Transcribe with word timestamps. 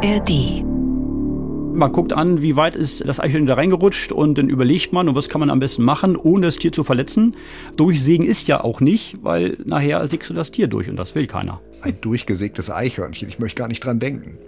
ARD. 0.00 0.62
Man 1.74 1.90
guckt 1.92 2.12
an, 2.12 2.40
wie 2.40 2.54
weit 2.54 2.76
ist 2.76 3.08
das 3.08 3.18
Eichhörnchen 3.18 3.48
da 3.48 3.54
reingerutscht 3.54 4.12
und 4.12 4.38
dann 4.38 4.48
überlegt 4.48 4.92
man, 4.92 5.08
und 5.08 5.16
was 5.16 5.28
kann 5.28 5.40
man 5.40 5.50
am 5.50 5.58
besten 5.58 5.82
machen, 5.82 6.14
ohne 6.14 6.46
das 6.46 6.56
Tier 6.56 6.70
zu 6.70 6.84
verletzen. 6.84 7.36
Durchsägen 7.76 8.24
ist 8.24 8.46
ja 8.46 8.62
auch 8.62 8.80
nicht, 8.80 9.24
weil 9.24 9.58
nachher 9.64 10.06
sägst 10.06 10.30
du 10.30 10.34
das 10.34 10.52
Tier 10.52 10.68
durch 10.68 10.88
und 10.88 10.96
das 10.96 11.16
will 11.16 11.26
keiner. 11.26 11.60
Ein 11.80 12.00
durchgesägtes 12.00 12.70
Eichhörnchen, 12.70 13.28
ich 13.28 13.40
möchte 13.40 13.58
gar 13.58 13.66
nicht 13.66 13.84
dran 13.84 13.98
denken. 13.98 14.38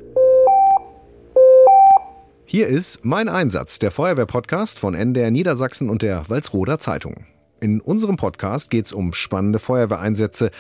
Hier 2.45 2.69
ist 2.69 3.05
mein 3.05 3.29
Einsatz, 3.29 3.81
der 3.81 3.91
Feuerwehr-Podcast 3.91 4.79
von 4.79 4.95
NDR 4.95 5.33
Niedersachsen 5.33 5.91
und 5.91 6.03
der 6.03 6.29
Walsroder 6.29 6.79
Zeitung. 6.79 7.27
In 7.61 7.81
unserem 7.81 8.17
Podcast 8.17 8.71
geht 8.71 8.87
es 8.87 8.93
um 8.93 9.13
spannende 9.13 9.59
Feuerwehreinsätze, 9.59 10.53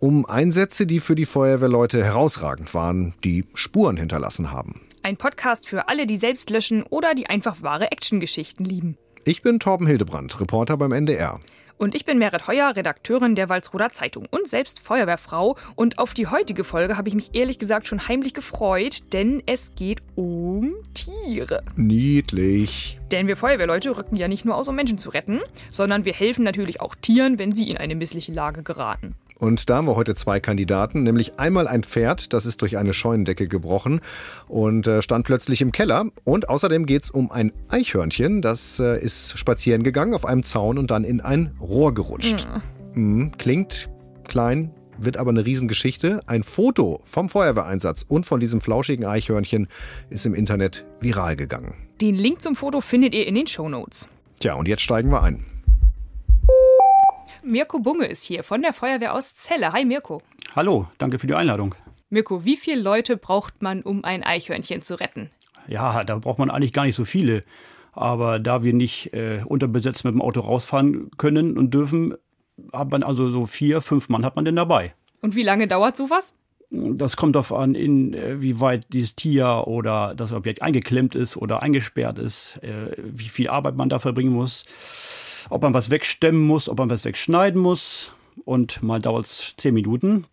um 0.00 0.26
Einsätze, 0.26 0.86
die 0.86 0.98
für 0.98 1.14
die 1.14 1.26
Feuerwehrleute 1.26 2.02
herausragend 2.02 2.74
waren, 2.74 3.14
die 3.22 3.44
Spuren 3.54 3.96
hinterlassen 3.96 4.50
haben. 4.50 4.80
Ein 5.02 5.16
Podcast 5.16 5.68
für 5.68 5.88
alle, 5.88 6.06
die 6.06 6.16
selbst 6.16 6.50
löschen 6.50 6.82
oder 6.82 7.14
die 7.14 7.26
einfach 7.26 7.62
wahre 7.62 7.92
Actiongeschichten 7.92 8.64
lieben. 8.64 8.96
Ich 9.24 9.42
bin 9.42 9.60
Torben 9.60 9.86
Hildebrand, 9.86 10.40
Reporter 10.40 10.76
beim 10.76 10.92
NDR. 10.92 11.38
Und 11.76 11.94
ich 11.94 12.04
bin 12.04 12.18
Merit 12.18 12.46
Heuer, 12.46 12.76
Redakteurin 12.76 13.34
der 13.34 13.48
Walsroder 13.48 13.90
Zeitung 13.90 14.26
und 14.30 14.48
selbst 14.48 14.80
Feuerwehrfrau. 14.80 15.56
Und 15.76 15.98
auf 15.98 16.12
die 16.12 16.26
heutige 16.26 16.64
Folge 16.64 16.98
habe 16.98 17.08
ich 17.08 17.14
mich 17.14 17.34
ehrlich 17.34 17.58
gesagt 17.58 17.86
schon 17.86 18.06
heimlich 18.06 18.34
gefreut, 18.34 19.14
denn 19.14 19.42
es 19.46 19.74
geht 19.74 20.02
um 20.14 20.74
Tiere. 20.92 21.62
Niedlich. 21.76 23.00
Denn 23.12 23.26
wir 23.26 23.36
Feuerwehrleute 23.36 23.96
rücken 23.96 24.16
ja 24.16 24.28
nicht 24.28 24.44
nur 24.44 24.56
aus, 24.56 24.68
um 24.68 24.76
Menschen 24.76 24.98
zu 24.98 25.08
retten, 25.08 25.40
sondern 25.70 26.04
wir 26.04 26.12
helfen 26.12 26.44
natürlich 26.44 26.82
auch 26.82 26.94
Tieren, 26.94 27.38
wenn 27.38 27.54
sie 27.54 27.70
in 27.70 27.78
eine 27.78 27.94
missliche 27.94 28.32
Lage 28.32 28.62
geraten. 28.62 29.16
Und 29.40 29.70
da 29.70 29.76
haben 29.76 29.86
wir 29.86 29.96
heute 29.96 30.14
zwei 30.14 30.38
Kandidaten, 30.38 31.02
nämlich 31.02 31.40
einmal 31.40 31.66
ein 31.66 31.82
Pferd, 31.82 32.32
das 32.32 32.44
ist 32.44 32.60
durch 32.60 32.76
eine 32.76 32.92
Scheunendecke 32.92 33.48
gebrochen 33.48 34.00
und 34.48 34.86
äh, 34.86 35.00
stand 35.00 35.24
plötzlich 35.24 35.62
im 35.62 35.72
Keller. 35.72 36.04
Und 36.24 36.50
außerdem 36.50 36.84
geht 36.84 37.04
es 37.04 37.10
um 37.10 37.32
ein 37.32 37.50
Eichhörnchen, 37.68 38.42
das 38.42 38.78
äh, 38.78 39.02
ist 39.02 39.38
spazieren 39.38 39.82
gegangen 39.82 40.12
auf 40.12 40.26
einem 40.26 40.42
Zaun 40.42 40.76
und 40.76 40.90
dann 40.90 41.04
in 41.04 41.22
ein 41.22 41.54
Rohr 41.58 41.94
gerutscht. 41.94 42.46
Mhm. 42.92 43.32
Klingt 43.38 43.88
klein, 44.28 44.72
wird 44.98 45.16
aber 45.16 45.30
eine 45.30 45.46
Riesengeschichte. 45.46 46.20
Ein 46.26 46.42
Foto 46.42 47.00
vom 47.04 47.30
Feuerwehreinsatz 47.30 48.04
und 48.06 48.26
von 48.26 48.40
diesem 48.40 48.60
flauschigen 48.60 49.06
Eichhörnchen 49.06 49.68
ist 50.10 50.26
im 50.26 50.34
Internet 50.34 50.84
viral 51.00 51.36
gegangen. 51.36 51.74
Den 52.02 52.14
Link 52.14 52.42
zum 52.42 52.56
Foto 52.56 52.82
findet 52.82 53.14
ihr 53.14 53.26
in 53.26 53.34
den 53.34 53.46
Shownotes. 53.46 54.06
Tja, 54.38 54.54
und 54.54 54.68
jetzt 54.68 54.82
steigen 54.82 55.10
wir 55.10 55.22
ein. 55.22 55.44
Mirko 57.42 57.78
Bunge 57.78 58.06
ist 58.06 58.22
hier 58.22 58.44
von 58.44 58.62
der 58.62 58.72
Feuerwehr 58.72 59.14
aus 59.14 59.34
Celle. 59.34 59.72
Hi 59.72 59.84
Mirko. 59.84 60.22
Hallo, 60.54 60.88
danke 60.98 61.18
für 61.18 61.26
die 61.26 61.34
Einladung. 61.34 61.74
Mirko, 62.10 62.44
wie 62.44 62.56
viele 62.56 62.80
Leute 62.80 63.16
braucht 63.16 63.62
man, 63.62 63.82
um 63.82 64.04
ein 64.04 64.22
Eichhörnchen 64.22 64.82
zu 64.82 64.98
retten? 64.98 65.30
Ja, 65.68 66.04
da 66.04 66.18
braucht 66.18 66.38
man 66.38 66.50
eigentlich 66.50 66.72
gar 66.72 66.84
nicht 66.84 66.96
so 66.96 67.04
viele. 67.04 67.44
Aber 67.92 68.38
da 68.38 68.62
wir 68.62 68.72
nicht 68.72 69.12
äh, 69.12 69.42
unterbesetzt 69.44 70.04
mit 70.04 70.14
dem 70.14 70.22
Auto 70.22 70.40
rausfahren 70.40 71.10
können 71.16 71.56
und 71.56 71.72
dürfen, 71.72 72.14
hat 72.72 72.90
man 72.90 73.02
also 73.02 73.30
so 73.30 73.46
vier, 73.46 73.80
fünf 73.80 74.08
Mann 74.08 74.24
hat 74.24 74.36
man 74.36 74.44
denn 74.44 74.56
dabei. 74.56 74.94
Und 75.22 75.34
wie 75.34 75.42
lange 75.42 75.66
dauert 75.66 75.96
sowas? 75.96 76.34
Das 76.70 77.16
kommt 77.16 77.34
darauf 77.34 77.52
an, 77.52 77.74
in, 77.74 78.14
äh, 78.14 78.40
wie 78.40 78.60
weit 78.60 78.92
dieses 78.92 79.16
Tier 79.16 79.64
oder 79.66 80.14
das 80.14 80.32
Objekt 80.32 80.62
eingeklemmt 80.62 81.16
ist 81.16 81.36
oder 81.36 81.62
eingesperrt 81.62 82.18
ist, 82.18 82.62
äh, 82.62 82.96
wie 82.96 83.28
viel 83.28 83.48
Arbeit 83.48 83.74
man 83.74 83.88
da 83.88 83.98
verbringen 83.98 84.32
muss, 84.32 84.64
ob 85.48 85.62
man 85.62 85.74
was 85.74 85.90
wegstemmen 85.90 86.46
muss, 86.46 86.68
ob 86.68 86.78
man 86.78 86.90
was 86.90 87.04
wegschneiden 87.04 87.60
muss. 87.60 88.12
Und 88.44 88.82
mal 88.82 89.00
dauert 89.00 89.26
es 89.26 89.54
zehn 89.56 89.74
Minuten, 89.74 90.26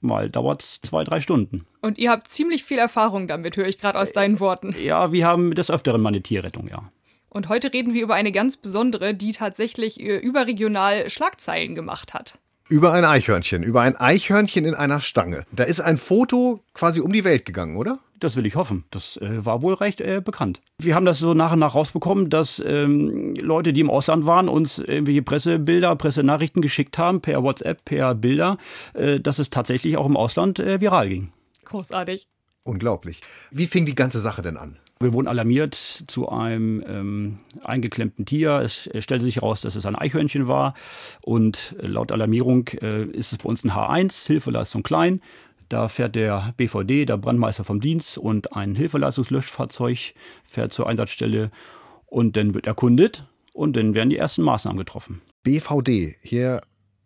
mal 0.00 0.30
dauert 0.30 0.62
es 0.62 0.80
zwei, 0.80 1.04
drei 1.04 1.20
Stunden. 1.20 1.66
Und 1.80 1.98
ihr 1.98 2.10
habt 2.10 2.28
ziemlich 2.28 2.64
viel 2.64 2.78
Erfahrung 2.78 3.28
damit, 3.28 3.56
höre 3.56 3.68
ich 3.68 3.78
gerade 3.78 3.98
aus 3.98 4.12
deinen 4.12 4.40
Worten. 4.40 4.74
Ja, 4.82 5.12
wir 5.12 5.26
haben 5.26 5.54
des 5.54 5.70
Öfteren 5.70 6.00
mal 6.00 6.08
eine 6.08 6.22
Tierrettung, 6.22 6.68
ja. 6.68 6.90
Und 7.28 7.48
heute 7.48 7.72
reden 7.72 7.94
wir 7.94 8.02
über 8.02 8.14
eine 8.14 8.32
ganz 8.32 8.56
besondere, 8.56 9.14
die 9.14 9.32
tatsächlich 9.32 10.00
äh, 10.00 10.16
überregional 10.16 11.08
Schlagzeilen 11.08 11.74
gemacht 11.76 12.12
hat. 12.12 12.38
Über 12.70 12.92
ein 12.92 13.04
Eichhörnchen, 13.04 13.64
über 13.64 13.80
ein 13.80 13.96
Eichhörnchen 13.96 14.64
in 14.64 14.76
einer 14.76 15.00
Stange. 15.00 15.44
Da 15.50 15.64
ist 15.64 15.80
ein 15.80 15.96
Foto 15.96 16.62
quasi 16.72 17.00
um 17.00 17.12
die 17.12 17.24
Welt 17.24 17.44
gegangen, 17.44 17.76
oder? 17.76 17.98
Das 18.20 18.36
will 18.36 18.46
ich 18.46 18.54
hoffen. 18.54 18.84
Das 18.92 19.16
äh, 19.16 19.44
war 19.44 19.60
wohl 19.60 19.74
recht 19.74 20.00
äh, 20.00 20.22
bekannt. 20.24 20.60
Wir 20.78 20.94
haben 20.94 21.04
das 21.04 21.18
so 21.18 21.34
nach 21.34 21.52
und 21.52 21.58
nach 21.58 21.74
rausbekommen, 21.74 22.30
dass 22.30 22.62
ähm, 22.64 23.34
Leute, 23.34 23.72
die 23.72 23.80
im 23.80 23.90
Ausland 23.90 24.24
waren, 24.24 24.48
uns 24.48 24.78
irgendwelche 24.78 25.22
Pressebilder, 25.22 25.96
Pressenachrichten 25.96 26.62
geschickt 26.62 26.96
haben, 26.96 27.20
per 27.20 27.42
WhatsApp, 27.42 27.84
per 27.84 28.14
Bilder, 28.14 28.56
äh, 28.94 29.18
dass 29.18 29.40
es 29.40 29.50
tatsächlich 29.50 29.96
auch 29.96 30.06
im 30.06 30.16
Ausland 30.16 30.60
äh, 30.60 30.80
viral 30.80 31.08
ging. 31.08 31.32
Großartig. 31.64 32.28
Unglaublich. 32.62 33.20
Wie 33.50 33.66
fing 33.66 33.84
die 33.84 33.96
ganze 33.96 34.20
Sache 34.20 34.42
denn 34.42 34.56
an? 34.56 34.78
Wir 35.02 35.14
wurden 35.14 35.28
alarmiert 35.28 35.74
zu 35.74 36.28
einem 36.28 36.84
ähm, 36.86 37.38
eingeklemmten 37.64 38.26
Tier. 38.26 38.60
Es 38.60 38.90
stellte 38.98 39.24
sich 39.24 39.36
heraus, 39.36 39.62
dass 39.62 39.74
es 39.74 39.86
ein 39.86 39.96
Eichhörnchen 39.96 40.46
war. 40.46 40.74
Und 41.22 41.74
äh, 41.80 41.86
laut 41.86 42.12
Alarmierung 42.12 42.68
äh, 42.82 43.04
ist 43.04 43.32
es 43.32 43.38
bei 43.38 43.48
uns 43.48 43.64
ein 43.64 43.70
H1, 43.70 44.26
Hilfeleistung 44.26 44.82
klein. 44.82 45.22
Da 45.70 45.88
fährt 45.88 46.16
der 46.16 46.52
BVD, 46.58 47.06
der 47.06 47.16
Brandmeister 47.16 47.64
vom 47.64 47.80
Dienst, 47.80 48.18
und 48.18 48.54
ein 48.54 48.74
Hilfeleistungslöschfahrzeug 48.74 50.12
fährt 50.44 50.74
zur 50.74 50.86
Einsatzstelle. 50.86 51.50
Und 52.04 52.36
dann 52.36 52.52
wird 52.52 52.66
erkundet 52.66 53.24
und 53.54 53.76
dann 53.78 53.94
werden 53.94 54.10
die 54.10 54.18
ersten 54.18 54.42
Maßnahmen 54.42 54.78
getroffen. 54.78 55.22
BVD, 55.44 56.16
hier 56.20 56.60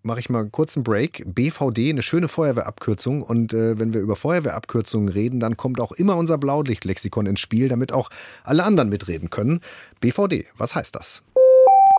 mache 0.04 0.20
ich 0.20 0.30
mal 0.30 0.40
einen 0.40 0.52
kurzen 0.52 0.84
Break. 0.84 1.22
BVD, 1.26 1.90
eine 1.90 2.02
schöne 2.02 2.28
Feuerwehrabkürzung. 2.28 3.22
Und 3.22 3.52
äh, 3.52 3.78
wenn 3.78 3.94
wir 3.94 4.00
über 4.00 4.16
Feuerwehrabkürzungen 4.16 5.08
reden, 5.08 5.40
dann 5.40 5.56
kommt 5.56 5.80
auch 5.80 5.92
immer 5.92 6.16
unser 6.16 6.38
Blaulichtlexikon 6.38 7.26
ins 7.26 7.40
Spiel, 7.40 7.68
damit 7.68 7.92
auch 7.92 8.10
alle 8.44 8.64
anderen 8.64 8.90
mitreden 8.90 9.30
können. 9.30 9.60
BVD, 10.00 10.46
was 10.56 10.74
heißt 10.74 10.94
das? 10.94 11.22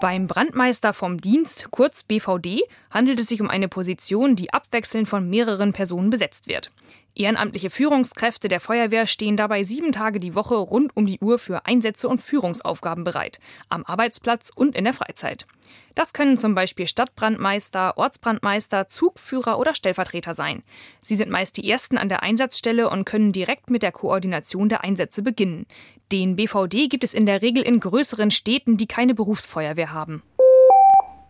Beim 0.02 0.28
Brandmeister 0.28 0.94
vom 0.94 1.20
Dienst, 1.20 1.70
kurz 1.72 2.04
BVD, 2.04 2.64
handelt 2.92 3.20
es 3.20 3.28
sich 3.28 3.42
um 3.42 3.50
eine 3.50 3.70
Position, 3.70 4.36
die 4.36 4.54
abwechselnd 4.54 5.08
von 5.08 5.30
mehreren 5.30 5.74
Personen 5.74 6.10
besetzt 6.10 6.48
wird. 6.48 6.70
Ehrenamtliche 7.16 7.70
Führungskräfte 7.70 8.50
der 8.50 8.60
Feuerwehr 8.60 9.08
stehen 9.08 9.38
dabei 9.38 9.64
sieben 9.64 9.94
Tage 9.94 10.20
die 10.20 10.36
Woche 10.36 10.56
rund 10.56 10.96
um 10.98 11.06
die 11.06 11.20
Uhr 11.20 11.40
für 11.40 11.66
Einsätze 11.66 12.10
und 12.10 12.22
Führungsaufgaben 12.22 13.06
bereit, 13.06 13.40
am 13.70 13.86
Arbeitsplatz 13.86 14.52
und 14.54 14.76
in 14.76 14.84
der 14.84 14.94
Freizeit. 14.94 15.48
Das 15.96 16.12
können 16.12 16.38
zum 16.38 16.56
Beispiel 16.56 16.88
Stadtbrandmeister, 16.88 17.98
Ortsbrandmeister, 17.98 18.90
Zugführer 18.90 19.58
oder 19.58 19.74
Stellvertreter 19.74 20.34
sein. 20.34 20.64
Sie 21.02 21.16
sind 21.16 21.32
meist 21.32 21.56
die 21.56 21.70
Ersten 21.70 21.98
an 21.98 22.10
der 22.10 22.22
Einsatzstelle 22.22 22.90
und 22.90 23.06
können 23.06 23.32
direkt 23.32 23.70
mit 23.70 23.82
der 23.82 23.94
Koordination 23.94 24.68
der 24.68 24.84
Einsätze 24.84 25.22
beginnen. 25.22 25.68
Den 26.12 26.36
BVD 26.36 26.90
gibt 26.90 27.06
es 27.06 27.14
in 27.14 27.26
der 27.26 27.42
Regel 27.42 27.64
in 27.64 27.80
größeren 27.80 28.30
Städten, 28.30 28.76
die 28.76 28.88
keine 28.88 29.16
Berufsfeuerwehr 29.16 29.94
haben. 29.94 30.22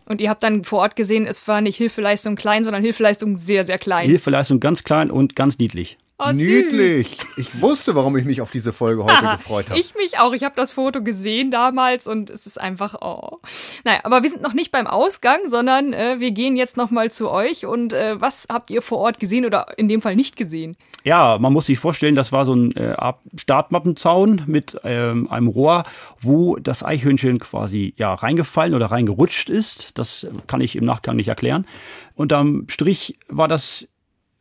Und 0.06 0.22
ihr 0.22 0.30
habt 0.30 0.44
dann 0.44 0.64
vor 0.64 0.80
Ort 0.80 0.96
gesehen, 0.96 1.26
es 1.26 1.48
war 1.48 1.62
nicht 1.62 1.78
Hilfeleistung 1.78 2.36
klein, 2.36 2.64
sondern 2.64 2.84
Hilfeleistung 2.84 3.36
sehr, 3.36 3.64
sehr 3.64 3.78
klein. 3.78 4.08
Hilfeleistung 4.08 4.60
ganz 4.60 4.84
klein 4.84 5.10
und 5.10 5.36
ganz 5.36 5.58
niedlich. 5.58 5.98
Oh, 6.18 6.28
süß. 6.28 6.36
Niedlich. 6.36 7.18
Ich 7.36 7.62
wusste, 7.62 7.94
warum 7.94 8.16
ich 8.16 8.24
mich 8.24 8.40
auf 8.40 8.50
diese 8.50 8.72
Folge 8.72 9.04
heute 9.04 9.22
gefreut 9.32 9.70
habe. 9.70 9.80
Ich 9.80 9.96
mich 9.96 10.18
auch. 10.18 10.32
Ich 10.32 10.46
habe 10.46 10.56
das 10.56 10.72
Foto 10.72 11.04
gesehen 11.04 11.52
damals 11.52 12.08
und 12.08 12.30
es 12.30 12.46
ist 12.46 12.60
einfach, 12.60 13.02
oh. 13.02 13.40
Naja, 13.84 14.00
aber 14.04 14.24
wir 14.24 14.30
sind 14.30 14.42
noch 14.42 14.54
nicht 14.54 14.72
beim 14.72 14.88
Ausgang, 14.88 15.40
sondern 15.48 15.92
äh, 15.92 16.20
wir 16.20 16.32
gehen 16.32 16.56
jetzt 16.56 16.78
nochmal 16.78 17.12
zu 17.12 17.30
euch. 17.30 17.66
Und 17.66 17.92
äh, 17.92 18.20
was 18.22 18.48
habt 18.50 18.72
ihr 18.72 18.82
vor 18.82 19.00
Ort 19.00 19.20
gesehen 19.20 19.46
oder 19.46 19.78
in 19.78 19.90
dem 19.90 20.02
Fall 20.02 20.16
nicht 20.16 20.38
gesehen? 20.38 20.78
Ja, 21.04 21.38
man 21.38 21.52
muss 21.52 21.66
sich 21.66 21.80
vorstellen, 21.80 22.16
das 22.16 22.32
war 22.32 22.46
so 22.46 22.56
ein 22.56 22.74
äh, 22.78 22.96
Startmappenzaun 23.36 24.44
mit 24.48 24.78
ähm, 24.86 25.30
einem 25.30 25.48
Rohr, 25.48 25.84
wo 26.22 26.56
das 26.56 26.82
Eichhörnchen 26.82 27.40
quasi 27.40 27.94
ja 27.98 28.14
reingefallen 28.14 28.74
oder 28.74 28.86
reingerutscht 28.86 29.50
ist. 29.50 30.00
Das 30.00 30.28
kann 30.48 30.62
ich 30.62 30.78
im 30.78 30.86
Nachgang 30.86 31.18
nicht 31.18 31.28
erklären. 31.28 31.68
Und 32.16 32.32
am 32.32 32.68
Strich 32.70 33.20
war 33.28 33.50
das 33.50 33.90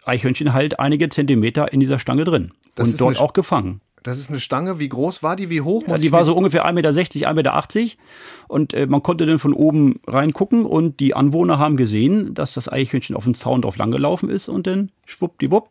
Eichhörnchen 0.05 0.53
halt 0.53 0.79
einige 0.79 1.09
Zentimeter 1.09 1.73
in 1.73 1.81
dieser 1.81 1.99
Stange 1.99 2.25
drin 2.25 2.53
Das 2.75 2.89
und 2.89 2.93
ist 2.93 3.01
dort 3.01 3.21
auch 3.21 3.33
gefangen. 3.33 3.81
Das 4.05 4.19
ist 4.19 4.29
eine 4.29 4.39
Stange. 4.39 4.79
Wie 4.79 4.89
groß 4.91 5.23
war 5.23 5.35
die? 5.35 5.49
Wie 5.49 5.63
hoch? 5.63 5.83
Ja, 5.83 5.93
Muss 5.93 6.03
die 6.03 6.13
war 6.13 6.27
so 6.27 6.37
ungefähr 6.37 6.67
1,60 6.67 6.73
Meter, 6.73 6.91
1,80 6.91 7.33
Meter 7.35 7.97
und 8.49 8.75
äh, 8.75 8.87
man 8.87 9.03
konnte 9.03 9.25
dann 9.25 9.39
von 9.39 9.55
oben 9.55 10.01
reingucken 10.07 10.67
und 10.67 11.01
die 11.01 11.15
Anwohner 11.15 11.59
haben 11.59 11.79
gesehen, 11.79 12.35
dass 12.35 12.53
das 12.53 12.71
Eichhörnchen 12.71 13.17
auf 13.17 13.25
dem 13.25 13.35
Zaun 13.35 13.63
drauf 13.63 13.79
langgelaufen 13.79 14.29
ist 14.29 14.49
und 14.49 14.67
dann 14.67 14.93
schwuppdiwupp 15.07 15.71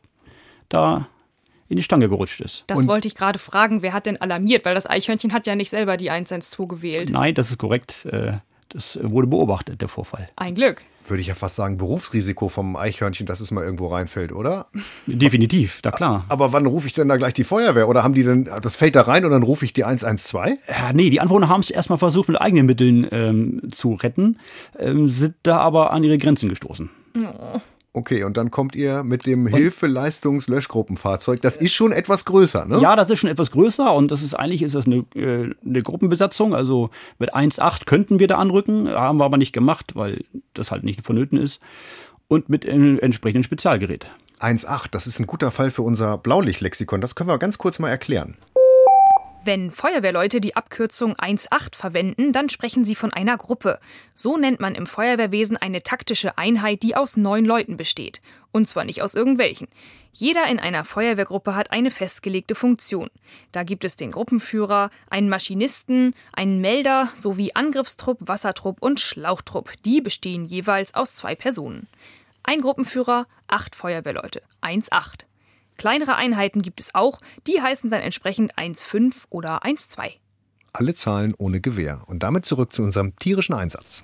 da 0.68 1.08
in 1.70 1.78
die 1.78 1.84
Stange 1.84 2.10
gerutscht 2.10 2.42
ist. 2.42 2.64
Das 2.68 2.88
wollte 2.88 3.08
ich 3.08 3.16
gerade 3.16 3.38
fragen, 3.38 3.84
wer 3.84 3.94
hat 3.94 4.08
denn 4.08 4.20
alarmiert? 4.20 4.66
Weil 4.66 4.74
das 4.74 4.90
Eichhörnchen 4.90 5.32
hat 5.32 5.46
ja 5.46 5.56
nicht 5.56 5.70
selber 5.70 5.98
die 5.98 6.10
112 6.10 6.68
gewählt. 6.68 7.10
Nein, 7.12 7.36
das 7.36 7.52
ist 7.52 7.60
korrekt. 7.60 8.06
Äh, 8.12 8.38
das 8.74 9.00
wurde 9.02 9.28
beobachtet, 9.28 9.82
der 9.82 9.88
Vorfall. 9.88 10.28
Ein 10.36 10.56
Glück. 10.56 10.82
Würde 11.06 11.22
ich 11.22 11.28
ja 11.28 11.36
fast 11.36 11.56
sagen, 11.56 11.78
Berufsrisiko 11.78 12.50
vom 12.50 12.76
Eichhörnchen, 12.76 13.26
dass 13.26 13.40
es 13.40 13.52
mal 13.52 13.64
irgendwo 13.64 13.88
reinfällt, 13.88 14.32
oder? 14.32 14.68
Definitiv, 15.06 15.82
da 15.82 15.92
klar. 15.92 16.26
Aber 16.30 16.54
wann 16.54 16.66
rufe 16.66 16.88
ich 16.88 16.94
denn 16.94 17.10
da 17.10 17.18
gleich 17.18 17.34
die 17.34 17.44
Feuerwehr? 17.44 17.90
Oder 17.90 18.04
haben 18.04 18.14
die 18.14 18.24
denn, 18.24 18.50
das 18.62 18.76
fällt 18.78 18.96
da 18.96 19.02
rein 19.02 19.26
und 19.26 19.32
dann 19.32 19.44
rufe 19.44 19.66
ich 19.66 19.74
die 19.74 19.84
112? 19.84 20.60
Ja, 20.68 20.94
nee, 20.94 21.10
die 21.10 21.20
Anwohner 21.20 21.50
haben 21.50 21.62
es 21.62 21.70
erstmal 21.70 22.00
versucht, 22.00 22.30
mit 22.30 22.40
eigenen 22.40 22.66
Mitteln 22.66 23.08
ähm, 23.12 23.62
zu 23.72 23.94
retten, 23.94 24.40
ähm, 24.80 25.10
sind 25.10 25.36
da 25.44 25.60
aber 25.60 25.92
an 25.92 26.04
ihre 26.04 26.18
Grenzen 26.18 26.50
gestoßen. 26.50 26.90
Okay, 27.96 28.24
und 28.24 28.38
dann 28.38 28.50
kommt 28.50 28.76
ihr 28.76 29.04
mit 29.04 29.28
dem 29.28 29.46
Hilfeleistungslöschgruppenfahrzeug. 29.46 31.42
Das 31.42 31.58
ist 31.58 31.74
schon 31.74 31.92
etwas 31.92 32.26
größer, 32.26 32.66
ne? 32.66 32.80
Ja, 32.82 32.96
das 32.96 33.12
ist 33.12 33.20
schon 33.20 33.30
etwas 33.30 33.52
größer 33.52 33.94
und 33.94 34.10
das 34.10 34.24
ist 34.24 34.34
eigentlich 34.34 34.64
ist 34.64 34.74
das 34.74 34.88
eine, 34.88 35.06
äh, 35.16 35.54
eine 35.64 35.84
Gruppenbesatzung. 35.84 36.56
Also 36.56 36.90
mit 37.20 37.36
1,8 37.36 37.86
könnten 37.86 38.18
wir 38.18 38.28
da 38.28 38.38
anrücken, 38.40 38.90
haben 38.90 39.20
wir 39.20 39.26
aber 39.26 39.38
nicht 39.38 39.54
gemacht, 39.54 39.96
weil 39.96 40.26
das 40.56 40.72
halt 40.72 40.84
nicht 40.84 41.06
vonnöten 41.06 41.38
ist. 41.38 41.60
Und 42.28 42.50
mit 42.50 42.68
einem 42.68 42.98
entsprechenden 42.98 43.44
Spezialgerät. 43.44 44.10
1,8, 44.40 44.88
das 44.90 45.06
ist 45.06 45.20
ein 45.20 45.28
guter 45.28 45.52
Fall 45.52 45.70
für 45.70 45.84
unser 45.84 46.18
Blaulichtlexikon. 46.18 47.00
Das 47.00 47.14
können 47.14 47.30
wir 47.30 47.38
ganz 47.38 47.60
kurz 47.60 47.78
mal 47.78 47.90
erklären. 47.90 48.38
Wenn 49.46 49.72
Feuerwehrleute 49.72 50.40
die 50.40 50.56
Abkürzung 50.56 51.16
1.8 51.16 51.76
verwenden, 51.76 52.32
dann 52.32 52.48
sprechen 52.48 52.86
sie 52.86 52.96
von 52.96 53.12
einer 53.12 53.36
Gruppe. 53.36 53.80
So 54.16 54.38
nennt 54.38 54.62
man 54.62 54.74
im 54.74 54.88
Feuerwehrwesen 54.88 55.58
eine 55.58 55.84
taktische 55.84 56.38
Einheit, 56.38 56.82
die 56.82 56.96
aus 56.96 57.18
neun 57.18 57.44
Leuten 57.44 57.76
besteht. 57.76 58.22
Und 58.54 58.70
zwar 58.70 58.86
nicht 58.86 59.02
aus 59.02 59.16
irgendwelchen. 59.16 59.68
Jeder 60.14 60.48
in 60.48 60.60
einer 60.60 60.86
Feuerwehrgruppe 60.86 61.56
hat 61.56 61.72
eine 61.72 61.92
festgelegte 61.92 62.56
Funktion. 62.56 63.10
Da 63.52 63.64
gibt 63.64 63.84
es 63.84 63.98
den 63.98 64.12
Gruppenführer, 64.12 64.92
einen 65.10 65.28
Maschinisten, 65.28 66.16
einen 66.32 66.62
Melder 66.62 67.10
sowie 67.14 67.52
Angriffstrupp, 67.54 68.20
Wassertrupp 68.22 68.82
und 68.82 69.02
Schlauchtrupp. 69.02 69.74
Die 69.84 70.00
bestehen 70.00 70.46
jeweils 70.46 70.96
aus 70.96 71.16
zwei 71.16 71.36
Personen. 71.36 71.90
Ein 72.44 72.62
Gruppenführer, 72.62 73.28
acht 73.48 73.76
Feuerwehrleute. 73.76 74.42
1.8. 74.62 75.26
Kleinere 75.78 76.16
Einheiten 76.16 76.62
gibt 76.62 76.80
es 76.80 76.96
auch, 76.96 77.20
die 77.48 77.62
heißen 77.62 77.90
dann 77.90 78.02
entsprechend 78.02 78.56
1,5 78.56 79.14
oder 79.30 79.64
1,2. 79.64 80.14
Alle 80.72 80.94
Zahlen 80.96 81.34
ohne 81.38 81.62
Gewehr. 81.62 82.02
Und 82.08 82.24
damit 82.24 82.46
zurück 82.46 82.74
zu 82.74 82.82
unserem 82.84 83.16
tierischen 83.18 83.54
Einsatz. 83.54 84.04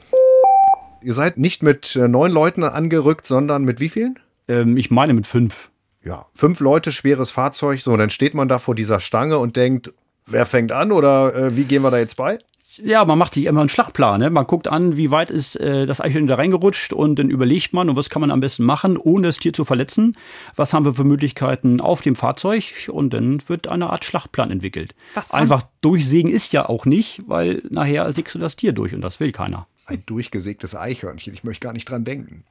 Ihr 1.02 1.14
seid 1.14 1.38
nicht 1.38 1.64
mit 1.64 1.96
äh, 1.96 2.08
neun 2.08 2.32
Leuten 2.32 2.64
angerückt, 2.64 3.26
sondern 3.26 3.64
mit 3.64 3.80
wie 3.80 3.90
vielen? 3.90 4.20
Ähm, 4.48 4.78
ich 4.78 4.92
meine 4.92 5.14
mit 5.14 5.28
fünf. 5.28 5.72
Ja, 6.04 6.28
fünf 6.34 6.60
Leute, 6.60 6.92
schweres 6.92 7.32
Fahrzeug. 7.32 7.82
So, 7.82 7.92
und 7.92 8.00
dann 8.00 8.10
steht 8.10 8.34
man 8.34 8.48
da 8.48 8.60
vor 8.60 8.76
dieser 8.76 9.00
Stange 9.00 9.38
und 9.38 9.56
denkt, 9.56 9.94
wer 10.26 10.46
fängt 10.46 10.72
an 10.72 10.92
oder 10.92 11.36
äh, 11.36 11.56
wie 11.56 11.66
gehen 11.66 11.82
wir 11.82 11.92
da 11.92 11.98
jetzt 11.98 12.16
bei? 12.16 12.40
Ja, 12.84 13.06
man 13.06 13.18
macht 13.18 13.34
sich 13.34 13.46
immer 13.46 13.62
einen 13.62 13.70
Schlachtplan. 13.70 14.20
Ne? 14.20 14.30
Man 14.30 14.46
guckt 14.48 14.68
an, 14.68 14.98
wie 14.98 15.12
weit 15.12 15.30
ist 15.30 15.56
äh, 15.56 15.86
das 15.86 16.02
Eichhörnchen 16.02 16.28
da 16.28 16.36
reingerutscht 16.36 16.94
und 16.94 17.18
dann 17.18 17.30
überlegt 17.30 17.74
man, 17.74 17.90
und 17.90 17.96
was 17.96 18.10
kann 18.10 18.22
man 18.22 18.32
am 18.32 18.40
besten 18.40 18.64
machen, 18.64 18.98
ohne 18.98 19.28
das 19.28 19.38
Tier 19.38 19.54
zu 19.54 19.66
verletzen. 19.66 20.18
Was 20.56 20.74
haben 20.74 20.86
wir 20.86 20.94
für 20.94 21.04
Möglichkeiten 21.04 21.82
auf 21.82 22.02
dem 22.02 22.16
Fahrzeug? 22.16 22.90
Und 22.90 23.14
dann 23.14 23.42
wird 23.48 23.68
eine 23.68 23.90
Art 23.90 24.06
Schlachtplan 24.06 24.52
entwickelt. 24.52 24.96
Was 25.14 25.32
Einfach 25.32 25.64
durchsägen 25.82 26.32
ist 26.32 26.54
ja 26.54 26.68
auch 26.68 26.86
nicht, 26.86 27.22
weil 27.28 27.64
nachher 27.70 28.12
sägst 28.12 28.36
du 28.36 28.40
das 28.40 28.56
Tier 28.56 28.74
durch 28.74 28.94
und 28.94 29.02
das 29.02 29.20
will 29.20 29.32
keiner. 29.32 29.68
Ein 29.86 30.04
durchgesägtes 30.06 30.76
Eichhörnchen, 30.76 31.34
ich 31.34 31.44
möchte 31.44 31.66
gar 31.66 31.74
nicht 31.74 31.90
dran 31.90 32.04
denken. 32.04 32.44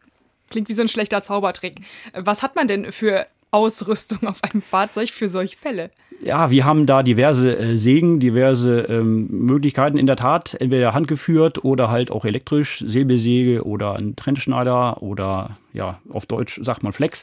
Klingt 0.50 0.68
wie 0.68 0.72
so 0.72 0.82
ein 0.82 0.88
schlechter 0.88 1.22
Zaubertrick. 1.22 1.82
Was 2.14 2.42
hat 2.42 2.56
man 2.56 2.66
denn 2.66 2.90
für 2.90 3.26
Ausrüstung 3.50 4.26
auf 4.26 4.42
einem 4.44 4.62
Fahrzeug 4.62 5.10
für 5.10 5.28
solche 5.28 5.56
Fälle? 5.56 5.90
Ja, 6.20 6.50
wir 6.50 6.64
haben 6.64 6.86
da 6.86 7.02
diverse 7.02 7.56
äh, 7.56 7.76
Sägen, 7.76 8.18
diverse 8.18 8.80
ähm, 8.80 9.28
Möglichkeiten 9.30 9.98
in 9.98 10.06
der 10.06 10.16
Tat, 10.16 10.56
entweder 10.58 10.92
handgeführt 10.92 11.64
oder 11.64 11.90
halt 11.90 12.10
auch 12.10 12.24
elektrisch, 12.24 12.82
Säbelsäge 12.84 13.64
oder 13.64 13.94
ein 13.94 14.16
Trennschneider 14.16 15.00
oder 15.02 15.56
ja, 15.72 16.00
auf 16.08 16.26
Deutsch 16.26 16.60
sagt 16.62 16.82
man 16.82 16.92
Flex. 16.92 17.22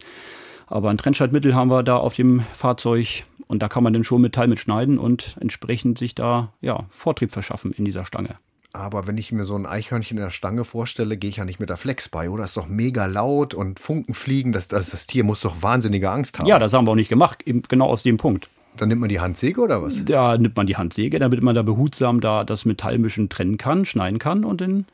Aber 0.68 0.89
ein 0.89 0.98
Trennschneidmittel 0.98 1.54
haben 1.54 1.69
wir 1.69 1.83
da 1.83 1.98
auf 1.98 2.13
dem 2.13 2.44
Fahrzeug 2.54 3.25
und 3.48 3.62
da 3.62 3.68
kann 3.68 3.83
man 3.83 3.94
dann 3.94 4.04
schon 4.04 4.22
Metall 4.22 4.48
mitschneiden 4.48 4.98
und 4.98 5.36
entsprechend 5.39 5.98
sich 5.98 6.16
da 6.16 6.54
ja, 6.62 6.86
Vortrieb 6.89 7.31
verschaffen 7.31 7.74
in 7.74 7.86
dieser 7.86 8.06
Stange. 8.06 8.36
Aber 8.75 9.07
wenn 9.07 9.18
ich 9.18 9.31
mir 9.31 9.45
so 9.45 9.56
ein 9.56 9.66
Eichhörnchen 9.66 10.18
in 10.18 10.24
der 10.24 10.31
Stange 10.31 10.66
vorstelle, 10.66 11.18
gehe 11.18 11.30
ich 11.30 11.38
ja 11.38 11.45
nicht 11.45 11.60
mit 11.60 11.69
der 11.69 11.77
Flex 11.77 12.10
bei, 12.10 12.30
oder? 12.30 12.44
Das 12.44 12.51
ist 12.51 12.57
doch 12.57 12.68
mega 12.68 13.06
laut 13.06 13.54
und 13.54 13.80
Funken 13.80 14.13
fliegen. 14.13 14.51
Das, 14.51 14.68
das, 14.68 14.89
das 14.89 15.07
Tier 15.07 15.24
muss 15.24 15.42
doch 15.42 15.62
wahnsinnige 15.62 16.10
Angst 16.10 16.39
haben. 16.39 16.48
Ja, 16.48 16.60
das 16.60 16.74
haben 16.74 16.86
wir 16.86 16.92
auch 16.92 16.95
nicht 16.95 17.10
gemacht, 17.10 17.44
eben 17.45 17.62
genau 17.63 17.88
aus 17.88 18.04
dem 18.04 18.18
Punkt. 18.18 18.50
Dann 18.77 18.89
nimmt 18.89 19.01
man 19.01 19.10
die 19.10 19.22
Handsäge 19.22 19.62
oder 19.62 19.81
was? 19.81 20.04
Da 20.04 20.38
nimmt 20.38 20.57
man 20.57 20.68
die 20.68 20.75
Handsäge, 20.75 21.19
damit 21.19 21.42
man 21.42 21.56
da 21.56 21.62
behutsam 21.62 22.19
da 22.19 22.44
das 22.44 22.66
Metallmischen 22.66 23.30
trennen 23.30 23.57
kann, 23.57 23.86
schneiden 23.86 24.19
kann 24.19 24.44
und 24.44 24.60
dann 24.60 24.86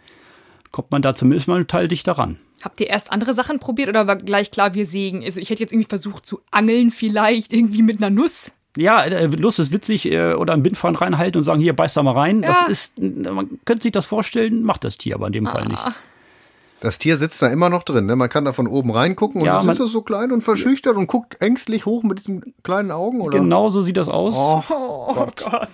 kommt 0.72 0.92
man 0.92 1.02
da 1.02 1.16
zumindest 1.16 1.48
mal 1.48 1.60
ein 1.60 1.68
Teil 1.68 1.88
dichter 1.88 2.14
ran. 2.14 2.38
Habt 2.62 2.80
ihr 2.80 2.88
erst 2.88 3.12
andere 3.12 3.34
Sachen 3.34 3.60
probiert 3.60 3.90
oder 3.90 4.06
war 4.06 4.18
gleich 4.18 4.52
klar, 4.52 4.76
wir 4.76 4.86
sägen? 4.86 5.24
Also 5.24 5.42
ich 5.42 5.50
hätte 5.50 5.62
jetzt 5.62 5.74
irgendwie 5.74 5.90
versucht 5.90 6.28
zu 6.28 6.42
angeln 6.52 6.92
vielleicht, 6.92 7.54
irgendwie 7.54 7.82
mit 7.82 7.98
einer 7.98 8.12
Nuss. 8.12 8.52
Ja, 8.78 9.04
äh, 9.04 9.26
Lust 9.26 9.60
ist 9.60 9.72
witzig 9.72 10.10
äh, 10.12 10.34
oder 10.34 10.54
ein 10.54 10.64
Bindfaden 10.64 10.96
reinhalten 10.96 11.40
und 11.40 11.44
sagen, 11.44 11.60
hier, 11.60 11.76
beiß 11.76 11.94
da 11.94 12.04
mal 12.04 12.14
rein. 12.14 12.42
Ja. 12.42 12.48
Das 12.48 12.70
ist, 12.70 13.00
man 13.00 13.60
könnte 13.66 13.84
sich 13.84 13.92
das 13.92 14.06
vorstellen, 14.06 14.64
macht 14.64 14.84
das 14.84 14.98
Tier 14.98 15.16
aber 15.16 15.28
in 15.28 15.34
dem 15.34 15.48
ah. 15.48 15.52
Fall 15.52 15.68
nicht. 15.68 15.84
Das 16.80 16.98
Tier 16.98 17.18
sitzt 17.18 17.40
da 17.44 17.48
immer 17.48 17.70
noch 17.70 17.84
drin, 17.84 18.08
ne? 18.08 18.16
Man 18.16 18.28
kann 18.28 18.44
da 18.44 18.54
von 18.54 18.66
oben 18.66 18.90
reingucken 18.90 19.42
und 19.42 19.46
ja, 19.46 19.62
dann 19.62 19.78
ist 19.78 19.92
so 19.92 20.02
klein 20.02 20.32
und 20.32 20.42
verschüchtert 20.44 20.96
und 20.98 21.06
guckt 21.06 21.40
ängstlich 21.40 21.86
hoch 21.86 22.02
mit 22.02 22.18
diesen 22.18 22.56
kleinen 22.64 22.90
Augen, 22.90 23.22
oder? 23.22 23.38
Genau 23.38 23.70
so 23.70 23.84
sieht 23.84 23.98
das 23.98 24.10
aus. 24.10 24.34
Oh, 24.36 24.64
oh 24.70 25.14
Gott. 25.14 25.44
Gott. 25.52 25.70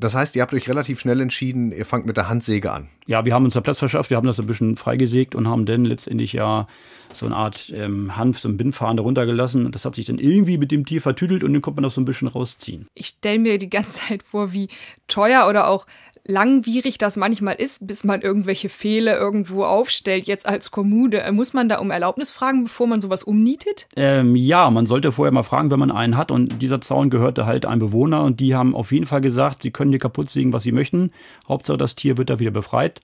Das 0.00 0.14
heißt, 0.14 0.36
ihr 0.36 0.42
habt 0.42 0.54
euch 0.54 0.68
relativ 0.68 1.00
schnell 1.00 1.20
entschieden, 1.20 1.72
ihr 1.72 1.84
fangt 1.84 2.06
mit 2.06 2.16
der 2.16 2.28
Handsäge 2.28 2.70
an. 2.70 2.88
Ja, 3.06 3.24
wir 3.24 3.34
haben 3.34 3.44
uns 3.44 3.54
da 3.54 3.60
Platz 3.60 3.78
verschafft, 3.78 4.10
wir 4.10 4.16
haben 4.16 4.26
das 4.26 4.38
ein 4.38 4.46
bisschen 4.46 4.76
freigesägt 4.76 5.34
und 5.34 5.48
haben 5.48 5.66
dann 5.66 5.84
letztendlich 5.84 6.32
ja 6.34 6.66
so 7.14 7.26
eine 7.26 7.36
Art 7.36 7.72
ähm, 7.74 8.16
Hanf, 8.16 8.38
so 8.38 8.48
ein 8.48 8.56
Bindfahren 8.56 8.96
darunter 8.96 9.26
gelassen. 9.26 9.70
Das 9.72 9.84
hat 9.84 9.94
sich 9.94 10.06
dann 10.06 10.18
irgendwie 10.18 10.58
mit 10.58 10.70
dem 10.70 10.84
Tier 10.84 11.00
vertüdelt 11.00 11.42
und 11.42 11.52
dann 11.52 11.62
konnte 11.62 11.76
man 11.76 11.84
das 11.84 11.94
so 11.94 12.00
ein 12.00 12.04
bisschen 12.04 12.28
rausziehen. 12.28 12.86
Ich 12.94 13.06
stelle 13.06 13.38
mir 13.38 13.58
die 13.58 13.70
ganze 13.70 13.98
Zeit 13.98 14.22
vor, 14.22 14.52
wie 14.52 14.68
teuer 15.08 15.48
oder 15.48 15.68
auch 15.68 15.86
langwierig 16.28 16.98
das 16.98 17.16
manchmal 17.16 17.56
ist, 17.56 17.86
bis 17.86 18.04
man 18.04 18.20
irgendwelche 18.20 18.68
Fehler 18.68 19.18
irgendwo 19.18 19.64
aufstellt, 19.64 20.26
jetzt 20.26 20.46
als 20.46 20.70
Kommune. 20.70 21.22
Äh, 21.22 21.32
muss 21.32 21.54
man 21.54 21.68
da 21.68 21.78
um 21.78 21.90
Erlaubnis 21.90 22.30
fragen, 22.30 22.64
bevor 22.64 22.86
man 22.86 23.00
sowas 23.00 23.24
umnietet? 23.24 23.88
Ähm, 23.96 24.36
ja, 24.36 24.70
man 24.70 24.86
sollte 24.86 25.10
vorher 25.10 25.32
mal 25.32 25.42
fragen, 25.42 25.70
wenn 25.70 25.80
man 25.80 25.90
einen 25.90 26.16
hat. 26.16 26.30
Und 26.30 26.62
dieser 26.62 26.80
Zaun 26.80 27.10
gehörte 27.10 27.46
halt 27.46 27.66
einem 27.66 27.80
Bewohner 27.80 28.22
und 28.22 28.38
die 28.38 28.54
haben 28.54 28.76
auf 28.76 28.92
jeden 28.92 29.06
Fall 29.06 29.22
gesagt, 29.22 29.62
sie 29.62 29.70
können 29.70 29.90
hier 29.90 29.98
kaputt 29.98 30.28
sägen, 30.28 30.52
was 30.52 30.62
sie 30.62 30.72
möchten. 30.72 31.10
Hauptsache, 31.48 31.78
das 31.78 31.96
Tier 31.96 32.18
wird 32.18 32.30
da 32.30 32.38
wieder 32.38 32.52
befreit. 32.52 33.00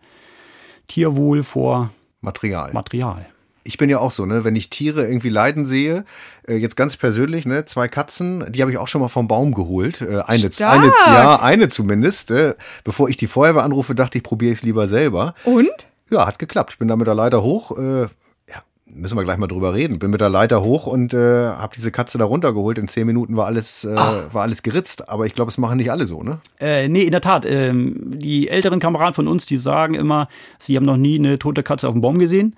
Tierwohl 0.87 1.43
vor 1.43 1.91
Material. 2.21 2.73
Material 2.73 3.27
ich 3.65 3.79
bin 3.79 3.89
ja 3.89 3.99
auch 3.99 4.11
so, 4.11 4.27
ne, 4.27 4.45
wenn 4.45 4.55
ich 4.55 4.69
Tiere 4.69 5.07
irgendwie 5.07 5.31
leiden 5.31 5.65
sehe, 5.65 6.05
äh, 6.47 6.57
jetzt 6.57 6.77
ganz 6.77 6.97
persönlich, 6.97 7.47
ne, 7.47 7.65
zwei 7.65 7.89
Katzen, 7.89 8.53
die 8.53 8.61
habe 8.61 8.71
ich 8.71 8.79
auch 8.79 8.89
schon 8.89 9.01
mal 9.01 9.09
vom 9.09 9.27
Baum 9.27 9.55
geholt. 9.55 10.03
Äh, 10.03 10.21
eine, 10.21 10.51
eine, 10.61 10.93
ja, 11.07 11.41
eine 11.41 11.69
zumindest. 11.69 12.31
Äh, 12.31 12.55
bevor 12.85 13.09
ich 13.09 13.17
die 13.17 13.27
Feuerwehr 13.27 13.65
anrufe, 13.65 13.95
dachte 13.95 14.19
ich, 14.19 14.25
probiere 14.25 14.53
ich 14.53 14.59
es 14.59 14.63
lieber 14.63 14.87
selber. 14.87 15.35
Und? 15.45 15.71
Ja, 16.11 16.27
hat 16.27 16.39
geklappt. 16.39 16.73
Ich 16.75 16.79
bin 16.79 16.89
da 16.89 16.97
mit 16.97 17.07
der 17.07 17.15
Leiter 17.15 17.43
hoch. 17.43 17.77
Äh, 17.77 18.09
müssen 18.95 19.17
wir 19.17 19.25
gleich 19.25 19.39
mal 19.39 19.47
drüber 19.47 19.75
reden. 19.75 19.99
Bin 19.99 20.11
mit 20.11 20.21
der 20.21 20.29
Leiter 20.29 20.63
hoch 20.63 20.87
und 20.87 21.13
äh, 21.13 21.49
habe 21.49 21.75
diese 21.75 21.91
Katze 21.91 22.19
da 22.19 22.25
runtergeholt. 22.25 22.79
In 22.79 22.89
zehn 22.89 23.07
Minuten 23.07 23.37
war 23.37 23.47
alles, 23.47 23.85
äh, 23.85 23.95
war 23.95 24.43
alles 24.43 24.63
geritzt. 24.63 25.09
Aber 25.09 25.27
ich 25.27 25.35
glaube, 25.35 25.51
es 25.51 25.59
machen 25.59 25.77
nicht 25.77 25.91
alle 25.91 26.07
so, 26.07 26.23
ne? 26.23 26.39
Äh, 26.61 26.89
nee, 26.89 27.03
in 27.03 27.11
der 27.11 27.21
Tat. 27.21 27.45
Ähm, 27.45 28.19
die 28.19 28.49
älteren 28.49 28.81
Kameraden 28.81 29.15
von 29.15 29.29
uns, 29.29 29.47
die 29.47 29.59
sagen 29.59 29.95
immer, 29.95 30.29
sie 30.59 30.77
haben 30.77 30.85
noch 30.85 30.97
nie 30.97 31.19
eine 31.19 31.39
tote 31.39 31.63
Katze 31.63 31.89
auf 31.89 31.95
dem 31.95 32.01
Baum 32.01 32.19
gesehen. 32.19 32.57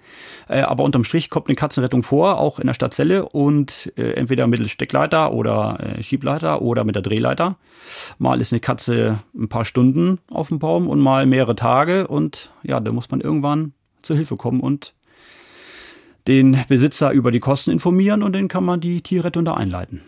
Äh, 0.49 0.61
aber 0.61 0.85
unterm 0.85 1.05
Strich 1.05 1.31
kommt 1.31 1.49
eine 1.49 1.57
Katzenrettung 1.57 2.02
vor, 2.02 2.38
auch 2.38 2.59
in 2.59 2.66
der 2.66 2.75
Stadt 2.75 2.95
Celle. 2.95 3.26
Und 3.26 3.93
äh, 3.97 4.12
entweder 4.12 4.47
mittels 4.47 4.71
Steckleiter 4.71 5.33
oder 5.33 5.78
äh, 5.81 6.02
Schiebleiter 6.02 6.62
oder 6.62 6.85
mit 6.85 6.95
der 6.95 7.02
Drehleiter. 7.02 7.57
Mal 8.19 8.40
ist 8.40 8.52
eine 8.52 8.61
Katze 8.61 9.21
ein 9.35 9.49
paar 9.49 9.64
Stunden 9.64 10.19
auf 10.31 10.49
dem 10.49 10.59
Baum 10.59 10.88
und 10.88 11.00
mal 11.00 11.26
mehrere 11.26 11.57
Tage. 11.57 12.07
Und 12.07 12.52
ja, 12.62 12.81
da 12.81 12.93
muss 12.93 13.11
man 13.11 13.21
irgendwann 13.21 13.73
zur 14.02 14.16
Hilfe 14.16 14.37
kommen 14.37 14.61
und 14.61 14.95
den 16.26 16.64
Besitzer 16.68 17.12
über 17.12 17.30
die 17.30 17.40
Kosten 17.40 17.71
informieren 17.71 18.23
und 18.23 18.35
dann 18.35 18.49
kann 18.49 18.64
man 18.64 18.80
die 18.80 19.00
Tierrettung 19.00 19.45
da 19.45 19.54
einleiten. 19.54 20.02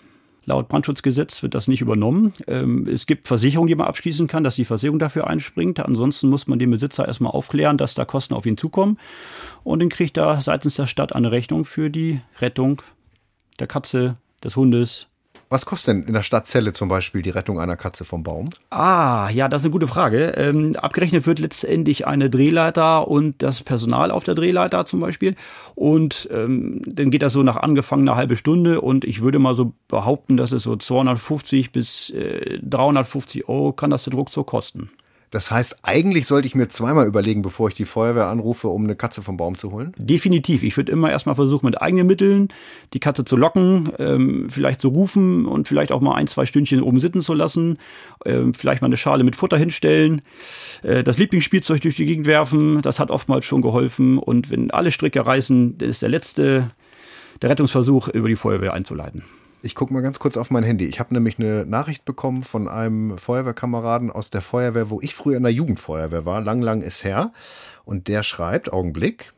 Laut 0.44 0.68
Brandschutzgesetz 0.68 1.42
wird 1.42 1.54
das 1.54 1.68
nicht 1.68 1.82
übernommen. 1.82 2.32
Ähm, 2.46 2.88
es 2.88 3.04
gibt 3.04 3.28
Versicherungen, 3.28 3.68
die 3.68 3.74
man 3.74 3.86
abschließen 3.86 4.26
kann, 4.28 4.44
dass 4.44 4.54
die 4.54 4.64
Versicherung 4.64 4.98
dafür 4.98 5.26
einspringt. 5.26 5.78
Ansonsten 5.78 6.30
muss 6.30 6.46
man 6.46 6.58
den 6.58 6.70
Besitzer 6.70 7.06
erstmal 7.06 7.32
aufklären, 7.32 7.76
dass 7.76 7.94
da 7.94 8.06
Kosten 8.06 8.32
auf 8.32 8.46
ihn 8.46 8.56
zukommen. 8.56 8.98
Und 9.62 9.80
dann 9.80 9.90
kriegt 9.90 10.16
er 10.16 10.40
seitens 10.40 10.76
der 10.76 10.86
Stadt 10.86 11.14
eine 11.14 11.32
Rechnung 11.32 11.66
für 11.66 11.90
die 11.90 12.22
Rettung 12.40 12.80
der 13.58 13.66
Katze, 13.66 14.16
des 14.42 14.56
Hundes, 14.56 15.07
was 15.50 15.64
kostet 15.64 15.88
denn 15.88 16.02
in 16.04 16.12
der 16.12 16.22
Stadt 16.22 16.46
Celle 16.46 16.72
zum 16.72 16.88
Beispiel 16.88 17.22
die 17.22 17.30
Rettung 17.30 17.58
einer 17.58 17.76
Katze 17.76 18.04
vom 18.04 18.22
Baum? 18.22 18.50
Ah, 18.70 19.30
ja, 19.30 19.48
das 19.48 19.62
ist 19.62 19.66
eine 19.66 19.72
gute 19.72 19.86
Frage. 19.86 20.34
Ähm, 20.36 20.76
abgerechnet 20.76 21.26
wird 21.26 21.38
letztendlich 21.38 22.06
eine 22.06 22.28
Drehleiter 22.28 23.08
und 23.08 23.42
das 23.42 23.62
Personal 23.62 24.10
auf 24.10 24.24
der 24.24 24.34
Drehleiter 24.34 24.84
zum 24.84 25.00
Beispiel. 25.00 25.36
Und 25.74 26.28
ähm, 26.32 26.82
dann 26.86 27.10
geht 27.10 27.22
das 27.22 27.32
so 27.32 27.42
nach 27.42 27.56
angefangener 27.56 28.16
halbe 28.16 28.36
Stunde 28.36 28.80
und 28.80 29.04
ich 29.04 29.20
würde 29.20 29.38
mal 29.38 29.54
so 29.54 29.72
behaupten, 29.88 30.36
dass 30.36 30.52
es 30.52 30.64
so 30.64 30.76
250 30.76 31.72
bis 31.72 32.10
äh, 32.10 32.58
350 32.62 33.48
Euro 33.48 33.72
kann 33.72 33.90
das 33.90 34.04
Druck 34.04 34.30
so 34.30 34.44
kosten. 34.44 34.90
Das 35.30 35.50
heißt, 35.50 35.78
eigentlich 35.82 36.26
sollte 36.26 36.46
ich 36.46 36.54
mir 36.54 36.68
zweimal 36.68 37.06
überlegen, 37.06 37.42
bevor 37.42 37.68
ich 37.68 37.74
die 37.74 37.84
Feuerwehr 37.84 38.26
anrufe, 38.26 38.68
um 38.68 38.84
eine 38.84 38.96
Katze 38.96 39.22
vom 39.22 39.36
Baum 39.36 39.58
zu 39.58 39.72
holen? 39.72 39.92
Definitiv. 39.98 40.62
Ich 40.62 40.76
würde 40.76 40.90
immer 40.90 41.10
erstmal 41.10 41.34
versuchen, 41.34 41.66
mit 41.66 41.80
eigenen 41.82 42.06
Mitteln 42.06 42.48
die 42.94 43.00
Katze 43.00 43.24
zu 43.24 43.36
locken, 43.36 43.90
ähm, 43.98 44.48
vielleicht 44.48 44.80
zu 44.80 44.88
rufen 44.88 45.44
und 45.46 45.68
vielleicht 45.68 45.92
auch 45.92 46.00
mal 46.00 46.14
ein, 46.14 46.26
zwei 46.26 46.46
Stündchen 46.46 46.82
oben 46.82 47.00
sitzen 47.00 47.20
zu 47.20 47.34
lassen, 47.34 47.78
ähm, 48.24 48.54
vielleicht 48.54 48.80
mal 48.80 48.86
eine 48.86 48.96
Schale 48.96 49.24
mit 49.24 49.36
Futter 49.36 49.58
hinstellen, 49.58 50.22
äh, 50.82 51.02
das 51.02 51.18
Lieblingsspielzeug 51.18 51.80
durch 51.80 51.96
die 51.96 52.06
Gegend 52.06 52.26
werfen. 52.26 52.80
Das 52.82 52.98
hat 52.98 53.10
oftmals 53.10 53.44
schon 53.44 53.62
geholfen. 53.62 54.18
Und 54.18 54.50
wenn 54.50 54.70
alle 54.70 54.90
Stricke 54.90 55.26
reißen, 55.26 55.76
ist 55.80 56.02
der 56.02 56.08
letzte 56.08 56.68
der 57.42 57.50
Rettungsversuch 57.50 58.08
über 58.08 58.28
die 58.28 58.36
Feuerwehr 58.36 58.72
einzuleiten. 58.72 59.24
Ich 59.60 59.74
gucke 59.74 59.92
mal 59.92 60.02
ganz 60.02 60.20
kurz 60.20 60.36
auf 60.36 60.52
mein 60.52 60.62
Handy. 60.62 60.86
Ich 60.86 61.00
habe 61.00 61.12
nämlich 61.12 61.38
eine 61.38 61.66
Nachricht 61.66 62.04
bekommen 62.04 62.44
von 62.44 62.68
einem 62.68 63.18
Feuerwehrkameraden 63.18 64.12
aus 64.12 64.30
der 64.30 64.40
Feuerwehr, 64.40 64.88
wo 64.88 65.00
ich 65.00 65.16
früher 65.16 65.36
in 65.36 65.42
der 65.42 65.52
Jugendfeuerwehr 65.52 66.24
war. 66.24 66.40
Lang, 66.40 66.62
lang 66.62 66.80
ist 66.80 67.02
her. 67.02 67.32
Und 67.84 68.06
der 68.06 68.22
schreibt, 68.22 68.72
Augenblick, 68.72 69.32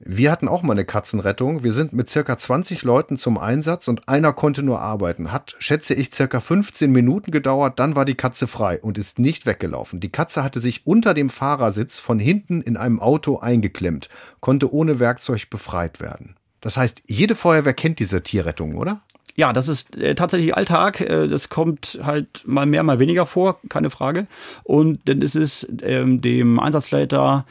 wir 0.00 0.32
hatten 0.32 0.48
auch 0.48 0.62
mal 0.62 0.72
eine 0.72 0.84
Katzenrettung. 0.84 1.62
Wir 1.62 1.72
sind 1.72 1.92
mit 1.92 2.10
circa 2.10 2.36
20 2.36 2.82
Leuten 2.82 3.16
zum 3.16 3.38
Einsatz 3.38 3.86
und 3.86 4.08
einer 4.08 4.32
konnte 4.32 4.64
nur 4.64 4.80
arbeiten. 4.80 5.30
Hat, 5.30 5.54
schätze 5.60 5.94
ich, 5.94 6.12
circa 6.12 6.40
15 6.40 6.90
Minuten 6.90 7.30
gedauert. 7.30 7.78
Dann 7.78 7.94
war 7.94 8.04
die 8.04 8.16
Katze 8.16 8.48
frei 8.48 8.80
und 8.80 8.98
ist 8.98 9.20
nicht 9.20 9.46
weggelaufen. 9.46 10.00
Die 10.00 10.10
Katze 10.10 10.42
hatte 10.42 10.58
sich 10.58 10.88
unter 10.88 11.14
dem 11.14 11.30
Fahrersitz 11.30 12.00
von 12.00 12.18
hinten 12.18 12.62
in 12.62 12.76
einem 12.76 12.98
Auto 12.98 13.38
eingeklemmt, 13.38 14.08
konnte 14.40 14.72
ohne 14.74 14.98
Werkzeug 14.98 15.48
befreit 15.50 16.00
werden. 16.00 16.34
Das 16.64 16.76
heißt, 16.78 17.02
jede 17.08 17.34
Feuerwehr 17.34 17.74
kennt 17.74 17.98
diese 17.98 18.22
Tierrettung, 18.22 18.76
oder? 18.76 19.02
Ja, 19.36 19.52
das 19.52 19.68
ist 19.68 19.96
äh, 19.96 20.14
tatsächlich 20.14 20.56
Alltag. 20.56 21.02
Äh, 21.02 21.28
das 21.28 21.50
kommt 21.50 21.98
halt 22.02 22.42
mal 22.46 22.64
mehr, 22.64 22.82
mal 22.82 22.98
weniger 22.98 23.26
vor, 23.26 23.60
keine 23.68 23.90
Frage. 23.90 24.26
Und 24.62 25.00
dann 25.04 25.20
ist 25.20 25.36
es 25.36 25.68
ähm, 25.82 26.22
dem 26.22 26.58
Einsatzleiter 26.58 27.44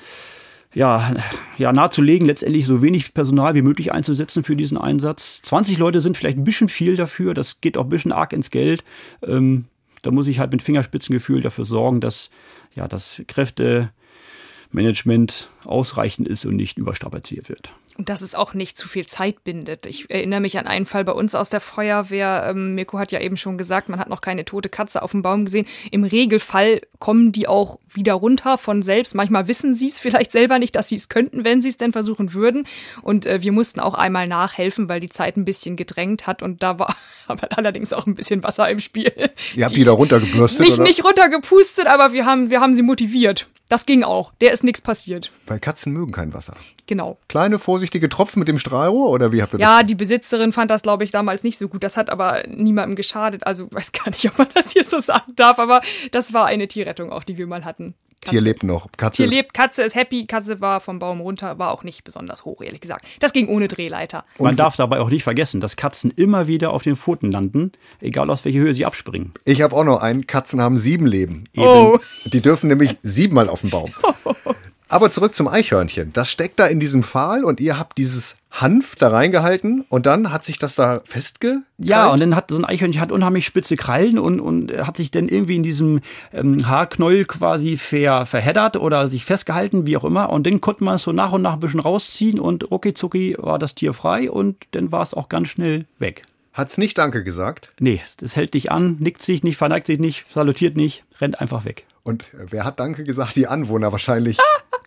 ja, 0.73 1.13
ja, 1.59 1.71
nahezulegen, 1.71 2.25
letztendlich 2.25 2.65
so 2.65 2.81
wenig 2.81 3.13
Personal 3.13 3.53
wie 3.53 3.61
möglich 3.61 3.91
einzusetzen 3.91 4.43
für 4.43 4.55
diesen 4.55 4.79
Einsatz. 4.79 5.43
20 5.43 5.77
Leute 5.77 6.01
sind 6.01 6.17
vielleicht 6.17 6.39
ein 6.39 6.43
bisschen 6.43 6.69
viel 6.69 6.95
dafür. 6.95 7.35
Das 7.35 7.61
geht 7.61 7.77
auch 7.77 7.83
ein 7.83 7.89
bisschen 7.89 8.11
arg 8.11 8.33
ins 8.33 8.49
Geld. 8.49 8.83
Ähm, 9.21 9.65
da 10.01 10.09
muss 10.09 10.25
ich 10.25 10.39
halt 10.39 10.51
mit 10.51 10.63
Fingerspitzengefühl 10.63 11.41
dafür 11.41 11.65
sorgen, 11.65 12.01
dass 12.01 12.31
ja 12.73 12.87
das 12.87 13.21
Kräftemanagement 13.27 15.49
ausreichend 15.65 16.27
ist 16.27 16.45
und 16.45 16.55
nicht 16.55 16.79
überstrapaziert 16.79 17.49
wird. 17.49 17.71
Und 17.97 18.09
dass 18.09 18.21
es 18.21 18.33
auch 18.33 18.53
nicht 18.53 18.77
zu 18.77 18.87
viel 18.87 19.05
Zeit 19.05 19.43
bindet. 19.43 19.85
Ich 19.85 20.09
erinnere 20.09 20.39
mich 20.39 20.57
an 20.57 20.65
einen 20.65 20.85
Fall 20.85 21.03
bei 21.03 21.11
uns 21.11 21.35
aus 21.35 21.49
der 21.49 21.59
Feuerwehr. 21.59 22.47
Ähm, 22.49 22.73
Mirko 22.75 22.97
hat 22.97 23.11
ja 23.11 23.19
eben 23.19 23.37
schon 23.37 23.57
gesagt, 23.57 23.87
man 23.89 23.99
hat 23.99 24.09
noch 24.09 24.21
keine 24.21 24.45
tote 24.45 24.69
Katze 24.69 25.03
auf 25.03 25.11
dem 25.11 25.21
Baum 25.21 25.45
gesehen. 25.45 25.67
Im 25.91 26.03
Regelfall 26.03 26.81
kommen 26.97 27.31
die 27.31 27.47
auch 27.47 27.79
wieder 27.93 28.13
runter 28.13 28.57
von 28.57 28.81
selbst. 28.81 29.13
Manchmal 29.13 29.47
wissen 29.47 29.75
sie 29.75 29.87
es 29.87 29.99
vielleicht 29.99 30.31
selber 30.31 30.57
nicht, 30.57 30.75
dass 30.75 30.89
sie 30.89 30.95
es 30.95 31.09
könnten, 31.09 31.45
wenn 31.45 31.61
sie 31.61 31.69
es 31.69 31.77
denn 31.77 31.91
versuchen 31.91 32.33
würden. 32.33 32.67
Und 33.03 33.27
äh, 33.27 33.41
wir 33.41 33.51
mussten 33.51 33.79
auch 33.79 33.93
einmal 33.93 34.27
nachhelfen, 34.27 34.89
weil 34.89 34.99
die 34.99 35.09
Zeit 35.09 35.37
ein 35.37 35.45
bisschen 35.45 35.75
gedrängt 35.75 36.25
hat. 36.25 36.41
Und 36.41 36.63
da 36.63 36.79
war 36.79 36.95
aber 37.27 37.55
allerdings 37.57 37.93
auch 37.93 38.07
ein 38.07 38.15
bisschen 38.15 38.43
Wasser 38.43 38.69
im 38.69 38.79
Spiel. 38.79 39.11
Ihr 39.55 39.65
habt 39.65 39.73
die, 39.73 39.79
die 39.79 39.85
da 39.85 39.91
runtergebürstet? 39.91 40.61
Nicht, 40.61 40.73
oder? 40.73 40.83
nicht 40.83 41.03
runtergepustet, 41.03 41.87
aber 41.87 42.13
wir 42.13 42.25
haben, 42.25 42.49
wir 42.49 42.59
haben 42.59 42.75
sie 42.75 42.81
motiviert. 42.81 43.47
Das 43.69 43.85
ging 43.85 44.03
auch. 44.03 44.33
Der 44.41 44.51
ist 44.51 44.63
nichts 44.63 44.81
passiert. 44.81 45.31
Weil 45.47 45.59
Katzen 45.59 45.93
mögen 45.93 46.11
kein 46.11 46.33
Wasser. 46.33 46.53
Genau. 46.85 47.17
Kleine, 47.27 47.59
vorsichtige 47.83 48.07
Tropfen 48.07 48.39
mit 48.39 48.47
dem 48.47 48.59
Strahlrohr 48.59 49.09
oder 49.09 49.33
wie 49.33 49.41
habt 49.41 49.53
ihr 49.53 49.59
das? 49.59 49.67
Ja, 49.67 49.83
die 49.83 49.95
Besitzerin 49.95 50.53
fand 50.53 50.71
das, 50.71 50.83
glaube 50.83 51.03
ich, 51.03 51.11
damals 51.11 51.43
nicht 51.43 51.57
so 51.57 51.67
gut. 51.67 51.83
Das 51.83 51.97
hat 51.97 52.09
aber 52.09 52.43
niemandem 52.47 52.95
geschadet. 52.95 53.45
Also 53.45 53.67
weiß 53.71 53.91
gar 53.91 54.09
nicht, 54.09 54.25
ob 54.25 54.37
man 54.37 54.47
das 54.53 54.71
hier 54.71 54.85
so 54.85 55.01
sagen 55.01 55.33
darf, 55.35 55.59
aber 55.59 55.81
das 56.11 56.33
war 56.33 56.45
eine 56.45 56.69
Tierrettung 56.69 57.11
auch, 57.11 57.25
die 57.25 57.37
wir 57.37 57.45
mal 57.45 57.65
hatten. 57.65 57.93
Katze. 58.21 58.31
Tier 58.37 58.41
lebt 58.41 58.63
noch. 58.63 58.87
Katze 58.95 59.23
Tier 59.23 59.35
lebt, 59.35 59.53
Katze 59.53 59.83
ist 59.83 59.95
happy, 59.95 60.25
Katze 60.25 60.61
war 60.61 60.79
vom 60.79 60.97
Baum 60.97 61.19
runter, 61.19 61.59
war 61.59 61.71
auch 61.71 61.83
nicht 61.83 62.05
besonders 62.05 62.45
hoch, 62.45 62.61
ehrlich 62.61 62.79
gesagt. 62.79 63.05
Das 63.19 63.33
ging 63.33 63.49
ohne 63.49 63.67
Drehleiter. 63.67 64.23
Und 64.37 64.45
Man 64.45 64.55
darf 64.55 64.77
dabei 64.77 65.01
auch 65.01 65.09
nicht 65.09 65.23
vergessen, 65.23 65.59
dass 65.59 65.75
Katzen 65.75 66.09
immer 66.11 66.47
wieder 66.47 66.71
auf 66.71 66.83
den 66.83 66.95
Pfoten 66.95 67.33
landen, 67.33 67.73
egal 67.99 68.29
aus 68.29 68.45
welcher 68.45 68.59
Höhe 68.59 68.73
sie 68.73 68.85
abspringen. 68.85 69.33
Ich 69.43 69.61
habe 69.61 69.75
auch 69.75 69.83
noch 69.83 70.01
einen. 70.01 70.25
Katzen 70.25 70.61
haben 70.61 70.77
sieben 70.77 71.05
Leben. 71.05 71.43
Oh. 71.57 71.99
Die 72.23 72.39
dürfen 72.39 72.69
nämlich 72.69 72.95
siebenmal 73.01 73.49
auf 73.49 73.59
den 73.59 73.71
Baum. 73.71 73.91
Aber 74.89 75.09
zurück 75.09 75.33
zum 75.33 75.47
Eichhörnchen. 75.47 76.13
Das 76.13 76.29
steckt 76.29 76.59
da 76.59 76.67
in 76.67 76.79
diesem 76.79 77.03
Pfahl 77.03 77.43
und 77.43 77.59
ihr 77.59 77.79
habt 77.79 77.97
dieses 77.97 78.35
Hanf 78.51 78.95
da 78.95 79.09
reingehalten 79.09 79.83
und 79.89 80.05
dann 80.05 80.31
hat 80.31 80.45
sich 80.45 80.59
das 80.59 80.75
da 80.75 81.01
festge. 81.05 81.63
Ja, 81.79 82.11
und 82.11 82.19
dann 82.19 82.35
hat 82.35 82.51
so 82.51 82.57
ein 82.57 82.65
Eichhörnchen 82.65 83.01
hat 83.01 83.11
unheimlich 83.11 83.45
spitze 83.45 83.75
Krallen 83.75 84.19
und, 84.19 84.39
und 84.39 84.71
hat 84.85 84.97
sich 84.97 85.09
dann 85.09 85.27
irgendwie 85.27 85.55
in 85.55 85.63
diesem 85.63 86.01
ähm, 86.31 86.67
Haarknäuel 86.67 87.25
quasi 87.25 87.77
ver, 87.77 88.27
verheddert 88.27 88.77
oder 88.77 89.07
sich 89.07 89.25
festgehalten, 89.25 89.87
wie 89.87 89.97
auch 89.97 90.03
immer. 90.03 90.29
Und 90.29 90.45
dann 90.45 90.61
konnte 90.61 90.83
man 90.83 90.95
es 90.95 91.03
so 91.03 91.11
nach 91.11 91.31
und 91.31 91.41
nach 91.41 91.53
ein 91.53 91.59
bisschen 91.59 91.79
rausziehen 91.79 92.39
und 92.39 92.69
rucki 92.69 92.93
zucki 92.93 93.35
war 93.39 93.57
das 93.57 93.73
Tier 93.73 93.93
frei 93.93 94.29
und 94.29 94.57
dann 94.71 94.91
war 94.91 95.01
es 95.01 95.15
auch 95.15 95.29
ganz 95.29 95.49
schnell 95.49 95.85
weg. 95.97 96.21
Hat's 96.53 96.77
nicht 96.77 96.99
Danke 96.99 97.23
gesagt? 97.23 97.71
Nee, 97.79 97.99
das 98.19 98.35
hält 98.35 98.53
dich 98.53 98.71
an, 98.71 98.97
nickt 98.99 99.23
sich 99.23 99.41
nicht, 99.41 99.57
verneigt 99.57 99.87
sich 99.87 99.97
nicht, 99.97 100.25
salutiert 100.31 100.77
nicht, 100.77 101.03
rennt 101.19 101.41
einfach 101.41 101.65
weg. 101.65 101.87
Und 102.03 102.31
wer 102.33 102.65
hat 102.65 102.79
Danke 102.79 103.03
gesagt? 103.03 103.35
Die 103.35 103.47
Anwohner 103.47 103.91
wahrscheinlich 103.91 104.37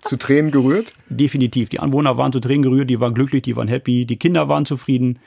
zu 0.03 0.17
Tränen 0.17 0.51
gerührt? 0.51 0.93
Definitiv. 1.09 1.69
Die 1.71 1.81
Anwohner 1.81 2.17
waren 2.17 2.33
zu 2.33 2.41
Tränen 2.41 2.63
gerührt, 2.63 2.91
die 2.91 3.01
waren 3.01 3.15
glücklich, 3.15 3.43
die 3.43 3.57
waren 3.57 3.69
happy, 3.69 4.05
die 4.05 4.19
Kinder 4.19 4.49
waren 4.49 4.67
zufrieden 4.67 5.19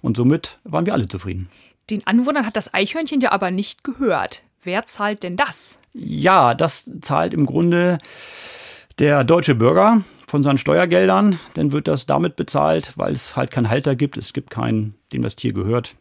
und 0.00 0.16
somit 0.16 0.58
waren 0.64 0.86
wir 0.86 0.92
alle 0.92 1.08
zufrieden. 1.08 1.48
Den 1.90 2.06
Anwohnern 2.06 2.44
hat 2.44 2.56
das 2.56 2.74
Eichhörnchen 2.74 3.20
ja 3.20 3.32
aber 3.32 3.50
nicht 3.50 3.82
gehört. 3.82 4.42
Wer 4.62 4.84
zahlt 4.86 5.22
denn 5.22 5.36
das? 5.36 5.78
Ja, 5.94 6.54
das 6.54 6.92
zahlt 7.00 7.32
im 7.32 7.46
Grunde 7.46 7.98
der 8.98 9.24
deutsche 9.24 9.54
Bürger 9.54 10.02
von 10.26 10.42
seinen 10.42 10.58
Steuergeldern. 10.58 11.38
Dann 11.54 11.72
wird 11.72 11.88
das 11.88 12.04
damit 12.04 12.36
bezahlt, 12.36 12.92
weil 12.96 13.12
es 13.14 13.36
halt 13.36 13.50
keinen 13.50 13.70
Halter 13.70 13.96
gibt. 13.96 14.18
Es 14.18 14.34
gibt 14.34 14.50
keinen, 14.50 14.94
dem 15.12 15.22
das 15.22 15.36
Tier 15.36 15.54
gehört. 15.54 15.94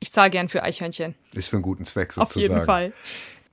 Ich 0.00 0.12
zahle 0.12 0.30
gern 0.30 0.48
für 0.48 0.62
Eichhörnchen. 0.62 1.14
Ist 1.34 1.48
für 1.48 1.56
einen 1.56 1.62
guten 1.62 1.84
Zweck 1.84 2.12
sozusagen. 2.12 2.44
Auf 2.46 2.56
jeden 2.56 2.64
Fall. 2.64 2.92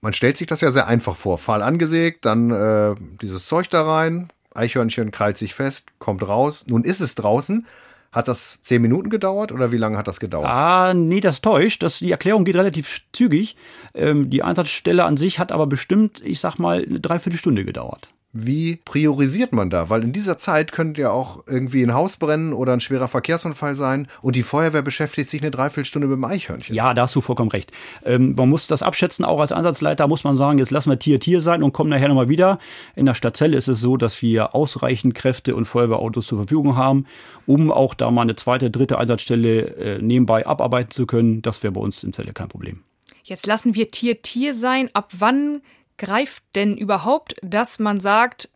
Man 0.05 0.13
stellt 0.13 0.37
sich 0.37 0.45
das 0.45 0.61
ja 0.61 0.69
sehr 0.69 0.85
einfach 0.85 1.15
vor. 1.15 1.39
Pfahl 1.39 1.63
angesägt, 1.63 2.25
dann 2.25 2.51
äh, 2.51 2.93
dieses 3.23 3.47
Zeug 3.47 3.71
da 3.71 3.81
rein, 3.81 4.27
Eichhörnchen 4.53 5.09
krallt 5.09 5.35
sich 5.35 5.55
fest, 5.55 5.87
kommt 5.97 6.27
raus. 6.27 6.65
Nun 6.67 6.83
ist 6.83 6.99
es 6.99 7.15
draußen. 7.15 7.65
Hat 8.11 8.27
das 8.27 8.59
zehn 8.61 8.83
Minuten 8.83 9.09
gedauert 9.09 9.51
oder 9.51 9.71
wie 9.71 9.77
lange 9.77 9.97
hat 9.97 10.07
das 10.07 10.19
gedauert? 10.19 10.45
Ah, 10.47 10.93
nee, 10.93 11.21
das 11.21 11.41
täuscht. 11.41 11.81
Das, 11.81 11.97
die 11.97 12.11
Erklärung 12.11 12.45
geht 12.45 12.55
relativ 12.55 13.01
zügig. 13.13 13.57
Ähm, 13.95 14.29
die 14.29 14.43
Einsatzstelle 14.43 15.05
an 15.05 15.17
sich 15.17 15.39
hat 15.39 15.51
aber 15.51 15.65
bestimmt, 15.65 16.21
ich 16.23 16.39
sag 16.39 16.59
mal, 16.59 16.85
eine 16.87 16.99
Dreiviertelstunde 16.99 17.65
gedauert. 17.65 18.11
Wie 18.37 18.75
priorisiert 18.83 19.53
man 19.53 19.69
da? 19.69 19.89
Weil 19.89 20.03
in 20.03 20.11
dieser 20.11 20.37
Zeit 20.37 20.73
könnte 20.73 21.03
ja 21.03 21.11
auch 21.11 21.45
irgendwie 21.47 21.81
ein 21.81 21.93
Haus 21.93 22.17
brennen 22.17 22.51
oder 22.51 22.73
ein 22.73 22.81
schwerer 22.81 23.07
Verkehrsunfall 23.07 23.75
sein 23.75 24.09
und 24.21 24.35
die 24.35 24.43
Feuerwehr 24.43 24.81
beschäftigt 24.81 25.29
sich 25.29 25.41
eine 25.41 25.51
Dreiviertelstunde 25.51 26.05
mit 26.05 26.17
dem 26.17 26.25
Eichhörnchen. 26.25 26.75
Ja, 26.75 26.93
da 26.93 27.03
hast 27.03 27.15
du 27.15 27.21
vollkommen 27.21 27.49
recht. 27.49 27.71
Ähm, 28.03 28.35
man 28.35 28.49
muss 28.49 28.67
das 28.67 28.83
abschätzen, 28.83 29.23
auch 29.23 29.39
als 29.39 29.53
Ansatzleiter 29.53 30.09
muss 30.09 30.25
man 30.25 30.35
sagen, 30.35 30.57
jetzt 30.57 30.71
lassen 30.71 30.89
wir 30.89 30.99
Tier 30.99 31.21
Tier 31.21 31.39
sein 31.39 31.63
und 31.63 31.71
kommen 31.71 31.89
nachher 31.89 32.09
nochmal 32.09 32.27
wieder. 32.27 32.59
In 32.97 33.05
der 33.05 33.13
Stadtzelle 33.13 33.55
ist 33.55 33.69
es 33.69 33.79
so, 33.79 33.95
dass 33.95 34.21
wir 34.21 34.53
ausreichend 34.53 35.15
Kräfte 35.15 35.55
und 35.55 35.65
Feuerwehrautos 35.65 36.27
zur 36.27 36.39
Verfügung 36.39 36.75
haben, 36.75 37.05
um 37.45 37.71
auch 37.71 37.93
da 37.93 38.11
mal 38.11 38.23
eine 38.23 38.35
zweite, 38.35 38.69
dritte 38.69 38.99
Einsatzstelle 38.99 39.61
äh, 39.77 40.01
nebenbei 40.01 40.45
abarbeiten 40.45 40.91
zu 40.91 41.05
können. 41.05 41.41
Das 41.41 41.63
wäre 41.63 41.71
bei 41.71 41.79
uns 41.79 42.03
in 42.03 42.11
Zelle 42.11 42.33
kein 42.33 42.49
Problem. 42.49 42.83
Jetzt 43.23 43.47
lassen 43.47 43.75
wir 43.75 43.87
Tier 43.87 44.21
Tier 44.21 44.53
sein. 44.53 44.89
Ab 44.93 45.13
wann 45.17 45.61
greift 45.97 46.43
denn 46.55 46.77
überhaupt, 46.77 47.35
dass 47.41 47.79
man 47.79 47.99
sagt, 47.99 48.49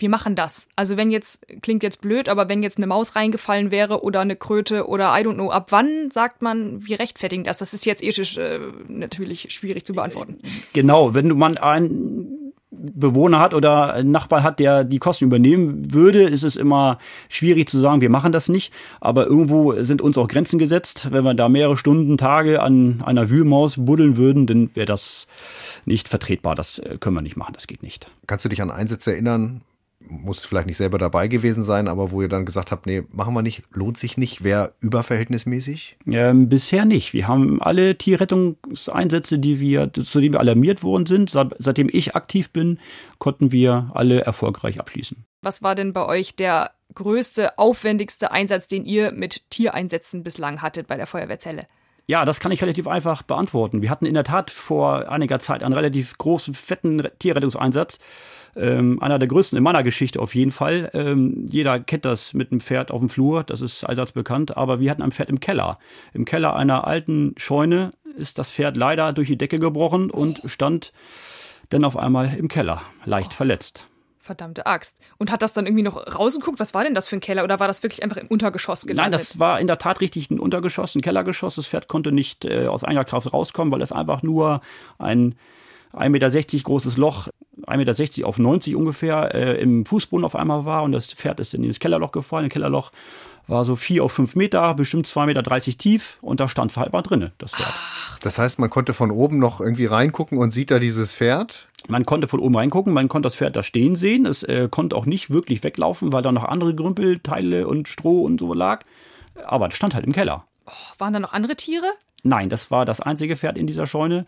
wir 0.00 0.08
machen 0.08 0.34
das. 0.34 0.68
Also 0.76 0.96
wenn 0.96 1.10
jetzt, 1.10 1.46
klingt 1.62 1.82
jetzt 1.82 2.00
blöd, 2.00 2.28
aber 2.28 2.48
wenn 2.48 2.62
jetzt 2.62 2.76
eine 2.76 2.86
Maus 2.86 3.16
reingefallen 3.16 3.70
wäre 3.70 4.02
oder 4.02 4.20
eine 4.20 4.36
Kröte 4.36 4.86
oder 4.88 5.18
I 5.18 5.22
don't 5.22 5.34
know, 5.34 5.50
ab 5.50 5.68
wann 5.70 6.10
sagt 6.10 6.42
man, 6.42 6.86
wir 6.86 6.98
rechtfertigen 6.98 7.44
das? 7.44 7.58
Das 7.58 7.74
ist 7.74 7.86
jetzt 7.86 8.02
ethisch 8.02 8.36
äh, 8.36 8.60
natürlich 8.88 9.52
schwierig 9.52 9.84
zu 9.84 9.94
beantworten. 9.94 10.38
Genau, 10.72 11.14
wenn 11.14 11.28
du 11.28 11.34
mal 11.34 11.56
einen 11.58 12.45
Bewohner 12.78 13.40
hat 13.40 13.54
oder 13.54 13.94
einen 13.94 14.10
Nachbar 14.10 14.42
hat, 14.42 14.58
der 14.58 14.84
die 14.84 14.98
Kosten 14.98 15.24
übernehmen 15.24 15.92
würde, 15.92 16.22
ist 16.22 16.44
es 16.44 16.56
immer 16.56 16.98
schwierig 17.28 17.68
zu 17.68 17.78
sagen, 17.78 18.00
wir 18.00 18.10
machen 18.10 18.32
das 18.32 18.48
nicht. 18.48 18.72
Aber 19.00 19.26
irgendwo 19.26 19.80
sind 19.82 20.02
uns 20.02 20.18
auch 20.18 20.28
Grenzen 20.28 20.58
gesetzt. 20.58 21.08
Wenn 21.10 21.24
wir 21.24 21.34
da 21.34 21.48
mehrere 21.48 21.76
Stunden, 21.76 22.18
Tage 22.18 22.62
an 22.62 23.02
einer 23.04 23.30
Wühlmaus 23.30 23.76
buddeln 23.76 24.16
würden, 24.16 24.46
dann 24.46 24.70
wäre 24.74 24.86
das 24.86 25.26
nicht 25.84 26.08
vertretbar. 26.08 26.54
Das 26.54 26.78
äh, 26.78 26.96
können 26.98 27.16
wir 27.16 27.22
nicht 27.22 27.36
machen, 27.36 27.54
das 27.54 27.66
geht 27.66 27.82
nicht. 27.82 28.10
Kannst 28.26 28.44
du 28.44 28.48
dich 28.48 28.62
an 28.62 28.70
Einsätze 28.70 29.12
erinnern, 29.12 29.62
muss 30.08 30.44
vielleicht 30.44 30.66
nicht 30.66 30.76
selber 30.76 30.98
dabei 30.98 31.28
gewesen 31.28 31.62
sein, 31.62 31.88
aber 31.88 32.10
wo 32.10 32.22
ihr 32.22 32.28
dann 32.28 32.46
gesagt 32.46 32.72
habt, 32.72 32.86
nee, 32.86 33.02
machen 33.12 33.34
wir 33.34 33.42
nicht, 33.42 33.62
lohnt 33.72 33.98
sich 33.98 34.16
nicht, 34.16 34.44
wäre 34.44 34.74
überverhältnismäßig? 34.80 35.98
Ähm, 36.06 36.48
bisher 36.48 36.84
nicht. 36.84 37.12
Wir 37.12 37.28
haben 37.28 37.60
alle 37.62 37.96
Tierrettungseinsätze, 37.96 39.38
die 39.38 39.60
wir, 39.60 39.92
zu 39.92 40.20
denen 40.20 40.34
wir 40.34 40.40
alarmiert 40.40 40.82
worden 40.82 41.06
sind, 41.06 41.30
seitdem 41.58 41.88
ich 41.92 42.16
aktiv 42.16 42.50
bin, 42.50 42.78
konnten 43.18 43.52
wir 43.52 43.90
alle 43.94 44.22
erfolgreich 44.22 44.80
abschließen. 44.80 45.24
Was 45.42 45.62
war 45.62 45.74
denn 45.74 45.92
bei 45.92 46.06
euch 46.06 46.36
der 46.36 46.72
größte, 46.94 47.58
aufwendigste 47.58 48.30
Einsatz, 48.30 48.66
den 48.66 48.84
ihr 48.84 49.12
mit 49.12 49.50
Tiereinsätzen 49.50 50.22
bislang 50.22 50.62
hattet 50.62 50.86
bei 50.86 50.96
der 50.96 51.06
Feuerwehrzelle? 51.06 51.66
Ja, 52.08 52.24
das 52.24 52.38
kann 52.38 52.52
ich 52.52 52.62
relativ 52.62 52.86
einfach 52.86 53.22
beantworten. 53.22 53.82
Wir 53.82 53.90
hatten 53.90 54.06
in 54.06 54.14
der 54.14 54.22
Tat 54.22 54.52
vor 54.52 55.10
einiger 55.10 55.40
Zeit 55.40 55.64
einen 55.64 55.74
relativ 55.74 56.16
großen, 56.18 56.54
fetten 56.54 57.08
Tierrettungseinsatz. 57.18 57.98
Ähm, 58.54 59.02
einer 59.02 59.18
der 59.18 59.28
größten 59.28 59.56
in 59.56 59.62
meiner 59.62 59.82
Geschichte 59.82 60.20
auf 60.20 60.34
jeden 60.34 60.52
Fall. 60.52 60.90
Ähm, 60.94 61.46
jeder 61.50 61.80
kennt 61.80 62.04
das 62.04 62.32
mit 62.32 62.52
einem 62.52 62.60
Pferd 62.60 62.90
auf 62.90 63.00
dem 63.00 63.10
Flur, 63.10 63.42
das 63.42 63.60
ist 63.60 63.84
allseits 63.84 64.12
bekannt, 64.12 64.56
aber 64.56 64.80
wir 64.80 64.90
hatten 64.90 65.02
ein 65.02 65.12
Pferd 65.12 65.28
im 65.28 65.40
Keller. 65.40 65.78
Im 66.14 66.24
Keller 66.24 66.56
einer 66.56 66.86
alten 66.86 67.34
Scheune 67.36 67.90
ist 68.16 68.38
das 68.38 68.50
Pferd 68.50 68.76
leider 68.76 69.12
durch 69.12 69.28
die 69.28 69.36
Decke 69.36 69.58
gebrochen 69.58 70.10
und 70.10 70.40
stand 70.46 70.92
dann 71.68 71.84
auf 71.84 71.98
einmal 71.98 72.34
im 72.38 72.48
Keller, 72.48 72.80
leicht 73.04 73.34
verletzt. 73.34 73.88
Verdammte 74.26 74.66
Axt. 74.66 74.98
Und 75.18 75.30
hat 75.30 75.42
das 75.42 75.52
dann 75.52 75.66
irgendwie 75.66 75.82
noch 75.82 75.96
rausgeguckt? 76.14 76.60
Was 76.60 76.74
war 76.74 76.84
denn 76.84 76.94
das 76.94 77.08
für 77.08 77.16
ein 77.16 77.20
Keller? 77.20 77.44
Oder 77.44 77.60
war 77.60 77.68
das 77.68 77.82
wirklich 77.82 78.02
einfach 78.02 78.18
im 78.18 78.26
Untergeschoss 78.26 78.86
gelandet? 78.86 79.12
Nein, 79.12 79.12
das 79.12 79.38
war 79.38 79.60
in 79.60 79.66
der 79.66 79.78
Tat 79.78 80.00
richtig 80.00 80.30
ein 80.30 80.38
Untergeschoss, 80.38 80.94
ein 80.94 81.00
Kellergeschoss. 81.00 81.54
Das 81.54 81.66
Pferd 81.66 81.88
konnte 81.88 82.12
nicht 82.12 82.44
äh, 82.44 82.66
aus 82.66 82.84
einer 82.84 83.04
Kraft 83.04 83.32
rauskommen, 83.32 83.72
weil 83.72 83.82
es 83.82 83.92
einfach 83.92 84.22
nur 84.22 84.60
ein 84.98 85.36
1,60 85.94 86.08
Meter 86.10 86.30
großes 86.64 86.96
Loch, 86.98 87.28
1,60 87.66 87.76
Meter 87.76 88.28
auf 88.28 88.38
90 88.38 88.76
ungefähr, 88.76 89.34
äh, 89.34 89.60
im 89.60 89.86
Fußboden 89.86 90.24
auf 90.24 90.36
einmal 90.36 90.64
war. 90.64 90.82
Und 90.82 90.92
das 90.92 91.06
Pferd 91.06 91.40
ist 91.40 91.54
in 91.54 91.62
dieses 91.62 91.80
Kellerloch 91.80 92.12
gefallen. 92.12 92.44
Ein 92.44 92.50
Kellerloch 92.50 92.92
war 93.48 93.64
so 93.64 93.76
4 93.76 94.02
auf 94.02 94.12
5 94.12 94.34
Meter, 94.34 94.74
bestimmt 94.74 95.06
2,30 95.06 95.26
Meter 95.26 95.78
tief. 95.78 96.18
Und 96.20 96.40
da 96.40 96.48
stand 96.48 96.70
es 96.70 96.76
halt 96.76 96.92
mal 96.92 97.02
drin, 97.02 97.30
das 97.38 97.52
Pferd. 97.52 97.68
Ach, 97.70 98.18
das 98.18 98.38
heißt, 98.38 98.58
man 98.58 98.70
konnte 98.70 98.92
von 98.92 99.10
oben 99.10 99.38
noch 99.38 99.60
irgendwie 99.60 99.86
reingucken 99.86 100.38
und 100.38 100.52
sieht 100.52 100.70
da 100.70 100.78
dieses 100.78 101.14
Pferd? 101.14 101.68
Man 101.88 102.04
konnte 102.04 102.26
von 102.26 102.40
oben 102.40 102.56
reingucken, 102.56 102.92
man 102.92 103.08
konnte 103.08 103.26
das 103.26 103.36
Pferd 103.36 103.54
da 103.54 103.62
stehen 103.62 103.94
sehen. 103.94 104.26
Es 104.26 104.42
äh, 104.42 104.68
konnte 104.70 104.96
auch 104.96 105.06
nicht 105.06 105.30
wirklich 105.30 105.62
weglaufen, 105.62 106.12
weil 106.12 106.22
da 106.22 106.32
noch 106.32 106.44
andere 106.44 106.74
Grümpelteile 106.74 107.68
und 107.68 107.88
Stroh 107.88 108.22
und 108.22 108.40
so 108.40 108.52
lag. 108.52 108.84
Aber 109.44 109.68
es 109.68 109.74
stand 109.74 109.94
halt 109.94 110.04
im 110.04 110.12
Keller. 110.12 110.44
Oh, 110.66 110.72
waren 110.98 111.12
da 111.12 111.20
noch 111.20 111.32
andere 111.32 111.54
Tiere? 111.54 111.86
Nein, 112.24 112.48
das 112.48 112.72
war 112.72 112.84
das 112.84 113.00
einzige 113.00 113.36
Pferd 113.36 113.56
in 113.56 113.68
dieser 113.68 113.86
Scheune. 113.86 114.26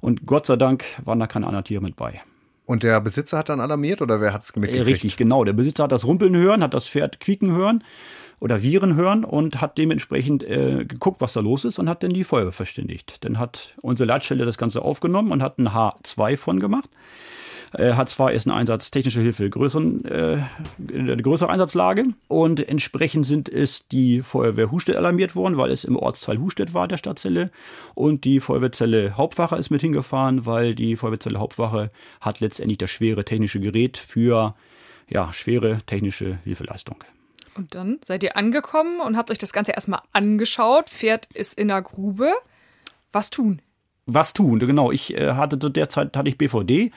Und 0.00 0.26
Gott 0.26 0.46
sei 0.46 0.56
Dank 0.56 0.84
waren 1.04 1.20
da 1.20 1.28
keine 1.28 1.46
anderen 1.46 1.64
Tiere 1.64 1.82
mit 1.82 1.94
bei. 1.94 2.20
Und 2.66 2.82
der 2.82 3.00
Besitzer 3.00 3.38
hat 3.38 3.48
dann 3.48 3.60
alarmiert 3.60 4.02
oder 4.02 4.20
wer 4.20 4.32
hat 4.32 4.42
es 4.42 4.54
mitgekriegt? 4.56 4.88
Äh, 4.88 4.90
richtig, 4.90 5.16
genau. 5.16 5.44
Der 5.44 5.52
Besitzer 5.52 5.84
hat 5.84 5.92
das 5.92 6.04
Rumpeln 6.04 6.34
hören, 6.34 6.64
hat 6.64 6.74
das 6.74 6.88
Pferd 6.88 7.20
quieken 7.20 7.52
hören 7.52 7.84
oder 8.42 8.60
Viren 8.60 8.96
hören 8.96 9.24
und 9.24 9.60
hat 9.60 9.78
dementsprechend 9.78 10.42
äh, 10.42 10.84
geguckt, 10.84 11.20
was 11.20 11.32
da 11.32 11.38
los 11.38 11.64
ist 11.64 11.78
und 11.78 11.88
hat 11.88 12.02
dann 12.02 12.10
die 12.10 12.24
Feuerwehr 12.24 12.50
verständigt. 12.50 13.18
Dann 13.24 13.38
hat 13.38 13.76
unsere 13.82 14.08
Leitstelle 14.08 14.44
das 14.44 14.58
Ganze 14.58 14.82
aufgenommen 14.82 15.30
und 15.30 15.44
hat 15.44 15.58
ein 15.58 15.68
H2 15.68 16.36
von 16.36 16.58
gemacht. 16.58 16.90
Äh, 17.72 17.92
hat 17.92 18.08
zwar 18.08 18.32
erst 18.32 18.48
einen 18.48 18.58
Einsatz 18.58 18.90
technische 18.90 19.20
Hilfe 19.20 19.48
größeren, 19.48 20.04
äh, 20.06 20.42
größere 21.22 21.50
Einsatzlage 21.50 22.02
und 22.26 22.68
entsprechend 22.68 23.26
sind 23.26 23.48
es 23.48 23.86
die 23.86 24.22
Feuerwehr 24.22 24.72
Hustedt 24.72 24.96
alarmiert 24.96 25.36
worden, 25.36 25.56
weil 25.56 25.70
es 25.70 25.84
im 25.84 25.94
Ortsteil 25.94 26.38
Hustedt 26.38 26.74
war, 26.74 26.88
der 26.88 26.96
Stadtzelle 26.96 27.52
und 27.94 28.24
die 28.24 28.40
Feuerwehrzelle 28.40 29.16
Hauptwache 29.16 29.54
ist 29.54 29.70
mit 29.70 29.82
hingefahren, 29.82 30.46
weil 30.46 30.74
die 30.74 30.96
Feuerwehrzelle 30.96 31.38
Hauptwache 31.38 31.92
hat 32.20 32.40
letztendlich 32.40 32.78
das 32.78 32.90
schwere 32.90 33.24
technische 33.24 33.60
Gerät 33.60 33.98
für 33.98 34.56
ja, 35.08 35.32
schwere 35.32 35.78
technische 35.86 36.38
Hilfeleistung. 36.42 37.04
Und 37.56 37.74
dann 37.74 37.98
seid 38.02 38.22
ihr 38.22 38.36
angekommen 38.36 39.00
und 39.00 39.16
habt 39.16 39.30
euch 39.30 39.38
das 39.38 39.52
Ganze 39.52 39.72
erstmal 39.72 40.00
angeschaut. 40.12 40.88
Pferd 40.88 41.26
ist 41.34 41.58
in 41.58 41.68
der 41.68 41.82
Grube. 41.82 42.32
Was 43.12 43.30
tun? 43.30 43.60
Was 44.06 44.32
tun, 44.32 44.58
genau. 44.58 44.90
Ich 44.90 45.14
äh, 45.14 45.34
hatte 45.34 45.58
zu 45.58 45.68
der 45.68 45.88
Zeit 45.88 46.16
hatte 46.16 46.28
ich 46.28 46.38
BVD 46.38 46.90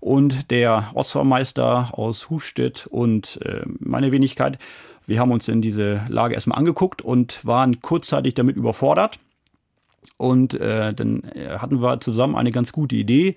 und 0.00 0.50
der 0.50 0.90
Ortsvermeister 0.94 1.90
aus 1.96 2.28
Hustedt 2.28 2.86
und 2.88 3.40
äh, 3.42 3.62
meine 3.78 4.10
Wenigkeit. 4.10 4.58
Wir 5.06 5.20
haben 5.20 5.30
uns 5.32 5.48
in 5.48 5.62
diese 5.62 6.04
Lage 6.08 6.34
erstmal 6.34 6.58
angeguckt 6.58 7.02
und 7.02 7.44
waren 7.46 7.80
kurzzeitig 7.80 8.34
damit 8.34 8.56
überfordert. 8.56 9.18
Und 10.16 10.54
äh, 10.54 10.92
dann 10.92 11.22
äh, 11.34 11.58
hatten 11.58 11.80
wir 11.82 12.00
zusammen 12.00 12.36
eine 12.36 12.50
ganz 12.50 12.72
gute 12.72 12.96
Idee. 12.96 13.36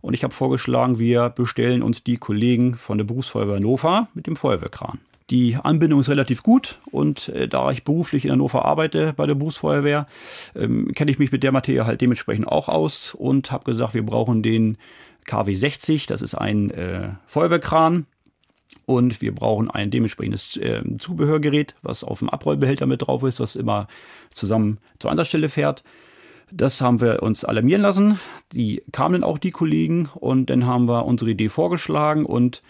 Und 0.00 0.14
ich 0.14 0.24
habe 0.24 0.34
vorgeschlagen, 0.34 0.98
wir 0.98 1.30
bestellen 1.30 1.82
uns 1.82 2.04
die 2.04 2.16
Kollegen 2.16 2.74
von 2.74 2.98
der 2.98 3.04
Berufsfeuerwehr 3.04 3.56
Hannover 3.56 4.08
mit 4.14 4.26
dem 4.26 4.36
Feuerwehrkran. 4.36 4.98
Die 5.30 5.56
Anbindung 5.56 6.00
ist 6.00 6.08
relativ 6.08 6.44
gut 6.44 6.78
und 6.90 7.28
äh, 7.30 7.48
da 7.48 7.72
ich 7.72 7.82
beruflich 7.82 8.24
in 8.24 8.30
Hannover 8.30 8.64
arbeite 8.64 9.12
bei 9.12 9.26
der 9.26 9.34
Berufsfeuerwehr, 9.34 10.06
ähm, 10.54 10.92
kenne 10.94 11.10
ich 11.10 11.18
mich 11.18 11.32
mit 11.32 11.42
der 11.42 11.50
Materie 11.50 11.84
halt 11.84 12.00
dementsprechend 12.00 12.46
auch 12.46 12.68
aus 12.68 13.12
und 13.12 13.50
habe 13.50 13.64
gesagt, 13.64 13.94
wir 13.94 14.06
brauchen 14.06 14.44
den 14.44 14.78
KW 15.24 15.54
60, 15.54 16.06
das 16.06 16.22
ist 16.22 16.36
ein 16.36 16.70
äh, 16.70 17.08
Feuerwehrkran 17.26 18.06
und 18.86 19.20
wir 19.20 19.34
brauchen 19.34 19.68
ein 19.68 19.90
dementsprechendes 19.90 20.56
äh, 20.58 20.82
Zubehörgerät, 20.98 21.74
was 21.82 22.04
auf 22.04 22.20
dem 22.20 22.30
Abrollbehälter 22.30 22.86
mit 22.86 23.06
drauf 23.06 23.24
ist, 23.24 23.40
was 23.40 23.56
immer 23.56 23.88
zusammen 24.32 24.78
zur 25.00 25.10
Einsatzstelle 25.10 25.48
fährt. 25.48 25.82
Das 26.52 26.80
haben 26.80 27.00
wir 27.00 27.24
uns 27.24 27.44
alarmieren 27.44 27.82
lassen. 27.82 28.20
Die 28.52 28.80
kamen 28.92 29.14
dann 29.14 29.24
auch 29.24 29.38
die 29.38 29.50
Kollegen 29.50 30.08
und 30.14 30.50
dann 30.50 30.66
haben 30.66 30.86
wir 30.86 31.04
unsere 31.04 31.32
Idee 31.32 31.48
vorgeschlagen 31.48 32.24
und 32.24 32.62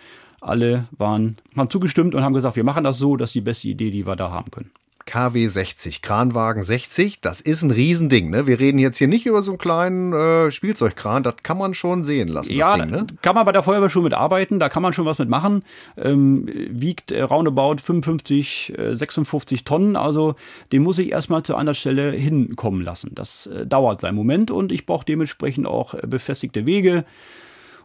alle 0.46 0.86
waren, 0.96 1.36
haben 1.56 1.70
zugestimmt 1.70 2.14
und 2.14 2.22
haben 2.22 2.34
gesagt, 2.34 2.56
wir 2.56 2.64
machen 2.64 2.84
das 2.84 2.98
so, 2.98 3.16
das 3.16 3.30
ist 3.30 3.34
die 3.34 3.40
beste 3.40 3.68
Idee, 3.68 3.90
die 3.90 4.06
wir 4.06 4.16
da 4.16 4.30
haben 4.30 4.50
können. 4.50 4.70
KW 5.06 5.46
60, 5.46 6.02
Kranwagen 6.02 6.64
60, 6.64 7.20
das 7.20 7.40
ist 7.40 7.62
ein 7.62 7.70
Riesending. 7.70 8.28
Ne? 8.28 8.48
Wir 8.48 8.58
reden 8.58 8.80
jetzt 8.80 8.98
hier 8.98 9.06
nicht 9.06 9.24
über 9.24 9.40
so 9.40 9.52
einen 9.52 9.58
kleinen 9.58 10.12
äh, 10.12 10.50
Spielzeugkran, 10.50 11.22
das 11.22 11.36
kann 11.44 11.56
man 11.56 11.74
schon 11.74 12.02
sehen 12.02 12.26
lassen. 12.26 12.52
Ja, 12.52 12.76
Ding, 12.76 12.90
ne? 12.90 13.06
kann 13.22 13.36
man 13.36 13.46
bei 13.46 13.52
der 13.52 13.62
Feuerwehr 13.62 13.88
schon 13.88 14.02
mitarbeiten, 14.02 14.58
da 14.58 14.68
kann 14.68 14.82
man 14.82 14.92
schon 14.92 15.06
was 15.06 15.18
mitmachen. 15.18 15.62
Ähm, 15.96 16.48
wiegt 16.70 17.12
äh, 17.12 17.22
roundabout 17.22 17.76
55, 17.76 18.76
äh, 18.76 18.96
56 18.96 19.62
Tonnen, 19.62 19.94
also 19.94 20.34
den 20.72 20.82
muss 20.82 20.98
ich 20.98 21.12
erstmal 21.12 21.44
zu 21.44 21.54
einer 21.54 21.74
Stelle 21.74 22.10
hinkommen 22.10 22.82
lassen. 22.82 23.12
Das 23.14 23.46
äh, 23.46 23.64
dauert 23.64 24.00
seinen 24.00 24.16
Moment 24.16 24.50
und 24.50 24.72
ich 24.72 24.86
brauche 24.86 25.04
dementsprechend 25.04 25.68
auch 25.68 25.94
äh, 25.94 26.00
befestigte 26.04 26.66
Wege 26.66 27.04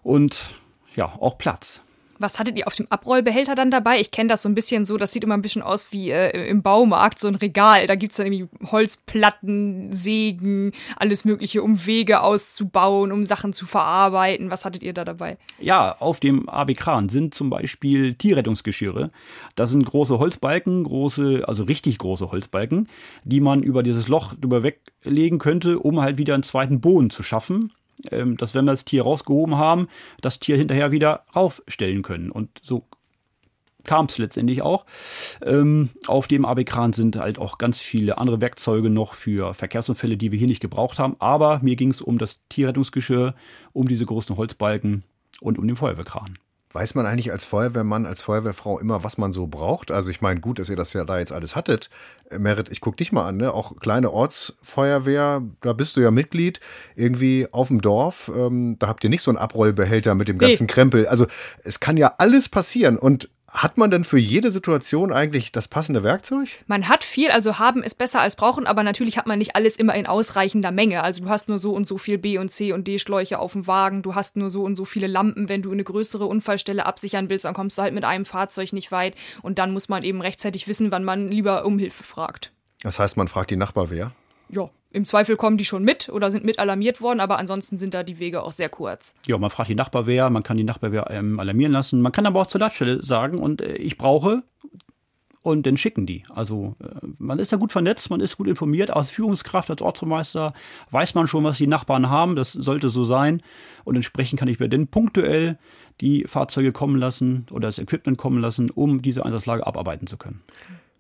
und 0.02 0.56
ja, 0.96 1.06
auch 1.06 1.38
Platz. 1.38 1.84
Was 2.22 2.40
hattet 2.40 2.58
ihr 2.58 2.68
auf 2.68 2.76
dem 2.76 2.88
Abrollbehälter 2.90 3.56
dann 3.56 3.72
dabei? 3.72 4.00
Ich 4.00 4.12
kenne 4.12 4.30
das 4.30 4.44
so 4.44 4.50
ein 4.50 4.56
bisschen 4.56 4.86
so, 4.86 4.98
das 4.98 5.12
sieht 5.12 5.24
immer 5.24 5.36
ein 5.36 5.42
bisschen 5.42 5.62
aus 5.62 5.92
wie 5.92 6.12
äh, 6.12 6.48
im 6.48 6.62
Baumarkt, 6.62 7.20
so 7.20 7.28
ein 7.28 7.36
Regal. 7.36 7.88
Da 7.88 7.96
gibt 7.96 8.12
es 8.12 8.18
dann 8.18 8.32
irgendwie 8.32 8.48
Holzplatten, 8.72 9.92
Sägen, 9.92 10.72
alles 10.96 11.26
Mögliche, 11.26 11.64
um 11.64 11.86
Wege 11.86 12.22
auszubauen, 12.22 13.12
um 13.12 13.26
Sachen 13.26 13.54
zu 13.54 13.66
verarbeiten. 13.66 14.52
Was 14.52 14.66
hattet 14.66 14.84
ihr 14.84 14.94
da 14.94 15.04
dabei? 15.04 15.38
Ja, 15.60 15.96
auf 16.00 16.20
dem 16.20 16.48
AB 16.48 16.74
Kran 16.76 17.10
sind 17.10 17.34
zum 17.34 17.50
Beispiel 17.50 18.14
Tierrettungsgeschirre. 18.14 19.12
Das 19.56 19.72
sind 19.72 19.86
große 19.86 20.20
Holzbalken, 20.20 20.84
große, 20.84 21.44
also 21.48 21.64
richtig 21.64 21.98
große 21.98 22.32
Holzbalken, 22.32 22.88
die 23.24 23.40
man 23.40 23.64
über 23.64 23.84
dieses 23.84 24.08
Loch 24.08 24.34
drüber 24.34 24.64
weglegen 24.64 25.40
könnte, 25.40 25.80
um 25.80 26.02
halt 26.02 26.18
wieder 26.18 26.36
einen 26.36 26.44
zweiten 26.44 26.82
Boden 26.82 27.10
zu 27.10 27.24
schaffen 27.24 27.72
dass 28.38 28.54
wenn 28.54 28.66
wir 28.66 28.72
das 28.72 28.86
Tier 28.86 29.04
rausgehoben 29.04 29.58
haben, 29.58 29.88
das 30.22 30.40
Tier 30.40 30.58
hinterher 30.58 30.92
wieder 30.92 31.26
raufstellen 31.36 32.02
können. 32.02 32.32
Und 32.32 32.50
so 32.62 32.86
kam 33.84 34.06
es 34.06 34.18
letztendlich 34.18 34.62
auch. 34.62 34.86
Ähm, 35.44 35.90
auf 36.08 36.28
dem 36.28 36.46
AB-Kran 36.46 36.94
sind 36.94 37.18
halt 37.18 37.40
auch 37.40 37.58
ganz 37.58 37.80
viele 37.80 38.18
andere 38.18 38.42
Werkzeuge 38.42 38.90
noch 38.90 39.14
für 39.14 39.54
Verkehrsunfälle, 39.54 40.18
die 40.18 40.32
wir 40.32 40.40
hier 40.40 40.48
nicht 40.48 40.62
gebraucht 40.62 41.00
haben. 41.00 41.16
Aber 41.20 41.60
mir 41.62 41.76
ging 41.76 41.92
es 41.92 42.02
um 42.02 42.18
das 42.18 42.40
Tierrettungsgeschirr, 42.50 43.36
um 43.74 43.88
diese 43.88 44.06
großen 44.06 44.38
Holzbalken 44.38 45.04
und 45.40 45.58
um 45.58 45.68
den 45.68 45.78
Feuerwehrkran. 45.78 46.38
Weiß 46.74 46.96
man 46.96 47.06
eigentlich 47.06 47.32
als 47.32 47.44
Feuerwehrmann, 47.44 48.06
als 48.06 48.24
Feuerwehrfrau 48.24 48.80
immer, 48.80 49.04
was 49.04 49.18
man 49.18 49.34
so 49.34 49.48
braucht? 49.48 49.92
Also 49.92 50.10
ich 50.10 50.22
meine, 50.22 50.40
gut, 50.40 50.58
dass 50.58 50.70
ihr 50.70 50.78
das 50.78 50.94
ja 50.94 51.04
da 51.04 51.20
jetzt 51.20 51.32
alles 51.32 51.56
hattet. 51.56 51.90
Äh, 52.30 52.40
Merit, 52.40 52.70
ich 52.70 52.80
guck 52.80 52.96
dich 52.98 53.12
mal 53.12 53.28
an, 53.28 53.38
ne? 53.38 53.54
Auch 53.54 53.78
kleine 53.78 54.12
Ortsfeuerwehr, 54.12 55.42
da 55.62 55.74
bist 55.74 55.98
du 55.98 56.02
ja 56.02 56.12
Mitglied, 56.12 56.62
irgendwie 56.96 57.48
auf 57.52 57.68
dem 57.68 57.82
Dorf. 57.82 58.32
Ähm, 58.34 58.78
da 58.80 58.88
habt 58.88 59.04
ihr 59.04 59.10
nicht 59.10 59.22
so 59.22 59.32
einen 59.32 59.38
Abrollbehälter 59.38 60.16
mit 60.16 60.30
dem 60.30 60.38
ganzen 60.38 60.64
nee. 60.64 60.72
Krempel. 60.74 61.08
Also 61.08 61.28
es 61.64 61.80
kann 61.82 61.98
ja 61.98 62.14
alles 62.18 62.48
passieren. 62.48 62.98
Und 62.98 63.30
hat 63.52 63.78
man 63.78 63.92
denn 63.92 64.06
für 64.06 64.18
jede 64.18 64.50
Situation 64.50 65.12
eigentlich 65.12 65.52
das 65.52 65.68
passende 65.68 66.04
Werkzeug? 66.04 66.48
Man 66.68 66.88
hat 66.88 67.04
viel, 67.04 67.32
also 67.32 67.60
haben 67.60 67.84
ist 67.84 67.98
besser 67.98 68.22
als 68.22 68.38
brauchen, 68.38 68.66
aber 68.66 68.84
natürlich 68.84 69.18
hat 69.18 69.28
man 69.28 69.40
nicht 69.40 69.56
alles 69.56 69.76
immer 69.76 69.94
in 69.96 70.08
ausreichender 70.08 70.72
Menge. 70.72 71.04
Also 71.04 71.26
du 71.26 71.30
hast 71.30 71.50
nur 71.50 71.60
so 71.60 71.74
und 71.74 71.86
so 71.86 71.98
viel 71.98 72.18
B 72.18 72.38
und 72.38 72.50
C 72.50 72.72
und 72.72 72.88
D 72.88 72.98
Schläuche 72.98 73.40
auf 73.40 73.52
dem 73.52 73.68
Wagen, 73.68 74.04
du 74.04 74.16
hast 74.16 74.38
nur 74.38 74.50
so 74.50 74.64
und 74.64 74.76
so 74.76 74.86
viele 74.86 75.08
Lampen, 75.08 75.50
wenn 75.50 75.62
du 75.62 75.72
eine 75.72 75.84
größere 75.84 76.26
Unfallstelle 76.26 76.86
absichern 76.86 77.30
willst, 77.30 77.44
dann 77.44 77.54
kommst 77.54 77.78
du 77.78 77.82
halt 77.82 77.94
mit 77.94 78.06
einem 78.06 78.26
Fahrzeug 78.26 78.72
nicht 78.72 78.92
weit 78.92 79.16
und 79.42 79.60
dann 79.60 79.74
muss 79.74 79.90
man 79.90 80.04
eben 80.04 80.22
rechtzeitig 80.22 80.68
wissen, 80.68 80.92
wann 80.92 81.04
man 81.04 81.30
lieber 81.30 81.66
um 81.66 81.78
Hilfe 81.78 82.04
fragt. 82.04 82.54
Das 82.84 83.00
heißt, 83.00 83.18
man 83.18 83.28
fragt 83.28 83.52
die 83.52 83.58
Nachbarwehr? 83.58 84.14
Ja, 84.50 84.70
im 84.92 85.06
Zweifel 85.06 85.36
kommen 85.36 85.58
die 85.58 85.66
schon 85.66 85.84
mit 85.84 86.10
oder 86.10 86.32
sind 86.32 86.44
mit 86.44 86.60
alarmiert 86.60 87.02
worden, 87.02 87.20
aber 87.20 87.38
ansonsten 87.38 87.78
sind 87.78 87.94
da 87.94 88.04
die 88.04 88.20
Wege 88.20 88.44
auch 88.44 88.52
sehr 88.52 88.70
kurz. 88.70 89.16
Ja, 89.28 89.38
man 89.38 89.50
fragt 89.50 89.70
die 89.70 89.76
Nachbarwehr, 89.76 90.30
man 90.30 90.44
kann 90.44 90.58
die 90.58 90.64
Nachbarwehr 90.64 91.10
ähm, 91.10 91.40
alarmieren 91.40 91.72
lassen. 91.72 92.02
Man 92.02 92.12
kann 92.12 92.26
aber 92.26 92.42
auch 92.42 92.48
zur 92.48 92.60
Leitstelle 92.60 93.02
sagen 93.04 93.40
und 93.40 93.62
äh, 93.62 93.76
ich 93.76 93.98
brauche 93.98 94.44
und 95.44 95.66
dann 95.66 95.78
schicken 95.78 96.06
die. 96.06 96.24
Also 96.30 96.76
äh, 96.80 97.08
man 97.18 97.40
ist 97.40 97.52
da 97.52 97.58
gut 97.58 97.72
vernetzt, 97.72 98.10
man 98.10 98.20
ist 98.20 98.38
gut 98.38 98.48
informiert. 98.48 98.92
Als 98.92 99.10
Führungskraft, 99.10 99.70
als 99.70 99.82
Ortsmeister 99.82 100.54
weiß 100.92 101.16
man 101.16 101.28
schon, 101.28 101.44
was 101.44 101.58
die 101.58 101.68
Nachbarn 101.68 102.10
haben. 102.10 102.36
Das 102.36 102.52
sollte 102.52 102.90
so 102.90 103.04
sein. 103.04 103.42
Und 103.84 103.96
entsprechend 103.96 104.40
kann 104.40 104.48
ich 104.48 104.60
mir 104.60 104.70
dann 104.70 104.88
punktuell 104.88 105.58
die 106.00 106.26
Fahrzeuge 106.28 106.72
kommen 106.72 106.98
lassen 106.98 107.46
oder 107.52 107.68
das 107.68 107.80
Equipment 107.80 108.18
kommen 108.18 108.40
lassen, 108.40 108.70
um 108.70 109.02
diese 109.02 109.26
Einsatzlage 109.26 109.66
abarbeiten 109.66 110.08
zu 110.08 110.18
können. 110.18 110.42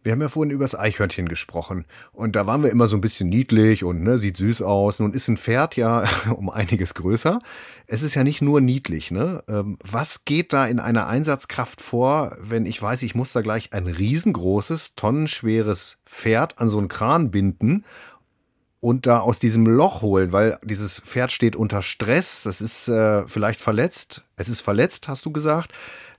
Wir 0.04 0.14
haben 0.14 0.22
ja 0.22 0.30
vorhin 0.30 0.52
über 0.52 0.64
das 0.64 0.74
Eichhörnchen 0.74 1.30
gesprochen 1.30 1.86
und 2.12 2.36
da 2.36 2.48
waren 2.48 2.64
wir 2.64 2.72
immer 2.72 2.88
so 2.88 2.98
ein 2.98 3.02
bisschen 3.02 3.30
niedlich 3.30 3.84
und 3.84 4.02
ne, 4.02 4.18
sieht 4.18 4.38
süß 4.38 4.64
aus. 4.64 5.00
Nun 5.00 5.14
ist 5.14 5.28
ein 5.28 5.38
Pferd 5.38 5.76
ja 5.76 6.06
um 6.36 6.50
einiges 6.50 6.96
größer. 6.96 7.40
Es 7.86 8.02
ist 8.02 8.16
ja 8.16 8.24
nicht 8.24 8.42
nur 8.42 8.62
niedlich. 8.62 9.12
Ne? 9.12 9.44
Ähm, 9.48 9.78
was 9.84 10.26
geht 10.26 10.54
da 10.54 10.66
in 10.66 10.80
einer 10.80 11.08
Einsatzkraft 11.08 11.82
vor, 11.82 12.36
wenn 12.40 12.66
ich 12.66 12.82
weiß, 12.82 13.04
ich 13.04 13.14
muss 13.14 13.32
da 13.32 13.42
gleich 13.42 13.74
ein 13.74 13.86
riesengroßes, 13.86 14.96
tonnenschweres 14.96 16.00
Pferd 16.06 16.60
an 16.60 16.70
so 16.70 16.80
einen 16.80 16.88
Kran 16.88 17.30
binden 17.30 17.86
und 18.82 19.06
da 19.06 19.20
aus 19.20 19.38
diesem 19.38 19.68
Loch 19.68 20.02
holen, 20.02 20.32
weil 20.32 20.60
dieses 20.64 21.00
Pferd 21.00 21.32
steht 21.32 21.56
unter 21.56 21.84
Stress, 21.84 22.44
das 22.44 22.62
ist 22.62 22.88
äh, 22.88 23.28
vielleicht 23.28 23.62
verletzt, 23.62 24.26
es 24.42 24.50
ist 24.50 24.62
verletzt, 24.62 25.08
hast 25.08 25.26
du 25.26 25.32
gesagt. 25.32 25.72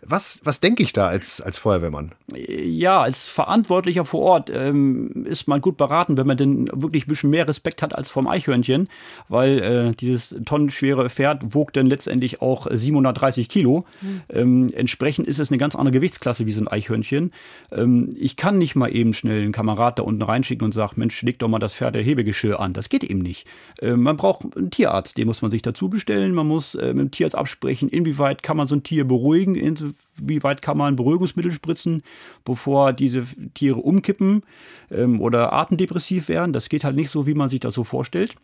Was, 0.04 0.40
was 0.42 0.58
denke 0.58 0.82
ich 0.82 0.92
da 0.92 1.06
als, 1.06 1.40
als 1.40 1.58
Feuerwehrmann? 1.58 2.10
Ja, 2.34 3.02
als 3.02 3.28
Verantwortlicher 3.28 4.04
vor 4.04 4.22
Ort 4.22 4.50
ähm, 4.52 5.24
ist 5.26 5.46
man 5.46 5.60
gut 5.60 5.76
beraten, 5.76 6.16
wenn 6.16 6.26
man 6.26 6.36
denn 6.36 6.68
wirklich 6.72 7.06
ein 7.06 7.08
bisschen 7.08 7.30
mehr 7.30 7.46
Respekt 7.46 7.82
hat 7.82 7.94
als 7.94 8.10
vom 8.10 8.26
Eichhörnchen, 8.26 8.88
weil 9.28 9.58
äh, 9.60 9.92
dieses 9.94 10.34
tonnenschwere 10.44 11.08
Pferd 11.08 11.54
wog 11.54 11.72
dann 11.72 11.86
letztendlich 11.86 12.42
auch 12.42 12.66
730 12.68 13.48
Kilo. 13.48 13.84
Mhm. 14.00 14.22
Ähm, 14.28 14.70
entsprechend 14.74 15.28
ist 15.28 15.38
es 15.38 15.50
eine 15.50 15.58
ganz 15.58 15.76
andere 15.76 15.92
Gewichtsklasse 15.92 16.46
wie 16.46 16.52
so 16.52 16.60
ein 16.60 16.68
Eichhörnchen. 16.68 17.32
Ähm, 17.70 18.12
ich 18.18 18.34
kann 18.34 18.58
nicht 18.58 18.74
mal 18.74 18.88
eben 18.88 19.14
schnell 19.14 19.42
einen 19.42 19.52
Kamerad 19.52 20.00
da 20.00 20.02
unten 20.02 20.22
reinschicken 20.22 20.64
und 20.64 20.72
sagen, 20.72 20.94
Mensch, 20.96 21.22
leg 21.22 21.38
doch 21.38 21.48
mal 21.48 21.60
das 21.60 21.74
Pferd 21.74 21.94
der 21.94 22.02
Hebegeschirr 22.02 22.58
an. 22.58 22.72
Das 22.72 22.88
geht 22.88 23.04
eben 23.04 23.20
nicht. 23.20 23.46
Äh, 23.80 23.92
man 23.92 24.16
braucht 24.16 24.56
einen 24.56 24.72
Tierarzt, 24.72 25.16
den 25.16 25.28
muss 25.28 25.42
man 25.42 25.52
sich 25.52 25.62
dazu 25.62 25.88
bestellen. 25.88 26.34
Man 26.34 26.48
muss 26.48 26.74
äh, 26.74 26.92
mit 26.92 27.04
dem 27.04 27.10
Tierarzt 27.12 27.36
absprechen, 27.36 27.88
inwieweit 28.12 28.42
kann 28.42 28.56
man 28.56 28.68
so 28.68 28.74
ein 28.74 28.82
Tier 28.82 29.06
beruhigen, 29.06 29.54
inwieweit 29.54 30.62
kann 30.62 30.76
man 30.76 30.96
Beruhigungsmittel 30.96 31.52
spritzen, 31.52 32.02
bevor 32.44 32.92
diese 32.92 33.24
Tiere 33.54 33.78
umkippen 33.78 34.42
ähm, 34.90 35.20
oder 35.20 35.52
atemdepressiv 35.52 36.28
werden. 36.28 36.52
Das 36.52 36.68
geht 36.68 36.84
halt 36.84 36.96
nicht 36.96 37.10
so, 37.10 37.26
wie 37.26 37.34
man 37.34 37.48
sich 37.48 37.60
das 37.60 37.74
so 37.74 37.84
vorstellt. 37.84 38.34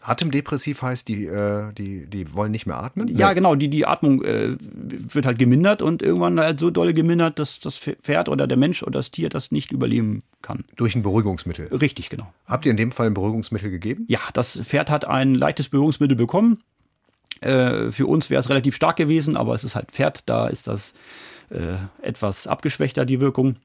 Atemdepressiv 0.00 0.82
heißt, 0.82 1.08
die, 1.08 1.26
äh, 1.26 1.72
die, 1.72 2.06
die 2.06 2.32
wollen 2.32 2.52
nicht 2.52 2.66
mehr 2.66 2.76
atmen? 2.76 3.08
Ja, 3.16 3.32
genau, 3.32 3.56
die, 3.56 3.68
die 3.68 3.84
Atmung 3.84 4.22
äh, 4.22 4.56
wird 4.60 5.26
halt 5.26 5.40
gemindert 5.40 5.82
und 5.82 6.02
irgendwann 6.02 6.38
halt 6.38 6.60
so 6.60 6.70
doll 6.70 6.92
gemindert, 6.92 7.40
dass 7.40 7.58
das 7.58 7.76
Pferd 7.78 8.28
oder 8.28 8.46
der 8.46 8.56
Mensch 8.56 8.84
oder 8.84 8.92
das 8.92 9.10
Tier 9.10 9.28
das 9.28 9.50
nicht 9.50 9.72
überleben 9.72 10.22
kann. 10.40 10.64
Durch 10.76 10.94
ein 10.94 11.02
Beruhigungsmittel? 11.02 11.66
Richtig, 11.74 12.10
genau. 12.10 12.32
Habt 12.46 12.64
ihr 12.64 12.70
in 12.70 12.76
dem 12.76 12.92
Fall 12.92 13.08
ein 13.08 13.14
Beruhigungsmittel 13.14 13.70
gegeben? 13.70 14.04
Ja, 14.08 14.20
das 14.34 14.60
Pferd 14.60 14.88
hat 14.88 15.04
ein 15.04 15.34
leichtes 15.34 15.68
Beruhigungsmittel 15.68 16.16
bekommen. 16.16 16.60
Äh, 17.40 17.90
für 17.90 18.06
uns 18.06 18.30
wäre 18.30 18.40
es 18.40 18.50
relativ 18.50 18.74
stark 18.74 18.96
gewesen, 18.96 19.36
aber 19.36 19.54
es 19.54 19.64
ist 19.64 19.74
halt 19.74 19.90
Pferd, 19.92 20.22
da 20.26 20.48
ist 20.48 20.66
das 20.66 20.92
äh, 21.50 21.76
etwas 22.02 22.46
abgeschwächter, 22.46 23.04
die 23.04 23.20
Wirkung. 23.20 23.56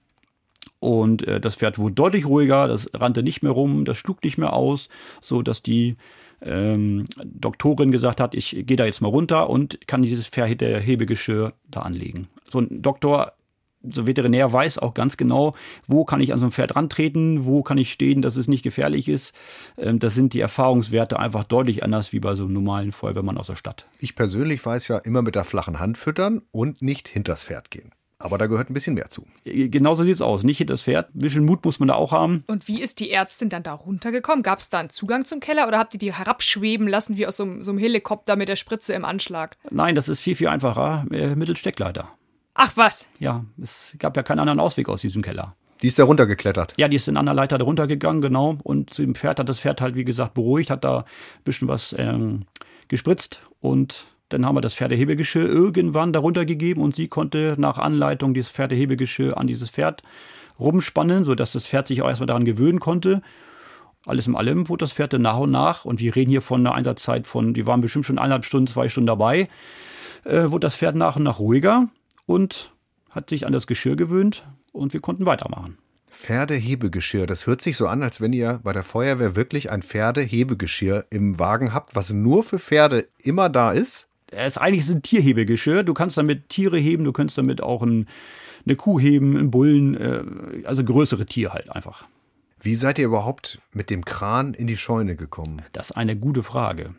Und 0.80 1.28
äh, 1.28 1.40
das 1.40 1.56
Pferd 1.56 1.80
wurde 1.80 1.96
deutlich 1.96 2.26
ruhiger, 2.26 2.68
das 2.68 2.90
rannte 2.94 3.24
nicht 3.24 3.44
mehr 3.44 3.52
rum, 3.52 3.86
das 3.86 3.98
schlug 3.98 4.24
nicht 4.24 4.38
mehr 4.38 4.54
aus, 4.54 4.90
so 5.22 5.42
dass 5.42 5.64
die 5.64 5.96
ähm, 6.42 7.06
Doktorin 7.24 7.92
gesagt 7.92 8.20
hat, 8.20 8.36
ich 8.36 8.64
gehe 8.66 8.78
da 8.78 8.86
jetzt 8.86 9.02
mal 9.02 9.08
runter 9.08 9.50
und 9.50 9.88
kann 9.88 10.02
dieses 10.02 10.28
Pferd 10.28 10.62
der 10.62 10.80
Hebegeschirr 10.80 11.54
da 11.70 11.82
anlegen. 11.82 12.28
So 12.50 12.60
ein 12.60 12.82
Doktor 12.82 13.34
so 13.84 14.08
Veterinär 14.08 14.52
weiß 14.52 14.80
auch 14.80 14.94
ganz 14.94 15.18
genau, 15.18 15.54
wo 15.88 16.06
kann 16.06 16.22
ich 16.22 16.34
an 16.34 16.40
so 16.40 16.46
ein 16.46 16.52
Pferd 16.52 16.76
rantreten, 16.76 17.46
wo 17.46 17.64
kann 17.64 17.78
ich 17.78 17.92
stehen, 17.92 18.22
dass 18.22 18.36
es 18.36 18.48
nicht 18.48 18.64
gefährlich 18.64 19.10
ist. 19.10 19.34
Ähm, 19.78 20.00
das 20.00 20.16
sind 20.16 20.34
die 20.34 20.40
Erfahrungswerte 20.40 21.20
einfach 21.20 21.44
deutlich 21.44 21.84
anders 21.84 22.14
wie 22.14 22.20
bei 22.20 22.36
so 22.36 22.44
einem 22.44 22.54
normalen 22.54 22.92
Feuerwehrmann 22.92 23.38
aus 23.38 23.48
der 23.48 23.56
Stadt. 23.56 23.88
Ich 24.00 24.16
persönlich 24.16 24.66
weiß 24.66 24.88
ja 24.88 24.98
immer 24.98 25.22
mit 25.22 25.36
der 25.36 25.44
flachen 25.44 25.80
Hand 25.80 25.98
füttern 25.98 26.42
und 26.52 26.82
nicht 26.82 27.08
hinters 27.08 27.44
Pferd 27.44 27.72
gehen. 27.72 27.92
Aber 28.24 28.38
da 28.38 28.48
gehört 28.48 28.70
ein 28.70 28.74
bisschen 28.74 28.94
mehr 28.94 29.10
zu. 29.10 29.28
Äh, 29.44 29.68
genauso 29.68 30.06
sieht 30.06 30.16
es 30.16 30.22
aus. 30.22 30.44
Nicht 30.44 30.58
hinters 30.58 30.84
Pferd. 30.84 31.14
Ein 31.14 31.20
bisschen 31.20 31.44
Mut 31.44 31.66
muss 31.66 31.80
man 31.80 31.90
da 31.90 31.96
auch 31.96 32.14
haben. 32.14 32.46
Und 32.48 32.70
wie 32.70 32.82
ist 32.82 33.02
die 33.02 33.12
Ärztin 33.12 33.50
dann 33.50 33.64
da 33.64 33.74
runtergekommen? 33.74 34.44
Gab 34.44 34.60
es 34.60 34.70
da 34.70 34.80
einen 34.80 34.90
Zugang 34.90 35.26
zum 35.26 35.42
Keller 35.42 35.68
oder 35.68 35.78
habt 35.78 35.94
ihr 35.94 36.00
die 36.00 36.14
herabschweben 36.14 36.88
lassen 36.88 37.18
wie 37.18 37.28
aus 37.28 37.36
so, 37.36 37.62
so 37.62 37.72
einem 37.72 37.80
Helikopter 37.80 38.38
mit 38.38 38.48
der 38.48 38.56
Spritze 38.56 38.94
im 38.94 39.04
Anschlag? 39.04 39.58
Nein, 39.70 39.94
das 39.94 40.08
ist 40.08 40.22
viel, 40.22 40.36
viel 40.36 40.48
einfacher. 40.48 41.06
Äh, 41.12 41.36
mittels 41.36 41.60
Steckleiter. 41.60 42.14
Ach 42.56 42.72
was. 42.76 43.08
Ja, 43.20 43.46
es 43.62 43.96
gab 44.00 44.16
ja 44.16 44.24
keinen 44.24 44.40
anderen 44.40 44.60
Ausweg 44.60 44.90
aus 44.90 45.02
diesem 45.02 45.22
Keller. 45.22 45.56
Die 45.82 45.88
ist 45.88 46.00
da 46.00 46.06
runtergeklettert. 46.06 46.74
Ja, 46.78 46.88
die 46.88 46.96
ist 46.96 47.08
in 47.08 47.18
einer 47.18 47.34
Leiter 47.34 47.58
da 47.58 47.66
runtergegangen, 47.66 48.22
genau. 48.22 48.58
Und 48.64 48.94
zu 48.94 49.02
dem 49.02 49.16
Pferd 49.16 49.40
hat 49.40 49.50
das 49.50 49.60
Pferd 49.60 49.82
halt, 49.82 49.96
wie 49.96 50.06
gesagt, 50.06 50.34
beruhigt, 50.34 50.70
hat 50.70 50.84
da 50.86 51.00
ein 51.00 51.44
bisschen 51.44 51.68
was 51.68 51.94
ähm, 51.98 52.46
gespritzt 52.88 53.42
und 53.60 54.08
dann 54.30 54.46
haben 54.46 54.56
wir 54.56 54.62
das 54.62 54.76
Pferdehebegeschirr 54.76 55.48
irgendwann 55.48 56.14
darunter 56.14 56.46
gegeben 56.46 56.82
und 56.82 56.96
sie 56.96 57.08
konnte 57.08 57.56
nach 57.58 57.78
Anleitung 57.78 58.34
dieses 58.34 58.52
Pferdehebegeschirr 58.52 59.38
an 59.38 59.48
dieses 59.48 59.70
Pferd 59.70 60.02
rumspannen, 60.60 61.24
sodass 61.24 61.52
das 61.52 61.68
Pferd 61.68 61.88
sich 61.88 62.02
auch 62.02 62.08
erstmal 62.08 62.28
daran 62.28 62.46
gewöhnen 62.46 62.80
konnte. 62.80 63.22
Alles 64.06 64.28
in 64.28 64.36
allem 64.36 64.70
wurde 64.70 64.84
das 64.84 64.94
Pferd 64.94 65.14
dann 65.14 65.22
nach 65.22 65.38
und 65.38 65.52
nach, 65.52 65.86
und 65.86 66.00
wir 66.00 66.16
reden 66.16 66.32
hier 66.32 66.42
von 66.42 66.66
einer 66.66 66.76
Einsatzzeit 66.76 67.28
von, 67.28 67.54
die 67.54 67.68
waren 67.68 67.82
bestimmt 67.82 68.06
schon 68.06 68.18
eineinhalb 68.18 68.46
Stunden, 68.46 68.68
zwei 68.68 68.90
Stunden 68.90 69.08
dabei, 69.08 69.50
äh, 70.24 70.50
wurde 70.50 70.62
das 70.62 70.76
Pferd 70.76 70.96
nach 70.96 71.16
und 71.16 71.24
nach 71.24 71.40
ruhiger 71.40 71.90
und 72.26 72.74
hat 73.10 73.30
sich 73.30 73.46
an 73.46 73.54
das 73.54 73.68
Geschirr 73.68 73.96
gewöhnt 73.96 74.48
und 74.72 74.94
wir 74.94 75.00
konnten 75.00 75.26
weitermachen. 75.26 75.78
Pferdehebegeschirr, 76.10 77.26
das 77.26 77.48
hört 77.48 77.62
sich 77.62 77.76
so 77.76 77.88
an, 77.88 78.04
als 78.04 78.22
wenn 78.22 78.34
ihr 78.34 78.60
bei 78.64 78.72
der 78.72 78.84
Feuerwehr 78.84 79.36
wirklich 79.36 79.72
ein 79.72 79.82
Pferdehebegeschirr 79.82 81.06
im 81.10 81.40
Wagen 81.40 81.74
habt, 81.74 81.96
was 81.96 82.14
nur 82.14 82.44
für 82.44 82.60
Pferde 82.60 83.08
immer 83.22 83.50
da 83.50 83.72
ist. 83.72 84.08
Es 84.32 84.54
ist 84.54 84.58
eigentlich 84.58 84.90
ein 84.90 85.02
Tierhebegeschirr. 85.02 85.84
Du 85.84 85.94
kannst 85.94 86.18
damit 86.18 86.50
Tiere 86.50 86.78
heben, 86.78 87.04
du 87.04 87.12
kannst 87.12 87.38
damit 87.38 87.62
auch 87.62 87.82
ein, 87.82 88.08
eine 88.66 88.76
Kuh 88.76 89.00
heben, 89.00 89.38
einen 89.38 89.52
Bullen, 89.52 89.96
äh, 89.96 90.24
also 90.66 90.84
größere 90.84 91.26
Tiere 91.26 91.54
halt 91.54 91.72
einfach. 91.72 92.06
Wie 92.60 92.76
seid 92.76 92.98
ihr 92.98 93.06
überhaupt 93.06 93.60
mit 93.74 93.90
dem 93.90 94.06
Kran 94.06 94.54
in 94.54 94.68
die 94.68 94.78
Scheune 94.78 95.16
gekommen? 95.16 95.62
Das 95.74 95.90
ist 95.90 95.98
eine 95.98 96.16
gute 96.16 96.44
Frage. 96.44 96.96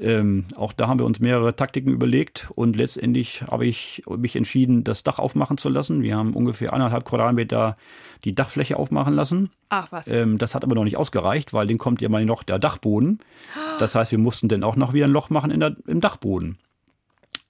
Ähm, 0.00 0.44
auch 0.56 0.72
da 0.72 0.88
haben 0.88 0.98
wir 0.98 1.06
uns 1.06 1.20
mehrere 1.20 1.56
Taktiken 1.56 1.90
überlegt 1.90 2.48
und 2.54 2.76
letztendlich 2.76 3.42
habe 3.42 3.66
ich 3.66 4.02
mich 4.08 4.36
entschieden, 4.36 4.84
das 4.84 5.02
Dach 5.02 5.18
aufmachen 5.18 5.58
zu 5.58 5.68
lassen. 5.68 6.02
Wir 6.02 6.16
haben 6.16 6.34
ungefähr 6.34 6.72
anderthalb 6.72 7.04
Quadratmeter 7.04 7.74
die 8.24 8.34
Dachfläche 8.34 8.76
aufmachen 8.76 9.14
lassen. 9.14 9.50
Ach 9.68 9.90
was. 9.90 10.08
Ähm, 10.08 10.38
das 10.38 10.54
hat 10.54 10.64
aber 10.64 10.74
noch 10.74 10.84
nicht 10.84 10.96
ausgereicht, 10.96 11.52
weil 11.52 11.66
den 11.66 11.78
kommt 11.78 12.00
ja 12.00 12.08
mal 12.08 12.24
noch 12.24 12.42
der 12.42 12.58
Dachboden. 12.58 13.20
Das 13.78 13.94
heißt, 13.94 14.10
wir 14.10 14.18
mussten 14.18 14.48
dann 14.48 14.64
auch 14.64 14.76
noch 14.76 14.92
wieder 14.92 15.06
ein 15.06 15.12
Loch 15.12 15.30
machen 15.30 15.50
in 15.50 15.60
der, 15.60 15.76
im 15.86 16.00
Dachboden. 16.00 16.58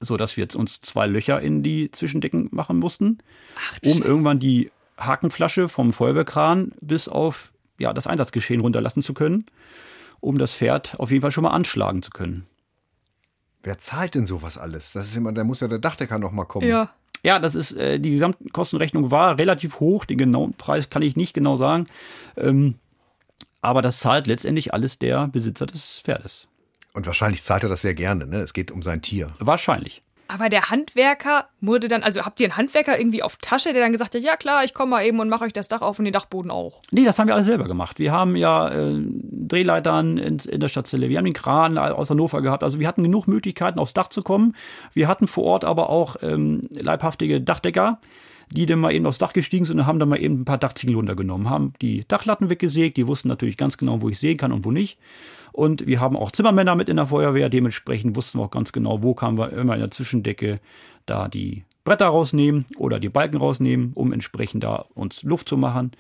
So 0.00 0.16
dass 0.16 0.36
wir 0.36 0.44
jetzt 0.44 0.54
uns 0.54 0.80
zwei 0.80 1.06
Löcher 1.06 1.40
in 1.40 1.62
die 1.62 1.90
Zwischendecken 1.90 2.48
machen 2.52 2.78
mussten, 2.78 3.18
Ach, 3.56 3.78
um 3.84 3.92
Scheiße. 3.94 4.04
irgendwann 4.04 4.38
die 4.38 4.70
Hakenflasche 4.96 5.68
vom 5.68 5.92
Feuerwehrkran 5.92 6.72
bis 6.80 7.08
auf 7.08 7.52
ja, 7.78 7.92
das 7.92 8.06
Einsatzgeschehen 8.06 8.60
runterlassen 8.60 9.02
zu 9.02 9.14
können 9.14 9.46
um 10.20 10.38
das 10.38 10.54
Pferd 10.54 10.98
auf 10.98 11.10
jeden 11.10 11.22
Fall 11.22 11.30
schon 11.30 11.44
mal 11.44 11.50
anschlagen 11.50 12.02
zu 12.02 12.10
können. 12.10 12.46
Wer 13.62 13.78
zahlt 13.78 14.14
denn 14.14 14.26
sowas 14.26 14.56
alles? 14.56 14.92
Das 14.92 15.08
ist 15.08 15.16
immer, 15.16 15.32
da 15.32 15.44
muss 15.44 15.60
ja 15.60 15.68
der 15.68 15.78
Dachdecker 15.78 16.18
noch 16.18 16.32
mal 16.32 16.44
kommen. 16.44 16.66
Ja. 16.66 16.90
Ja, 17.24 17.40
das 17.40 17.56
ist, 17.56 17.72
äh, 17.72 17.98
die 17.98 18.12
Gesamtkostenrechnung 18.12 19.10
war 19.10 19.38
relativ 19.38 19.80
hoch. 19.80 20.04
Den 20.04 20.18
genauen 20.18 20.54
Preis 20.54 20.88
kann 20.88 21.02
ich 21.02 21.16
nicht 21.16 21.34
genau 21.34 21.56
sagen. 21.56 21.88
Ähm, 22.36 22.76
aber 23.60 23.82
das 23.82 23.98
zahlt 23.98 24.28
letztendlich 24.28 24.72
alles 24.72 25.00
der 25.00 25.26
Besitzer 25.26 25.66
des 25.66 26.00
Pferdes. 26.04 26.46
Und 26.94 27.06
wahrscheinlich 27.06 27.42
zahlt 27.42 27.64
er 27.64 27.68
das 27.68 27.82
sehr 27.82 27.94
gerne, 27.94 28.26
ne? 28.26 28.38
Es 28.38 28.52
geht 28.52 28.70
um 28.70 28.82
sein 28.82 29.02
Tier. 29.02 29.32
Wahrscheinlich. 29.40 30.02
Aber 30.28 30.50
der 30.50 30.70
Handwerker 30.70 31.48
wurde 31.62 31.88
dann, 31.88 32.02
also 32.02 32.20
habt 32.20 32.38
ihr 32.40 32.46
einen 32.46 32.56
Handwerker 32.58 32.98
irgendwie 32.98 33.22
auf 33.22 33.38
Tasche, 33.38 33.72
der 33.72 33.82
dann 33.82 33.92
gesagt 33.92 34.14
hat, 34.14 34.22
ja 34.22 34.36
klar, 34.36 34.62
ich 34.62 34.74
komme 34.74 34.90
mal 34.90 35.04
eben 35.04 35.18
und 35.20 35.30
mache 35.30 35.44
euch 35.44 35.54
das 35.54 35.68
Dach 35.68 35.80
auf 35.80 35.98
und 35.98 36.04
den 36.04 36.12
Dachboden 36.12 36.50
auch? 36.50 36.80
Nee, 36.90 37.04
das 37.04 37.18
haben 37.18 37.28
wir 37.28 37.34
alles 37.34 37.46
selber 37.46 37.64
gemacht. 37.64 37.98
Wir 37.98 38.12
haben 38.12 38.36
ja 38.36 38.68
äh, 38.68 39.00
Drehleitern 39.00 40.18
in, 40.18 40.38
in 40.38 40.60
der 40.60 40.68
Stadtzelle, 40.68 41.08
wir 41.08 41.16
haben 41.16 41.24
den 41.24 41.34
Kran 41.34 41.78
aus 41.78 42.10
Hannover 42.10 42.42
gehabt. 42.42 42.62
Also 42.62 42.78
wir 42.78 42.86
hatten 42.86 43.02
genug 43.02 43.26
Möglichkeiten, 43.26 43.78
aufs 43.78 43.94
Dach 43.94 44.08
zu 44.08 44.22
kommen. 44.22 44.54
Wir 44.92 45.08
hatten 45.08 45.26
vor 45.26 45.44
Ort 45.44 45.64
aber 45.64 45.88
auch 45.88 46.16
ähm, 46.22 46.68
leibhaftige 46.70 47.40
Dachdecker 47.40 47.98
die 48.50 48.66
dann 48.66 48.78
mal 48.78 48.92
eben 48.92 49.06
aufs 49.06 49.18
Dach 49.18 49.32
gestiegen 49.32 49.64
sind 49.64 49.78
und 49.78 49.86
haben 49.86 49.98
dann 49.98 50.08
mal 50.08 50.20
eben 50.20 50.40
ein 50.40 50.44
paar 50.44 50.58
Dachziegel 50.58 50.96
runtergenommen, 50.96 51.50
haben 51.50 51.74
die 51.82 52.04
Dachlatten 52.08 52.48
weggesägt, 52.48 52.96
die 52.96 53.06
wussten 53.06 53.28
natürlich 53.28 53.56
ganz 53.56 53.76
genau, 53.76 54.00
wo 54.00 54.08
ich 54.08 54.18
sehen 54.18 54.36
kann 54.36 54.52
und 54.52 54.64
wo 54.64 54.70
nicht. 54.70 54.98
Und 55.58 55.88
wir 55.88 55.98
haben 55.98 56.16
auch 56.16 56.30
Zimmermänner 56.30 56.76
mit 56.76 56.88
in 56.88 56.98
der 56.98 57.06
Feuerwehr. 57.06 57.48
Dementsprechend 57.48 58.14
wussten 58.14 58.38
wir 58.38 58.44
auch 58.44 58.50
ganz 58.52 58.70
genau, 58.70 59.02
wo 59.02 59.12
kann 59.12 59.36
wir 59.36 59.52
immer 59.52 59.74
in 59.74 59.80
der 59.80 59.90
Zwischendecke 59.90 60.60
da 61.04 61.26
die 61.26 61.64
Bretter 61.82 62.06
rausnehmen 62.06 62.64
oder 62.76 63.00
die 63.00 63.08
Balken 63.08 63.38
rausnehmen, 63.38 63.90
um 63.94 64.12
entsprechend 64.12 64.62
da 64.62 64.84
uns 64.94 65.24
Luft 65.24 65.48
zu 65.48 65.56
machen. 65.56 65.90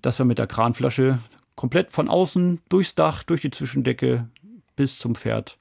Dass 0.00 0.18
wir 0.18 0.24
mit 0.24 0.40
der 0.40 0.48
Kranflasche 0.48 1.20
komplett 1.54 1.92
von 1.92 2.08
außen 2.08 2.60
durchs 2.68 2.96
Dach, 2.96 3.22
durch 3.22 3.42
die 3.42 3.52
Zwischendecke 3.52 4.26
bis 4.74 4.98
zum 4.98 5.14
Pferd 5.14 5.58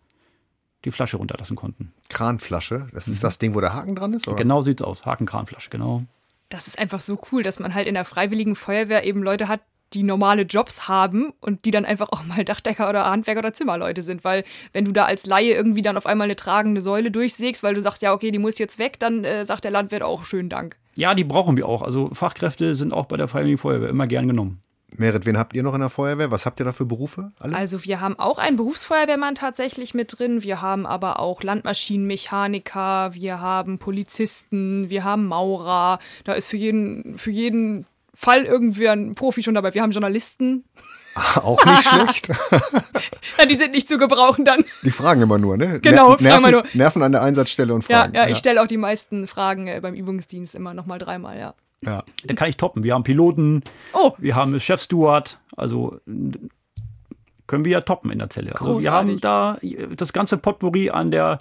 die 0.84 0.90
Flasche 0.90 1.18
runterlassen 1.18 1.56
konnten. 1.56 1.94
Kranflasche? 2.10 2.88
Das 2.92 3.08
ist 3.08 3.20
mhm. 3.20 3.28
das 3.28 3.38
Ding, 3.38 3.54
wo 3.54 3.62
der 3.62 3.76
Haken 3.76 3.94
dran 3.94 4.14
ist? 4.14 4.28
Oder? 4.28 4.36
Genau 4.36 4.64
sieht's 4.64 4.82
aus. 4.82 5.06
Haken-Kranflasche, 5.06 5.70
genau. 5.70 6.02
Das 6.50 6.66
ist 6.66 6.80
einfach 6.80 7.02
so 7.02 7.22
cool, 7.32 7.44
dass 7.44 7.60
man 7.60 7.76
halt 7.76 7.88
in 7.88 7.94
der 7.94 8.04
Freiwilligen 8.04 8.56
Feuerwehr 8.56 9.06
eben 9.06 9.22
Leute 9.22 9.48
hat, 9.48 9.62
die 9.94 10.04
normale 10.04 10.44
Jobs 10.44 10.88
haben 10.88 11.34
und 11.42 11.66
die 11.66 11.72
dann 11.72 11.86
einfach 11.86 12.10
auch 12.12 12.24
mal 12.24 12.44
Dachdecker 12.46 12.90
oder 12.90 13.10
Handwerker 13.10 13.40
oder 13.40 13.54
Zimmerleute 13.54 14.04
sind. 14.04 14.24
Weil 14.24 14.44
wenn 14.74 14.86
du 14.86 14.92
da 14.92 15.06
als 15.06 15.26
Laie 15.26 15.54
irgendwie 15.54 15.82
dann 15.82 15.98
auf 15.98 16.06
einmal 16.06 16.26
eine 16.26 16.36
tragende 16.36 16.82
Säule 16.82 17.12
durchsägst, 17.12 17.64
weil 17.64 17.74
du 17.74 17.82
sagst, 17.82 18.02
ja, 18.02 18.14
okay, 18.14 18.32
die 18.32 18.40
muss 18.40 18.58
jetzt 18.58 18.80
weg, 18.80 19.00
dann 19.00 19.24
äh, 19.24 19.46
sagt 19.46 19.64
der 19.64 19.72
Landwirt 19.72 20.04
auch 20.04 20.26
schönen 20.26 20.50
Dank. 20.50 20.78
Ja, 20.96 21.14
die 21.14 21.24
brauchen 21.24 21.58
wir 21.58 21.68
auch. 21.68 21.82
Also 21.82 22.10
Fachkräfte 22.14 22.76
sind 22.76 22.94
auch 22.94 23.06
bei 23.06 23.18
der 23.18 23.28
Freiwilligen 23.28 23.58
Feuerwehr 23.58 23.90
immer 23.90 24.08
gern 24.08 24.28
genommen. 24.28 24.62
Merit, 24.98 25.26
wen 25.26 25.38
habt 25.38 25.54
ihr 25.54 25.64
noch 25.64 25.74
in 25.74 25.80
der 25.80 25.90
Feuerwehr? 25.90 26.32
Was 26.32 26.46
habt 26.46 26.60
ihr 26.60 26.66
da 26.66 26.74
für 26.74 26.86
Berufe? 26.86 27.32
Alle? 27.40 27.56
Also 27.56 27.86
wir 27.86 28.02
haben 28.02 28.20
auch 28.20 28.38
einen 28.38 28.58
Berufsfeuerwehrmann 28.58 29.36
tatsächlich 29.36 29.94
mit 29.94 30.20
drin. 30.20 30.44
Wir 30.44 30.62
haben 30.62 30.86
aber 30.86 31.20
auch 31.20 31.44
Landmaschinenmechaniker, 31.44 33.14
wir 33.14 33.40
haben 33.40 33.80
Polizisten, 33.80 34.90
wir 34.90 35.04
haben 35.04 35.28
Maurer. 35.28 36.00
Da 36.26 36.34
ist 36.34 36.48
für 36.48 36.58
jeden, 36.58 37.18
für 37.18 37.32
jeden 37.32 37.86
Fall 38.14 38.44
irgendwie 38.44 38.90
ein 38.90 39.16
Profi 39.16 39.44
schon 39.44 39.54
dabei. 39.56 39.74
Wir 39.74 39.82
haben 39.82 39.92
Journalisten. 39.92 40.66
Auch 41.36 41.64
nicht 41.66 41.88
schlecht. 41.88 42.28
ja, 43.38 43.46
die 43.46 43.56
sind 43.56 43.74
nicht 43.74 43.90
zu 43.90 43.98
gebrauchen 43.98 44.46
dann. 44.46 44.64
Die 44.84 44.92
fragen 44.92 45.22
immer 45.22 45.38
nur, 45.38 45.58
ne? 45.58 45.80
Genau, 45.82 46.12
Nerven, 46.12 46.28
fragen 46.28 46.44
wir 46.44 46.52
nur. 46.52 46.64
Nerven 46.74 47.04
an 47.04 47.12
der 47.12 47.22
Einsatzstelle 47.22 47.74
und 47.74 47.88
Ja, 47.88 48.02
fragen. 48.02 48.16
ja, 48.16 48.28
ich 48.30 48.38
stelle 48.38 48.62
auch 48.62 48.68
die 48.68 48.78
meisten 48.78 49.28
Fragen 49.28 49.68
äh, 49.68 49.80
beim 49.82 49.94
Übungsdienst 49.94 50.56
immer 50.56 50.74
nochmal 50.74 51.00
dreimal, 51.00 51.38
ja. 51.38 51.54
ja. 51.82 52.04
Da 52.24 52.34
kann 52.34 52.50
ich 52.50 52.58
toppen. 52.58 52.84
Wir 52.84 52.94
haben 52.94 53.04
Piloten, 53.04 53.64
Oh, 53.94 54.14
wir 54.20 54.36
haben 54.36 54.58
Chefsteward, 54.60 55.40
also 55.58 56.00
können 56.06 57.66
wir 57.66 57.72
ja 57.74 57.82
toppen 57.82 58.12
in 58.12 58.20
der 58.20 58.30
Zelle. 58.30 58.54
Also 58.58 58.80
wir 58.80 58.94
haben 58.94 59.20
da 59.20 59.58
das 59.98 60.14
ganze 60.14 60.38
Potpourri 60.38 60.90
an 60.90 61.12
der 61.12 61.40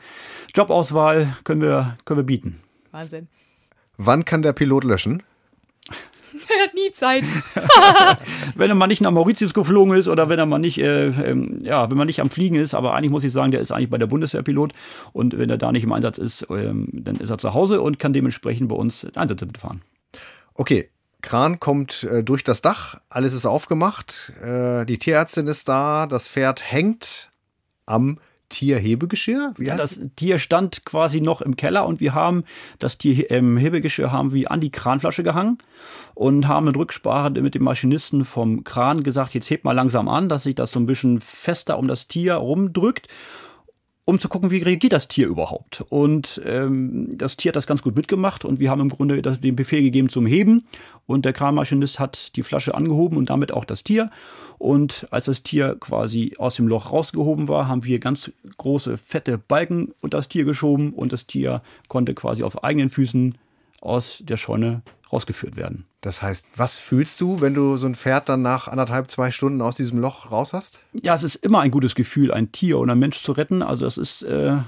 Jobauswahl 0.52 1.36
können 1.44 1.62
wir, 1.62 1.96
können 2.04 2.18
wir 2.18 2.24
bieten. 2.24 2.60
Wahnsinn. 2.90 3.28
Wann 3.96 4.24
kann 4.24 4.42
der 4.42 4.52
Pilot 4.52 4.82
löschen? 4.82 5.22
Er 6.48 6.64
hat 6.64 6.74
nie 6.74 6.90
Zeit. 6.92 7.24
Wenn 8.54 8.70
er 8.70 8.74
mal 8.74 8.86
nicht 8.86 9.00
nach 9.00 9.10
Mauritius 9.10 9.54
geflogen 9.54 9.94
ist 9.94 10.08
oder 10.08 10.28
wenn 10.28 10.38
er 10.38 10.46
mal 10.46 10.58
nicht, 10.58 10.78
äh, 10.78 11.06
ähm, 11.06 11.58
ja, 11.62 11.90
wenn 11.90 11.96
man 11.96 12.06
nicht 12.06 12.20
am 12.20 12.30
Fliegen 12.30 12.56
ist, 12.56 12.74
aber 12.74 12.94
eigentlich 12.94 13.10
muss 13.10 13.24
ich 13.24 13.32
sagen, 13.32 13.50
der 13.50 13.60
ist 13.60 13.70
eigentlich 13.72 13.90
bei 13.90 13.98
der 13.98 14.06
Bundeswehrpilot 14.06 14.72
und 15.12 15.38
wenn 15.38 15.50
er 15.50 15.58
da 15.58 15.72
nicht 15.72 15.84
im 15.84 15.92
Einsatz 15.92 16.18
ist, 16.18 16.46
ähm, 16.50 16.88
dann 16.92 17.16
ist 17.16 17.30
er 17.30 17.38
zu 17.38 17.54
Hause 17.54 17.80
und 17.80 17.98
kann 17.98 18.12
dementsprechend 18.12 18.68
bei 18.68 18.76
uns 18.76 19.06
Einsätze 19.14 19.46
mitfahren. 19.46 19.82
Okay, 20.54 20.90
Kran 21.22 21.60
kommt 21.60 22.04
äh, 22.04 22.22
durch 22.22 22.44
das 22.44 22.62
Dach, 22.62 23.00
alles 23.08 23.34
ist 23.34 23.46
aufgemacht, 23.46 24.32
äh, 24.42 24.84
die 24.86 24.98
Tierärztin 24.98 25.46
ist 25.46 25.68
da, 25.68 26.06
das 26.06 26.28
Pferd 26.28 26.62
hängt 26.70 27.30
am 27.86 28.18
Tierhebegeschirr. 28.50 29.54
Wie 29.56 29.66
Ja, 29.66 29.76
das 29.76 30.00
Tier 30.16 30.38
stand 30.38 30.84
quasi 30.84 31.22
noch 31.22 31.40
im 31.40 31.56
Keller 31.56 31.86
und 31.86 32.00
wir 32.00 32.14
haben 32.14 32.44
das 32.78 32.98
Tier 32.98 33.30
im 33.30 33.56
Hebegeschirr 33.56 34.12
haben 34.12 34.34
wir 34.34 34.50
an 34.50 34.60
die 34.60 34.70
Kranflasche 34.70 35.22
gehangen 35.22 35.58
und 36.14 36.46
haben 36.46 36.68
in 36.68 36.74
Rücksprache 36.74 37.30
mit 37.30 37.54
dem 37.54 37.62
Maschinisten 37.62 38.26
vom 38.26 38.64
Kran 38.64 39.02
gesagt, 39.02 39.32
jetzt 39.34 39.48
hebt 39.48 39.64
mal 39.64 39.72
langsam 39.72 40.08
an, 40.08 40.28
dass 40.28 40.42
sich 40.42 40.54
das 40.54 40.72
so 40.72 40.80
ein 40.80 40.86
bisschen 40.86 41.20
fester 41.20 41.78
um 41.78 41.88
das 41.88 42.08
Tier 42.08 42.34
rumdrückt 42.34 43.08
um 44.04 44.18
zu 44.18 44.28
gucken, 44.28 44.50
wie 44.50 44.62
reagiert 44.62 44.92
das 44.92 45.08
Tier 45.08 45.28
überhaupt. 45.28 45.84
Und 45.88 46.40
ähm, 46.44 47.16
das 47.16 47.36
Tier 47.36 47.50
hat 47.50 47.56
das 47.56 47.66
ganz 47.66 47.82
gut 47.82 47.94
mitgemacht 47.94 48.44
und 48.44 48.58
wir 48.58 48.70
haben 48.70 48.80
im 48.80 48.88
Grunde 48.88 49.22
das, 49.22 49.40
den 49.40 49.56
Befehl 49.56 49.82
gegeben 49.82 50.08
zum 50.08 50.26
Heben 50.26 50.66
und 51.06 51.24
der 51.24 51.32
Kranmaschinist 51.32 51.98
hat 51.98 52.36
die 52.36 52.42
Flasche 52.42 52.74
angehoben 52.74 53.16
und 53.16 53.30
damit 53.30 53.52
auch 53.52 53.64
das 53.64 53.84
Tier. 53.84 54.10
Und 54.58 55.06
als 55.10 55.26
das 55.26 55.42
Tier 55.42 55.76
quasi 55.78 56.34
aus 56.38 56.56
dem 56.56 56.68
Loch 56.68 56.92
rausgehoben 56.92 57.48
war, 57.48 57.68
haben 57.68 57.84
wir 57.84 57.98
ganz 57.98 58.30
große, 58.58 58.98
fette 58.98 59.38
Balken 59.38 59.94
unter 60.00 60.18
das 60.18 60.28
Tier 60.28 60.44
geschoben 60.44 60.92
und 60.92 61.12
das 61.12 61.26
Tier 61.26 61.62
konnte 61.88 62.14
quasi 62.14 62.42
auf 62.42 62.64
eigenen 62.64 62.90
Füßen 62.90 63.36
aus 63.80 64.22
der 64.26 64.36
Scheune 64.36 64.82
rausgeführt 65.12 65.56
werden. 65.56 65.86
Das 66.00 66.22
heißt, 66.22 66.46
was 66.56 66.78
fühlst 66.78 67.20
du, 67.20 67.40
wenn 67.40 67.54
du 67.54 67.76
so 67.76 67.86
ein 67.86 67.94
Pferd 67.94 68.28
dann 68.28 68.42
nach 68.42 68.68
anderthalb, 68.68 69.10
zwei 69.10 69.30
Stunden 69.30 69.60
aus 69.62 69.76
diesem 69.76 69.98
Loch 69.98 70.30
raus 70.30 70.52
hast? 70.52 70.80
Ja, 70.92 71.14
es 71.14 71.22
ist 71.22 71.36
immer 71.36 71.60
ein 71.60 71.70
gutes 71.70 71.94
Gefühl, 71.94 72.32
ein 72.32 72.52
Tier 72.52 72.78
oder 72.78 72.92
einen 72.92 73.00
Mensch 73.00 73.22
zu 73.22 73.32
retten. 73.32 73.62
Also 73.62 73.84
das 73.84 73.98
ist 73.98 74.22
äh, 74.22 74.58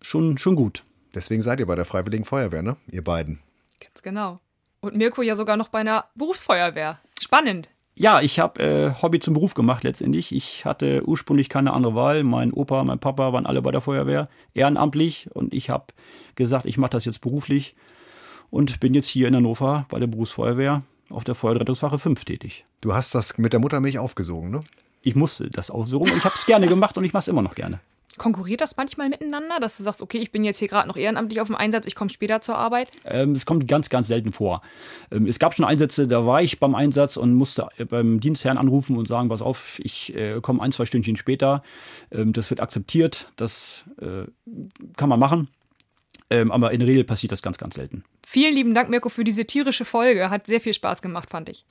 schon, 0.00 0.38
schon 0.38 0.56
gut. 0.56 0.82
Deswegen 1.14 1.42
seid 1.42 1.60
ihr 1.60 1.66
bei 1.66 1.74
der 1.74 1.84
Freiwilligen 1.84 2.24
Feuerwehr, 2.24 2.62
ne? 2.62 2.76
Ihr 2.90 3.02
beiden. 3.02 3.40
Ganz 3.80 4.02
genau. 4.02 4.40
Und 4.80 4.96
Mirko 4.96 5.22
ja 5.22 5.34
sogar 5.34 5.56
noch 5.56 5.68
bei 5.68 5.80
einer 5.80 6.06
Berufsfeuerwehr. 6.14 7.00
Spannend. 7.20 7.70
Ja, 7.94 8.20
ich 8.20 8.38
habe 8.38 8.62
äh, 8.62 9.02
Hobby 9.02 9.20
zum 9.20 9.34
Beruf 9.34 9.54
gemacht 9.54 9.84
letztendlich. 9.84 10.34
Ich 10.34 10.64
hatte 10.64 11.02
ursprünglich 11.06 11.48
keine 11.48 11.72
andere 11.74 11.94
Wahl. 11.94 12.24
Mein 12.24 12.52
Opa, 12.52 12.82
mein 12.84 12.98
Papa 12.98 13.32
waren 13.32 13.44
alle 13.44 13.60
bei 13.60 13.72
der 13.72 13.82
Feuerwehr, 13.82 14.28
ehrenamtlich. 14.54 15.28
Und 15.34 15.52
ich 15.52 15.68
habe 15.68 15.86
gesagt, 16.34 16.64
ich 16.64 16.78
mache 16.78 16.92
das 16.92 17.04
jetzt 17.04 17.20
beruflich 17.20 17.74
und 18.50 18.80
bin 18.80 18.94
jetzt 18.94 19.08
hier 19.08 19.28
in 19.28 19.36
Hannover 19.36 19.86
bei 19.88 19.98
der 19.98 20.06
Berufsfeuerwehr 20.06 20.82
auf 21.10 21.24
der 21.24 21.34
Feuerrettungswache 21.34 21.98
5 21.98 22.24
tätig. 22.24 22.64
Du 22.80 22.94
hast 22.94 23.14
das 23.14 23.38
mit 23.38 23.52
der 23.52 23.60
Muttermilch 23.60 23.98
aufgesogen, 23.98 24.50
ne? 24.50 24.60
Ich 25.02 25.14
musste 25.14 25.48
das 25.48 25.70
aufsuchen 25.70 26.10
und 26.10 26.18
ich 26.18 26.24
habe 26.24 26.34
es 26.34 26.44
gerne 26.44 26.66
gemacht 26.66 26.98
und 26.98 27.04
ich 27.04 27.12
mache 27.12 27.22
es 27.22 27.28
immer 27.28 27.42
noch 27.42 27.54
gerne. 27.54 27.80
Konkurriert 28.18 28.60
das 28.60 28.76
manchmal 28.76 29.08
miteinander, 29.08 29.60
dass 29.60 29.78
du 29.78 29.82
sagst, 29.82 30.02
okay, 30.02 30.18
ich 30.18 30.30
bin 30.30 30.44
jetzt 30.44 30.58
hier 30.58 30.68
gerade 30.68 30.86
noch 30.86 30.96
ehrenamtlich 30.96 31.40
auf 31.40 31.46
dem 31.46 31.56
Einsatz, 31.56 31.86
ich 31.86 31.94
komme 31.94 32.10
später 32.10 32.42
zur 32.42 32.56
Arbeit? 32.56 32.90
Ähm, 33.06 33.32
es 33.32 33.46
kommt 33.46 33.66
ganz, 33.66 33.88
ganz 33.88 34.08
selten 34.08 34.32
vor. 34.34 34.60
Ähm, 35.10 35.24
es 35.26 35.38
gab 35.38 35.54
schon 35.54 35.64
Einsätze, 35.64 36.06
da 36.06 36.26
war 36.26 36.42
ich 36.42 36.60
beim 36.60 36.74
Einsatz 36.74 37.16
und 37.16 37.32
musste 37.32 37.68
beim 37.88 38.20
Dienstherrn 38.20 38.58
anrufen 38.58 38.98
und 38.98 39.08
sagen, 39.08 39.30
pass 39.30 39.40
auf, 39.40 39.78
ich 39.78 40.14
äh, 40.14 40.40
komme 40.42 40.60
ein, 40.60 40.70
zwei 40.70 40.84
Stündchen 40.84 41.16
später. 41.16 41.62
Ähm, 42.10 42.34
das 42.34 42.50
wird 42.50 42.60
akzeptiert, 42.60 43.32
das 43.36 43.84
äh, 44.02 44.24
kann 44.98 45.08
man 45.08 45.18
machen. 45.18 45.48
Ähm, 46.30 46.52
aber 46.52 46.70
in 46.70 46.80
der 46.80 46.88
Regel 46.88 47.04
passiert 47.04 47.32
das 47.32 47.42
ganz, 47.42 47.58
ganz 47.58 47.74
selten. 47.74 48.04
Vielen 48.24 48.54
lieben 48.54 48.74
Dank, 48.74 48.88
Mirko, 48.88 49.08
für 49.08 49.24
diese 49.24 49.44
tierische 49.44 49.84
Folge. 49.84 50.30
Hat 50.30 50.46
sehr 50.46 50.60
viel 50.60 50.74
Spaß 50.74 51.02
gemacht, 51.02 51.28
fand 51.30 51.48
ich. 51.48 51.66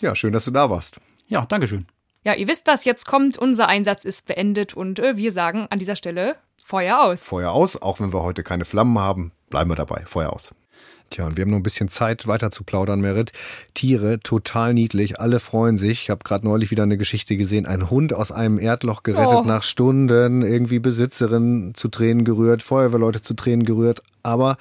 Ja, 0.00 0.14
schön, 0.14 0.32
dass 0.32 0.44
du 0.44 0.52
da 0.52 0.70
warst. 0.70 0.98
Ja, 1.26 1.44
Dankeschön. 1.46 1.86
Ja, 2.22 2.34
ihr 2.34 2.48
wisst, 2.48 2.66
was 2.66 2.84
jetzt 2.84 3.06
kommt. 3.06 3.38
Unser 3.38 3.68
Einsatz 3.68 4.04
ist 4.04 4.26
beendet 4.26 4.74
und 4.74 4.98
äh, 4.98 5.16
wir 5.16 5.32
sagen 5.32 5.66
an 5.70 5.78
dieser 5.78 5.96
Stelle 5.96 6.36
Feuer 6.64 7.00
aus. 7.00 7.22
Feuer 7.22 7.52
aus, 7.52 7.80
auch 7.80 8.00
wenn 8.00 8.12
wir 8.12 8.22
heute 8.22 8.42
keine 8.42 8.64
Flammen 8.64 8.98
haben, 8.98 9.32
bleiben 9.50 9.70
wir 9.70 9.76
dabei. 9.76 10.04
Feuer 10.06 10.32
aus. 10.32 10.52
Tja, 11.10 11.26
und 11.26 11.36
wir 11.36 11.42
haben 11.42 11.50
noch 11.50 11.58
ein 11.58 11.62
bisschen 11.62 11.88
Zeit 11.88 12.26
weiter 12.26 12.50
zu 12.50 12.64
plaudern, 12.64 13.00
Merit. 13.00 13.32
Tiere, 13.74 14.18
total 14.20 14.74
niedlich, 14.74 15.20
alle 15.20 15.38
freuen 15.38 15.78
sich. 15.78 16.02
Ich 16.02 16.10
habe 16.10 16.24
gerade 16.24 16.44
neulich 16.44 16.70
wieder 16.72 16.82
eine 16.82 16.96
Geschichte 16.96 17.36
gesehen, 17.36 17.64
ein 17.64 17.90
Hund 17.90 18.12
aus 18.12 18.32
einem 18.32 18.58
Erdloch 18.58 19.02
gerettet 19.04 19.38
Oh. 19.38 19.44
nach 19.44 19.62
Stunden, 19.62 20.42
irgendwie 20.42 20.80
Besitzerin 20.80 21.72
zu 21.74 21.88
Tränen 21.88 22.24
gerührt, 22.24 22.62
Feuerwehrleute 22.62 23.22
zu 23.22 23.34
Tränen 23.34 23.64
gerührt. 23.64 24.02
Aber 24.24 24.56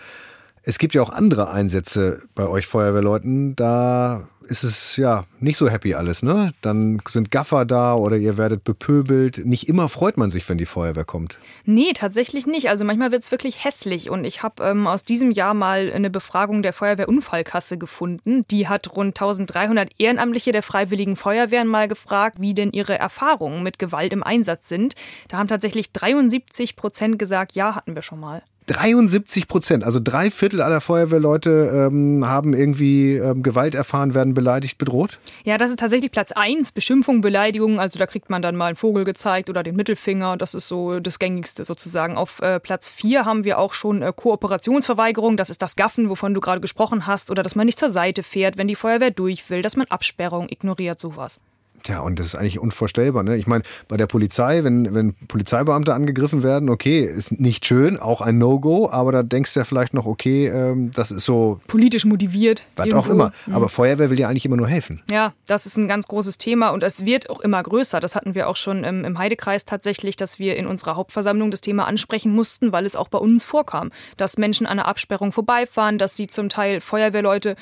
es 0.67 0.79
gibt 0.79 0.95
ja 0.95 1.01
auch 1.03 1.11
andere 1.11 1.51
Einsätze 1.51 2.23
bei 2.33 2.47
euch 2.47 2.65
Feuerwehrleuten. 2.65 3.55
Da 3.55 4.27
ist 4.47 4.63
es 4.63 4.95
ja 4.97 5.25
nicht 5.39 5.57
so 5.57 5.69
happy 5.69 5.93
alles, 5.93 6.23
ne? 6.23 6.53
Dann 6.61 7.01
sind 7.07 7.29
Gaffer 7.31 7.65
da 7.65 7.93
oder 7.95 8.17
ihr 8.17 8.37
werdet 8.37 8.63
bepöbelt. 8.63 9.45
Nicht 9.45 9.69
immer 9.69 9.89
freut 9.89 10.17
man 10.17 10.31
sich, 10.31 10.47
wenn 10.49 10.57
die 10.57 10.65
Feuerwehr 10.65 11.05
kommt. 11.05 11.37
Nee, 11.65 11.93
tatsächlich 11.93 12.47
nicht. 12.47 12.69
Also 12.69 12.83
manchmal 12.83 13.11
wird 13.11 13.23
es 13.23 13.31
wirklich 13.31 13.63
hässlich. 13.63 14.09
Und 14.09 14.25
ich 14.25 14.41
habe 14.41 14.63
ähm, 14.63 14.87
aus 14.87 15.03
diesem 15.03 15.29
Jahr 15.31 15.53
mal 15.53 15.91
eine 15.93 16.09
Befragung 16.09 16.63
der 16.63 16.73
Feuerwehrunfallkasse 16.73 17.77
gefunden. 17.77 18.43
Die 18.49 18.67
hat 18.67 18.95
rund 18.95 19.09
1300 19.09 19.91
Ehrenamtliche 19.99 20.51
der 20.51 20.63
Freiwilligen 20.63 21.15
Feuerwehren 21.15 21.67
mal 21.67 21.87
gefragt, 21.87 22.39
wie 22.39 22.55
denn 22.55 22.71
ihre 22.71 22.97
Erfahrungen 22.97 23.61
mit 23.61 23.77
Gewalt 23.77 24.13
im 24.13 24.23
Einsatz 24.23 24.67
sind. 24.67 24.95
Da 25.27 25.37
haben 25.37 25.47
tatsächlich 25.47 25.91
73 25.91 26.75
Prozent 26.75 27.19
gesagt, 27.19 27.53
ja, 27.53 27.75
hatten 27.75 27.93
wir 27.93 28.01
schon 28.01 28.19
mal. 28.19 28.41
73 28.67 29.47
Prozent, 29.47 29.83
also 29.83 29.99
drei 30.03 30.31
Viertel 30.31 30.61
aller 30.61 30.81
Feuerwehrleute 30.81 31.89
ähm, 31.91 32.27
haben 32.27 32.53
irgendwie 32.53 33.15
ähm, 33.15 33.43
Gewalt 33.43 33.75
erfahren, 33.75 34.13
werden 34.13 34.33
beleidigt, 34.33 34.77
bedroht. 34.77 35.19
Ja, 35.43 35.57
das 35.57 35.69
ist 35.69 35.79
tatsächlich 35.79 36.11
Platz 36.11 36.31
1, 36.31 36.71
Beschimpfung, 36.71 37.21
Beleidigung. 37.21 37.79
Also 37.79 37.99
da 37.99 38.07
kriegt 38.07 38.29
man 38.29 38.41
dann 38.41 38.55
mal 38.55 38.67
einen 38.67 38.75
Vogel 38.75 39.03
gezeigt 39.03 39.49
oder 39.49 39.61
den 39.61 39.75
Mittelfinger. 39.75 40.37
Das 40.37 40.53
ist 40.53 40.67
so 40.67 40.99
das 40.99 41.19
Gängigste 41.19 41.63
sozusagen. 41.63 42.17
Auf 42.17 42.41
äh, 42.41 42.59
Platz 42.59 42.89
4 42.89 43.25
haben 43.25 43.43
wir 43.43 43.59
auch 43.59 43.73
schon 43.73 44.01
äh, 44.01 44.11
Kooperationsverweigerung. 44.15 45.37
Das 45.37 45.49
ist 45.49 45.61
das 45.61 45.75
Gaffen, 45.75 46.09
wovon 46.09 46.33
du 46.33 46.41
gerade 46.41 46.61
gesprochen 46.61 47.05
hast. 47.05 47.29
Oder 47.29 47.43
dass 47.43 47.55
man 47.55 47.65
nicht 47.65 47.79
zur 47.79 47.89
Seite 47.89 48.23
fährt, 48.23 48.57
wenn 48.57 48.67
die 48.67 48.75
Feuerwehr 48.75 49.11
durch 49.11 49.49
will. 49.49 49.61
Dass 49.61 49.75
man 49.75 49.87
Absperrung 49.87 50.49
ignoriert, 50.49 50.99
sowas. 50.99 51.39
Tja, 51.85 51.99
und 51.99 52.17
das 52.17 52.25
ist 52.25 52.35
eigentlich 52.35 52.57
unvorstellbar. 52.57 53.21
Ne? 53.21 53.37
Ich 53.37 53.45
meine, 53.45 53.63
bei 53.87 53.95
der 53.95 54.07
Polizei, 54.07 54.63
wenn, 54.63 54.95
wenn 54.95 55.13
Polizeibeamte 55.27 55.93
angegriffen 55.93 56.41
werden, 56.41 56.71
okay, 56.71 57.01
ist 57.05 57.39
nicht 57.39 57.63
schön, 57.63 57.99
auch 57.99 58.21
ein 58.21 58.39
No-Go, 58.39 58.89
aber 58.89 59.11
da 59.11 59.21
denkst 59.21 59.53
du 59.53 59.59
ja 59.59 59.65
vielleicht 59.65 59.93
noch, 59.93 60.07
okay, 60.07 60.47
ähm, 60.47 60.89
das 60.95 61.11
ist 61.11 61.25
so, 61.25 61.59
Politisch 61.67 62.05
motiviert. 62.05 62.65
was 62.75 62.87
irgendwo. 62.87 63.07
auch 63.07 63.13
immer. 63.13 63.33
Aber 63.51 63.69
Feuerwehr 63.69 64.09
will 64.09 64.19
ja 64.19 64.27
eigentlich 64.27 64.45
immer 64.45 64.57
nur 64.57 64.67
helfen. 64.67 65.03
Ja, 65.11 65.33
das 65.45 65.67
ist 65.67 65.77
ein 65.77 65.87
ganz 65.87 66.07
großes 66.07 66.39
Thema 66.39 66.69
und 66.69 66.81
es 66.81 67.05
wird 67.05 67.29
auch 67.29 67.41
immer 67.41 67.61
größer. 67.61 67.99
Das 67.99 68.15
hatten 68.15 68.33
wir 68.33 68.49
auch 68.49 68.55
schon 68.55 68.83
im, 68.83 69.05
im 69.05 69.19
Heidekreis 69.19 69.65
tatsächlich, 69.65 70.15
dass 70.15 70.39
wir 70.39 70.55
in 70.55 70.65
unserer 70.65 70.95
Hauptversammlung 70.95 71.51
das 71.51 71.61
Thema 71.61 71.85
ansprechen 71.85 72.33
mussten, 72.33 72.71
weil 72.71 72.87
es 72.87 72.95
auch 72.95 73.09
bei 73.09 73.19
uns 73.19 73.45
vorkam, 73.45 73.91
dass 74.17 74.39
Menschen 74.39 74.65
an 74.65 74.77
der 74.77 74.87
Absperrung 74.87 75.31
vorbeifahren, 75.31 75.99
dass 75.99 76.15
sie 76.15 76.25
zum 76.25 76.49
Teil 76.49 76.81
Feuerwehrleute 76.81 77.55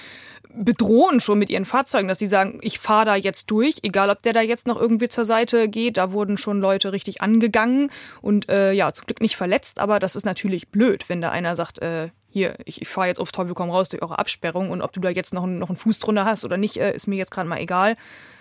bedrohen 0.55 1.19
schon 1.19 1.39
mit 1.39 1.49
ihren 1.49 1.65
Fahrzeugen, 1.65 2.07
dass 2.07 2.19
sie 2.19 2.27
sagen, 2.27 2.59
ich 2.61 2.79
fahre 2.79 3.05
da 3.05 3.15
jetzt 3.15 3.49
durch, 3.51 3.77
egal 3.83 4.09
ob 4.09 4.21
der 4.21 4.33
da 4.33 4.41
jetzt 4.41 4.67
noch 4.67 4.79
irgendwie 4.79 5.09
zur 5.09 5.25
Seite 5.25 5.67
geht. 5.67 5.97
Da 5.97 6.11
wurden 6.11 6.37
schon 6.37 6.59
Leute 6.59 6.93
richtig 6.93 7.21
angegangen 7.21 7.91
und 8.21 8.49
äh, 8.49 8.71
ja, 8.71 8.91
zum 8.93 9.05
Glück 9.05 9.21
nicht 9.21 9.35
verletzt, 9.35 9.79
aber 9.79 9.99
das 9.99 10.15
ist 10.15 10.25
natürlich 10.25 10.69
blöd, 10.69 11.09
wenn 11.09 11.21
da 11.21 11.29
einer 11.29 11.55
sagt, 11.55 11.79
äh, 11.79 12.09
hier, 12.33 12.55
ich, 12.65 12.81
ich 12.81 12.87
fahre 12.89 13.07
jetzt 13.07 13.19
aufs 13.19 13.31
Teufel 13.31 13.53
komm 13.53 13.69
raus 13.69 13.87
durch 13.89 14.01
eure 14.01 14.19
Absperrung 14.19 14.71
und 14.71 14.81
ob 14.81 14.91
du 14.91 14.99
da 14.99 15.09
jetzt 15.09 15.33
noch, 15.33 15.43
einen- 15.43 15.59
noch 15.59 15.69
einen 15.69 15.77
Fuß 15.77 15.99
drunter 15.99 16.25
hast 16.25 16.43
oder 16.43 16.57
nicht, 16.57 16.77
äh, 16.77 16.93
ist 16.93 17.07
mir 17.07 17.15
jetzt 17.15 17.31
gerade 17.31 17.47
mal 17.47 17.59
egal. 17.59 17.95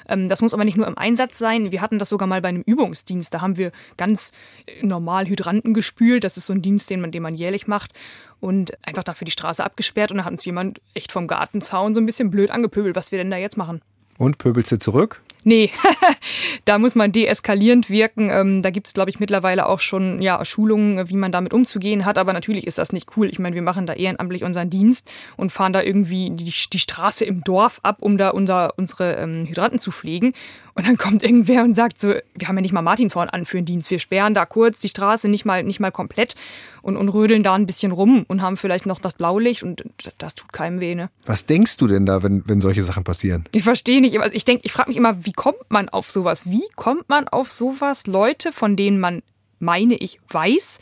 Ähm, 0.09 0.29
das 0.29 0.41
muss 0.43 0.53
aber 0.55 0.65
nicht 0.65 0.77
nur 0.77 0.87
im 0.89 0.99
Einsatz 0.99 1.39
sein. 1.39 1.71
Wir 1.71 1.81
hatten 1.81 1.99
das 1.99 2.09
sogar 2.09 2.27
mal 2.27 2.41
bei 2.41 2.49
einem 2.49 2.63
Übungsdienst. 2.63 3.33
Da 3.33 3.41
haben 3.41 3.57
wir 3.57 3.71
ganz 3.97 4.33
äh, 4.67 4.85
normal 4.85 5.27
Hydranten 5.29 5.75
gespült. 5.75 6.25
Das 6.25 6.37
ist 6.37 6.47
so 6.47 6.53
ein 6.53 6.63
Dienst, 6.63 6.91
den 6.91 7.01
man, 7.01 7.13
den 7.13 7.23
man 7.23 7.35
jährlich 7.35 7.69
macht. 7.69 7.93
Und 8.41 8.73
einfach 8.85 9.05
dafür 9.05 9.27
die 9.27 9.31
Straße 9.31 9.63
abgesperrt. 9.63 10.11
Und 10.11 10.19
da 10.19 10.25
hat 10.25 10.33
uns 10.33 10.45
jemand 10.45 10.81
echt 10.95 11.13
vom 11.13 11.29
Gartenzaun 11.29 11.95
so 11.95 12.01
ein 12.01 12.07
bisschen 12.07 12.31
blöd 12.31 12.51
angepöbelt, 12.51 12.97
was 12.97 13.13
wir 13.13 13.19
denn 13.19 13.31
da 13.31 13.37
jetzt 13.37 13.57
machen. 13.57 13.81
Und 14.19 14.39
pöbelst 14.39 14.73
du 14.73 14.79
zurück? 14.79 15.21
Nee, 15.45 15.71
da 16.65 16.79
muss 16.79 16.95
man 16.95 17.11
deeskalierend 17.11 17.91
wirken. 17.91 18.31
Ähm, 18.31 18.63
da 18.63 18.71
gibt 18.71 18.87
es, 18.87 18.95
glaube 18.95 19.11
ich, 19.11 19.19
mittlerweile 19.19 19.67
auch 19.67 19.81
schon 19.81 20.23
ja, 20.23 20.45
Schulungen, 20.45 21.09
wie 21.09 21.17
man 21.17 21.33
damit 21.33 21.53
umzugehen 21.53 22.05
hat. 22.05 22.19
Aber 22.19 22.33
natürlich 22.33 22.67
ist 22.67 22.79
das 22.79 22.93
nicht 22.93 23.17
cool. 23.17 23.29
Ich 23.29 23.39
meine, 23.39 23.55
wir 23.55 23.63
machen 23.63 23.87
da 23.87 23.95
ehrenamtlich 23.95 24.45
unseren 24.45 24.71
Dienst 24.71 25.11
und 25.37 25.51
fahren 25.51 25.73
da 25.73 25.83
irgendwie 25.83 26.31
die, 26.31 26.45
die 26.45 26.79
Straße 26.79 27.25
im 27.25 27.43
Dorf 27.43 27.81
ab, 27.83 27.97
um 28.01 28.19
da 28.19 28.31
unser, 28.31 28.79
unsere 28.79 29.17
ähm, 29.17 29.47
Hydranten 29.47 29.79
zu 29.79 29.91
pflegen. 29.91 30.33
Und 30.75 30.87
dann 30.87 30.97
kommt 30.97 31.23
irgendwer 31.25 31.65
und 31.65 31.75
sagt 31.75 32.01
so, 32.01 32.15
wir 32.35 32.49
haben 32.49 32.57
ja 32.57 32.63
nicht 32.63 32.73
mal 32.73 32.83
Martinshorn 32.83 33.29
an 33.29 33.45
für 33.45 33.57
den 33.57 33.67
Dienst. 33.67 33.91
Wir 33.91 33.99
sperren 33.99 34.35
da 34.35 34.47
kurz 34.47 34.79
die 34.79 34.89
Straße 34.89 35.29
nicht 35.29 35.45
mal, 35.45 35.65
nicht 35.65 35.81
mal 35.81 35.91
komplett 35.91 36.37
und, 36.83 36.97
und 36.97 37.09
rödeln 37.09 37.43
da 37.43 37.55
ein 37.55 37.67
bisschen 37.67 37.93
rum 37.93 38.25
und 38.29 38.43
haben 38.43 38.57
vielleicht 38.57 38.87
noch 38.87 39.01
das 39.01 39.15
Blaulicht 39.15 39.63
und 39.63 39.85
das 40.19 40.35
tut 40.35 40.53
keinem 40.53 40.81
weh, 40.81 40.95
ne? 40.95 41.11
Was 41.25 41.47
denkst 41.47 41.77
du 41.77 41.87
denn 41.87 42.07
da, 42.07 42.23
wenn, 42.23 42.43
wenn 42.47 42.61
solche 42.61 42.83
Sachen 42.83 43.05
passieren? 43.05 43.45
Ich 43.53 43.63
verstehe 43.63 44.01
nicht. 44.01 44.19
Also 44.21 44.35
ich 44.35 44.45
denke, 44.45 44.63
ich 44.65 44.73
frage 44.73 44.91
mich 44.91 44.97
immer, 44.97 45.25
wie 45.25 45.32
kommt 45.33 45.71
man 45.71 45.89
auf 45.89 46.11
sowas? 46.11 46.47
Wie 46.51 46.65
kommt 46.77 47.09
man 47.09 47.29
auf 47.29 47.51
sowas? 47.51 48.07
Leute, 48.07 48.53
von 48.53 48.77
denen 48.77 49.01
man, 49.01 49.23
meine 49.59 49.95
ich, 49.95 50.21
weiß, 50.29 50.79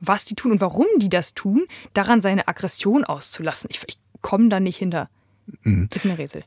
was 0.00 0.24
die 0.24 0.34
tun 0.34 0.52
und 0.52 0.60
warum 0.60 0.86
die 0.96 1.08
das 1.08 1.34
tun, 1.34 1.66
daran 1.94 2.22
seine 2.22 2.48
Aggression 2.48 3.04
auszulassen. 3.04 3.68
Ich, 3.70 3.80
ich 3.86 3.98
komme 4.22 4.48
da 4.48 4.60
nicht 4.60 4.76
hinter. 4.78 5.08
Mhm. 5.62 5.88
Das 5.90 6.04
ist 6.04 6.10
mir 6.10 6.18
Rätsel. 6.18 6.44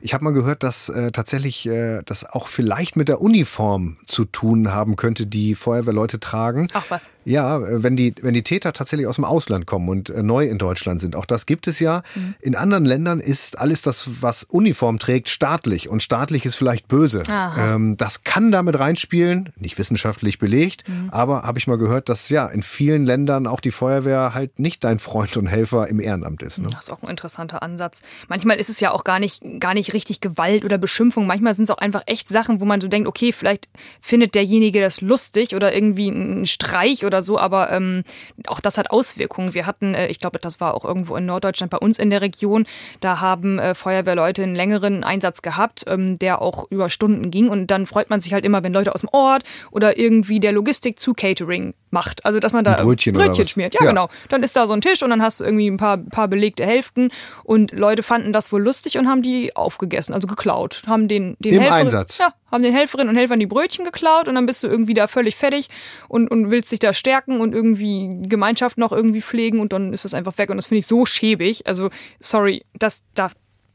Ich 0.00 0.14
habe 0.14 0.24
mal 0.24 0.32
gehört, 0.32 0.62
dass 0.62 0.88
äh, 0.88 1.12
tatsächlich 1.12 1.66
äh, 1.66 2.02
das 2.04 2.24
auch 2.24 2.48
vielleicht 2.48 2.96
mit 2.96 3.08
der 3.08 3.20
Uniform 3.20 3.98
zu 4.06 4.24
tun 4.24 4.72
haben 4.72 4.96
könnte, 4.96 5.26
die 5.26 5.54
Feuerwehrleute 5.54 6.20
tragen. 6.20 6.68
Ach 6.72 6.84
was. 6.88 7.10
Ja, 7.24 7.58
äh, 7.58 7.82
wenn 7.82 7.96
die, 7.96 8.14
wenn 8.20 8.34
die 8.34 8.42
Täter 8.42 8.72
tatsächlich 8.72 9.06
aus 9.06 9.16
dem 9.16 9.24
Ausland 9.24 9.66
kommen 9.66 9.88
und 9.88 10.10
äh, 10.10 10.22
neu 10.22 10.46
in 10.46 10.58
Deutschland 10.58 11.00
sind. 11.00 11.16
Auch 11.16 11.26
das 11.26 11.46
gibt 11.46 11.66
es 11.66 11.80
ja. 11.80 12.02
Mhm. 12.14 12.34
In 12.40 12.56
anderen 12.56 12.84
Ländern 12.84 13.20
ist 13.20 13.58
alles 13.58 13.82
das, 13.82 14.08
was 14.20 14.44
Uniform 14.44 14.98
trägt, 14.98 15.28
staatlich. 15.28 15.88
Und 15.88 16.02
staatlich 16.02 16.44
ist 16.44 16.56
vielleicht 16.56 16.88
böse. 16.88 17.22
Ähm, 17.28 17.96
das 17.96 18.24
kann 18.24 18.52
damit 18.52 18.78
reinspielen, 18.78 19.50
nicht 19.56 19.78
wissenschaftlich 19.78 20.38
belegt, 20.38 20.88
mhm. 20.88 21.10
aber 21.10 21.42
habe 21.42 21.58
ich 21.58 21.66
mal 21.66 21.78
gehört, 21.78 22.08
dass 22.08 22.28
ja 22.28 22.46
in 22.46 22.62
vielen 22.62 23.06
Ländern 23.06 23.46
auch 23.46 23.60
die 23.60 23.70
Feuerwehr 23.70 24.34
halt 24.34 24.58
nicht 24.58 24.84
dein 24.84 24.98
Freund 24.98 25.36
und 25.36 25.46
Helfer 25.46 25.88
im 25.88 26.00
Ehrenamt 26.00 26.42
ist. 26.42 26.58
Ne? 26.58 26.68
Das 26.70 26.84
ist 26.84 26.90
auch 26.90 27.02
ein 27.02 27.08
interessanter 27.08 27.62
Ansatz. 27.62 28.02
Manchmal 28.28 28.58
ist 28.58 28.68
es 28.68 28.80
ja 28.80 28.90
auch 28.90 29.04
gar 29.04 29.18
nicht 29.18 29.42
gar 29.64 29.72
nicht 29.72 29.94
richtig 29.94 30.20
Gewalt 30.20 30.62
oder 30.62 30.76
Beschimpfung. 30.76 31.26
Manchmal 31.26 31.54
sind 31.54 31.64
es 31.64 31.70
auch 31.70 31.78
einfach 31.78 32.02
echt 32.04 32.28
Sachen, 32.28 32.60
wo 32.60 32.66
man 32.66 32.82
so 32.82 32.88
denkt, 32.88 33.08
okay, 33.08 33.32
vielleicht 33.32 33.70
findet 33.98 34.34
derjenige 34.34 34.78
das 34.78 35.00
lustig 35.00 35.56
oder 35.56 35.74
irgendwie 35.74 36.10
ein 36.10 36.44
Streich 36.44 37.06
oder 37.06 37.22
so, 37.22 37.38
aber 37.38 37.72
ähm, 37.72 38.04
auch 38.46 38.60
das 38.60 38.76
hat 38.76 38.90
Auswirkungen. 38.90 39.54
Wir 39.54 39.64
hatten, 39.64 39.94
äh, 39.94 40.08
ich 40.08 40.18
glaube, 40.18 40.38
das 40.38 40.60
war 40.60 40.74
auch 40.74 40.84
irgendwo 40.84 41.16
in 41.16 41.24
Norddeutschland 41.24 41.70
bei 41.70 41.78
uns 41.78 41.98
in 41.98 42.10
der 42.10 42.20
Region, 42.20 42.66
da 43.00 43.22
haben 43.22 43.58
äh, 43.58 43.74
Feuerwehrleute 43.74 44.42
einen 44.42 44.54
längeren 44.54 45.02
Einsatz 45.02 45.40
gehabt, 45.40 45.84
ähm, 45.86 46.18
der 46.18 46.42
auch 46.42 46.70
über 46.70 46.90
Stunden 46.90 47.30
ging 47.30 47.48
und 47.48 47.68
dann 47.68 47.86
freut 47.86 48.10
man 48.10 48.20
sich 48.20 48.34
halt 48.34 48.44
immer, 48.44 48.62
wenn 48.62 48.74
Leute 48.74 48.94
aus 48.94 49.00
dem 49.00 49.08
Ort 49.12 49.44
oder 49.70 49.96
irgendwie 49.96 50.40
der 50.40 50.52
Logistik 50.52 50.98
zu 50.98 51.14
Catering 51.14 51.72
macht. 51.94 52.26
Also 52.26 52.40
dass 52.40 52.52
man 52.52 52.64
da 52.64 52.74
ein 52.74 52.84
Brötchen, 52.84 53.14
Brötchen 53.14 53.46
schmiert. 53.46 53.72
Ja, 53.72 53.80
ja, 53.82 53.88
genau. 53.88 54.10
Dann 54.28 54.42
ist 54.42 54.54
da 54.54 54.66
so 54.66 54.74
ein 54.74 54.82
Tisch 54.82 55.02
und 55.02 55.08
dann 55.08 55.22
hast 55.22 55.40
du 55.40 55.44
irgendwie 55.44 55.68
ein 55.68 55.78
paar, 55.78 55.96
paar 55.96 56.28
belegte 56.28 56.66
Hälften 56.66 57.10
und 57.42 57.72
Leute 57.72 58.02
fanden 58.02 58.34
das 58.34 58.52
wohl 58.52 58.62
lustig 58.62 58.98
und 58.98 59.08
haben 59.08 59.22
die 59.22 59.56
aufgegessen, 59.56 60.12
also 60.12 60.26
geklaut. 60.26 60.82
Haben 60.86 61.08
den, 61.08 61.36
den 61.38 61.54
Im 61.54 61.60
Helferin, 61.60 61.86
Einsatz. 61.86 62.18
Ja, 62.18 62.34
haben 62.50 62.62
den 62.62 62.74
Helferinnen 62.74 63.08
und 63.08 63.16
Helfern 63.16 63.40
die 63.40 63.46
Brötchen 63.46 63.86
geklaut 63.86 64.28
und 64.28 64.34
dann 64.34 64.44
bist 64.44 64.62
du 64.62 64.66
irgendwie 64.66 64.94
da 64.94 65.06
völlig 65.06 65.36
fertig 65.36 65.68
und, 66.08 66.30
und 66.30 66.50
willst 66.50 66.70
dich 66.70 66.80
da 66.80 66.92
stärken 66.92 67.40
und 67.40 67.54
irgendwie 67.54 68.10
Gemeinschaft 68.28 68.76
noch 68.76 68.92
irgendwie 68.92 69.22
pflegen 69.22 69.60
und 69.60 69.72
dann 69.72 69.94
ist 69.94 70.04
das 70.04 70.12
einfach 70.12 70.36
weg 70.36 70.50
und 70.50 70.56
das 70.56 70.66
finde 70.66 70.80
ich 70.80 70.86
so 70.86 71.06
schäbig. 71.06 71.66
Also, 71.66 71.90
sorry, 72.20 72.64
das, 72.74 73.02
da, 73.14 73.30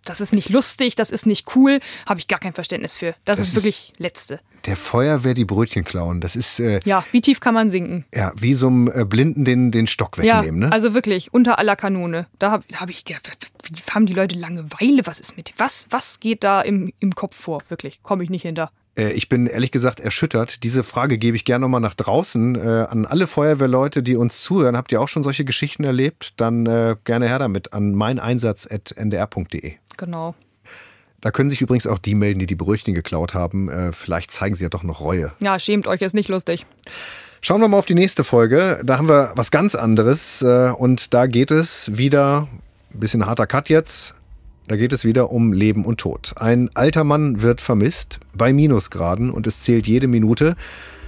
das 0.09 0.21
ist 0.21 0.33
nicht 0.33 0.49
lustig, 0.49 0.95
das 0.95 1.11
ist 1.11 1.25
nicht 1.25 1.55
cool, 1.55 1.79
habe 2.07 2.19
ich 2.19 2.27
gar 2.27 2.39
kein 2.39 2.53
Verständnis 2.53 2.97
für. 2.97 3.15
Das, 3.25 3.39
das 3.39 3.49
ist 3.49 3.55
wirklich 3.55 3.91
ist 3.91 3.99
Letzte. 3.99 4.39
Der 4.65 4.75
Feuerwehr 4.75 5.33
die 5.33 5.45
Brötchen 5.45 5.83
klauen, 5.83 6.19
das 6.19 6.35
ist. 6.35 6.59
Äh, 6.59 6.79
ja, 6.83 7.05
wie 7.11 7.21
tief 7.21 7.39
kann 7.39 7.53
man 7.53 7.69
sinken? 7.69 8.05
Ja, 8.13 8.31
wie 8.35 8.55
so 8.55 8.67
einem 8.67 8.91
äh, 8.93 9.05
Blinden 9.05 9.45
den, 9.45 9.71
den 9.71 9.87
Stock 9.87 10.17
wegnehmen, 10.17 10.61
ja, 10.61 10.67
ne? 10.67 10.71
Also 10.71 10.93
wirklich, 10.93 11.33
unter 11.33 11.59
aller 11.59 11.75
Kanone. 11.75 12.27
Da 12.39 12.51
habe 12.51 12.63
hab 12.75 12.89
ich 12.89 13.05
gedacht, 13.05 13.37
wie 13.71 13.79
haben 13.91 14.05
die 14.05 14.13
Leute 14.13 14.35
Langeweile? 14.35 15.05
Was 15.05 15.19
ist 15.19 15.37
mit. 15.37 15.53
Was, 15.57 15.87
was 15.91 16.19
geht 16.19 16.43
da 16.43 16.61
im, 16.61 16.91
im 16.99 17.15
Kopf 17.15 17.35
vor? 17.35 17.61
Wirklich, 17.69 18.01
komme 18.03 18.23
ich 18.23 18.29
nicht 18.29 18.41
hinter. 18.41 18.71
Äh, 18.99 19.11
ich 19.11 19.29
bin 19.29 19.47
ehrlich 19.47 19.71
gesagt 19.71 19.99
erschüttert. 19.99 20.63
Diese 20.63 20.83
Frage 20.83 21.17
gebe 21.17 21.37
ich 21.37 21.45
gerne 21.45 21.63
nochmal 21.63 21.81
nach 21.81 21.95
draußen 21.95 22.55
äh, 22.55 22.85
an 22.89 23.05
alle 23.05 23.27
Feuerwehrleute, 23.27 24.03
die 24.03 24.15
uns 24.15 24.41
zuhören. 24.41 24.77
Habt 24.77 24.91
ihr 24.91 25.01
auch 25.01 25.07
schon 25.07 25.23
solche 25.23 25.45
Geschichten 25.45 25.83
erlebt? 25.83 26.33
Dann 26.37 26.65
äh, 26.65 26.95
gerne 27.03 27.27
her 27.27 27.39
damit 27.39 27.73
an 27.73 27.93
meineinsatz.ndr.de. 27.93 29.75
Genau. 29.99 30.33
Da 31.21 31.31
können 31.31 31.49
sich 31.49 31.61
übrigens 31.61 31.85
auch 31.85 31.99
die 31.99 32.15
melden, 32.15 32.39
die 32.39 32.45
die 32.45 32.55
Brötchen 32.55 32.93
geklaut 32.93 33.33
haben. 33.33 33.69
Äh, 33.69 33.91
vielleicht 33.91 34.31
zeigen 34.31 34.55
sie 34.55 34.63
ja 34.63 34.69
doch 34.69 34.83
noch 34.83 35.01
Reue. 35.01 35.33
Ja, 35.39 35.59
schämt 35.59 35.85
euch, 35.85 36.01
ist 36.01 36.15
nicht 36.15 36.29
lustig. 36.29 36.65
Schauen 37.41 37.59
wir 37.59 37.67
mal 37.67 37.77
auf 37.77 37.85
die 37.85 37.95
nächste 37.95 38.23
Folge. 38.23 38.81
Da 38.83 38.97
haben 38.97 39.09
wir 39.09 39.33
was 39.35 39.51
ganz 39.51 39.75
anderes. 39.75 40.41
Äh, 40.41 40.71
und 40.71 41.13
da 41.13 41.27
geht 41.27 41.51
es 41.51 41.97
wieder, 41.97 42.47
ein 42.93 42.99
bisschen 42.99 43.25
harter 43.25 43.47
Cut 43.47 43.67
jetzt, 43.67 44.15
da 44.69 44.77
geht 44.77 44.93
es 44.93 45.03
wieder 45.03 45.31
um 45.31 45.51
Leben 45.51 45.83
und 45.83 45.99
Tod. 45.99 46.33
Ein 46.37 46.69
alter 46.75 47.03
Mann 47.03 47.41
wird 47.41 47.59
vermisst 47.59 48.19
bei 48.33 48.53
Minusgraden 48.53 49.31
und 49.31 49.47
es 49.47 49.61
zählt 49.63 49.87
jede 49.87 50.07
Minute. 50.07 50.55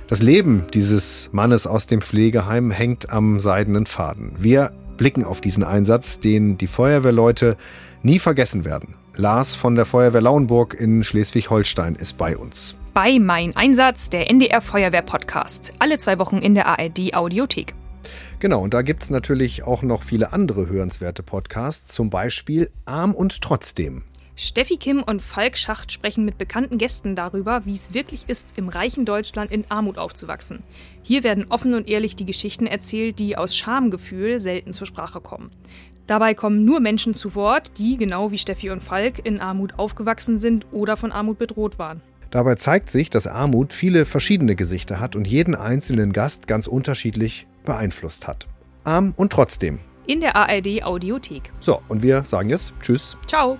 Das 0.08 0.22
Leben 0.22 0.66
dieses 0.74 1.30
Mannes 1.32 1.68
aus 1.68 1.88
dem 1.88 2.02
Pflegeheim 2.02 2.72
hängt 2.72 3.12
am 3.12 3.40
seidenen 3.40 3.86
Faden. 3.86 4.34
Wir 4.38 4.74
blicken 4.98 5.24
auf 5.24 5.42
diesen 5.42 5.64
Einsatz, 5.64 6.20
den 6.20 6.58
die 6.58 6.68
Feuerwehrleute 6.68 7.56
nie 8.04 8.20
vergessen 8.20 8.66
werden. 8.66 8.96
Lars 9.16 9.56
von 9.56 9.76
der 9.76 9.86
Feuerwehr 9.86 10.22
Lauenburg 10.22 10.74
in 10.74 11.04
Schleswig-Holstein 11.04 11.96
ist 11.96 12.18
bei 12.18 12.38
uns. 12.38 12.76
Bei 12.94 13.20
Mein 13.20 13.56
Einsatz, 13.56 14.10
der 14.10 14.30
NDR 14.30 14.62
Feuerwehr 14.62 15.02
Podcast. 15.02 15.74
Alle 15.80 15.98
zwei 15.98 16.20
Wochen 16.20 16.38
in 16.38 16.56
der 16.56 16.68
ARD 16.68 17.14
Audiothek. 17.14 17.74
Genau, 18.40 18.62
und 18.62 18.74
da 18.74 18.82
gibt 18.82 19.04
es 19.04 19.10
natürlich 19.10 19.64
auch 19.64 19.84
noch 19.84 20.04
viele 20.04 20.34
andere 20.34 20.68
hörenswerte 20.68 21.24
Podcasts, 21.24 21.94
zum 21.94 22.10
Beispiel 22.10 22.72
Arm 22.86 23.14
und 23.14 23.42
Trotzdem. 23.42 24.04
Steffi 24.36 24.78
Kim 24.78 25.04
und 25.04 25.22
Falk 25.22 25.56
Schacht 25.56 25.92
sprechen 25.92 26.26
mit 26.26 26.40
bekannten 26.40 26.80
Gästen 26.80 27.16
darüber, 27.16 27.66
wie 27.66 27.74
es 27.74 27.94
wirklich 27.94 28.24
ist, 28.28 28.54
im 28.56 28.70
reichen 28.70 29.06
Deutschland 29.06 29.52
in 29.52 29.70
Armut 29.70 30.00
aufzuwachsen. 30.00 30.64
Hier 31.04 31.24
werden 31.24 31.46
offen 31.50 31.76
und 31.76 31.88
ehrlich 31.88 32.16
die 32.16 32.26
Geschichten 32.26 32.66
erzählt, 32.66 33.20
die 33.20 33.38
aus 33.38 33.56
Schamgefühl 33.56 34.40
selten 34.40 34.74
zur 34.74 34.88
Sprache 34.88 35.22
kommen. 35.22 35.52
Dabei 36.12 36.34
kommen 36.34 36.66
nur 36.66 36.82
Menschen 36.82 37.14
zu 37.14 37.36
Wort, 37.36 37.78
die, 37.78 37.96
genau 37.96 38.32
wie 38.32 38.38
Steffi 38.38 38.70
und 38.70 38.84
Falk, 38.84 39.26
in 39.26 39.40
Armut 39.40 39.80
aufgewachsen 39.80 40.40
sind 40.40 40.68
oder 40.74 40.98
von 40.98 41.14
Armut 41.14 41.38
bedroht 41.38 41.80
waren. 41.80 42.02
Dabei 42.32 42.56
zeigt 42.56 42.90
sich, 42.90 43.10
dass 43.10 43.28
Armut 43.28 43.72
viele 43.72 44.04
verschiedene 44.06 44.58
Gesichter 44.58 45.00
hat 45.00 45.16
und 45.16 45.26
jeden 45.26 45.56
einzelnen 45.56 46.12
Gast 46.12 46.48
ganz 46.48 46.68
unterschiedlich 46.68 47.48
beeinflusst 47.64 48.28
hat. 48.28 48.50
Arm 48.84 49.14
und 49.16 49.32
trotzdem. 49.32 49.80
In 50.06 50.20
der 50.20 50.36
ARD 50.36 50.84
Audiothek. 50.84 51.54
So, 51.62 51.82
und 51.88 52.04
wir 52.04 52.26
sagen 52.26 52.50
jetzt 52.50 52.74
Tschüss. 52.82 53.16
Ciao. 53.26 53.58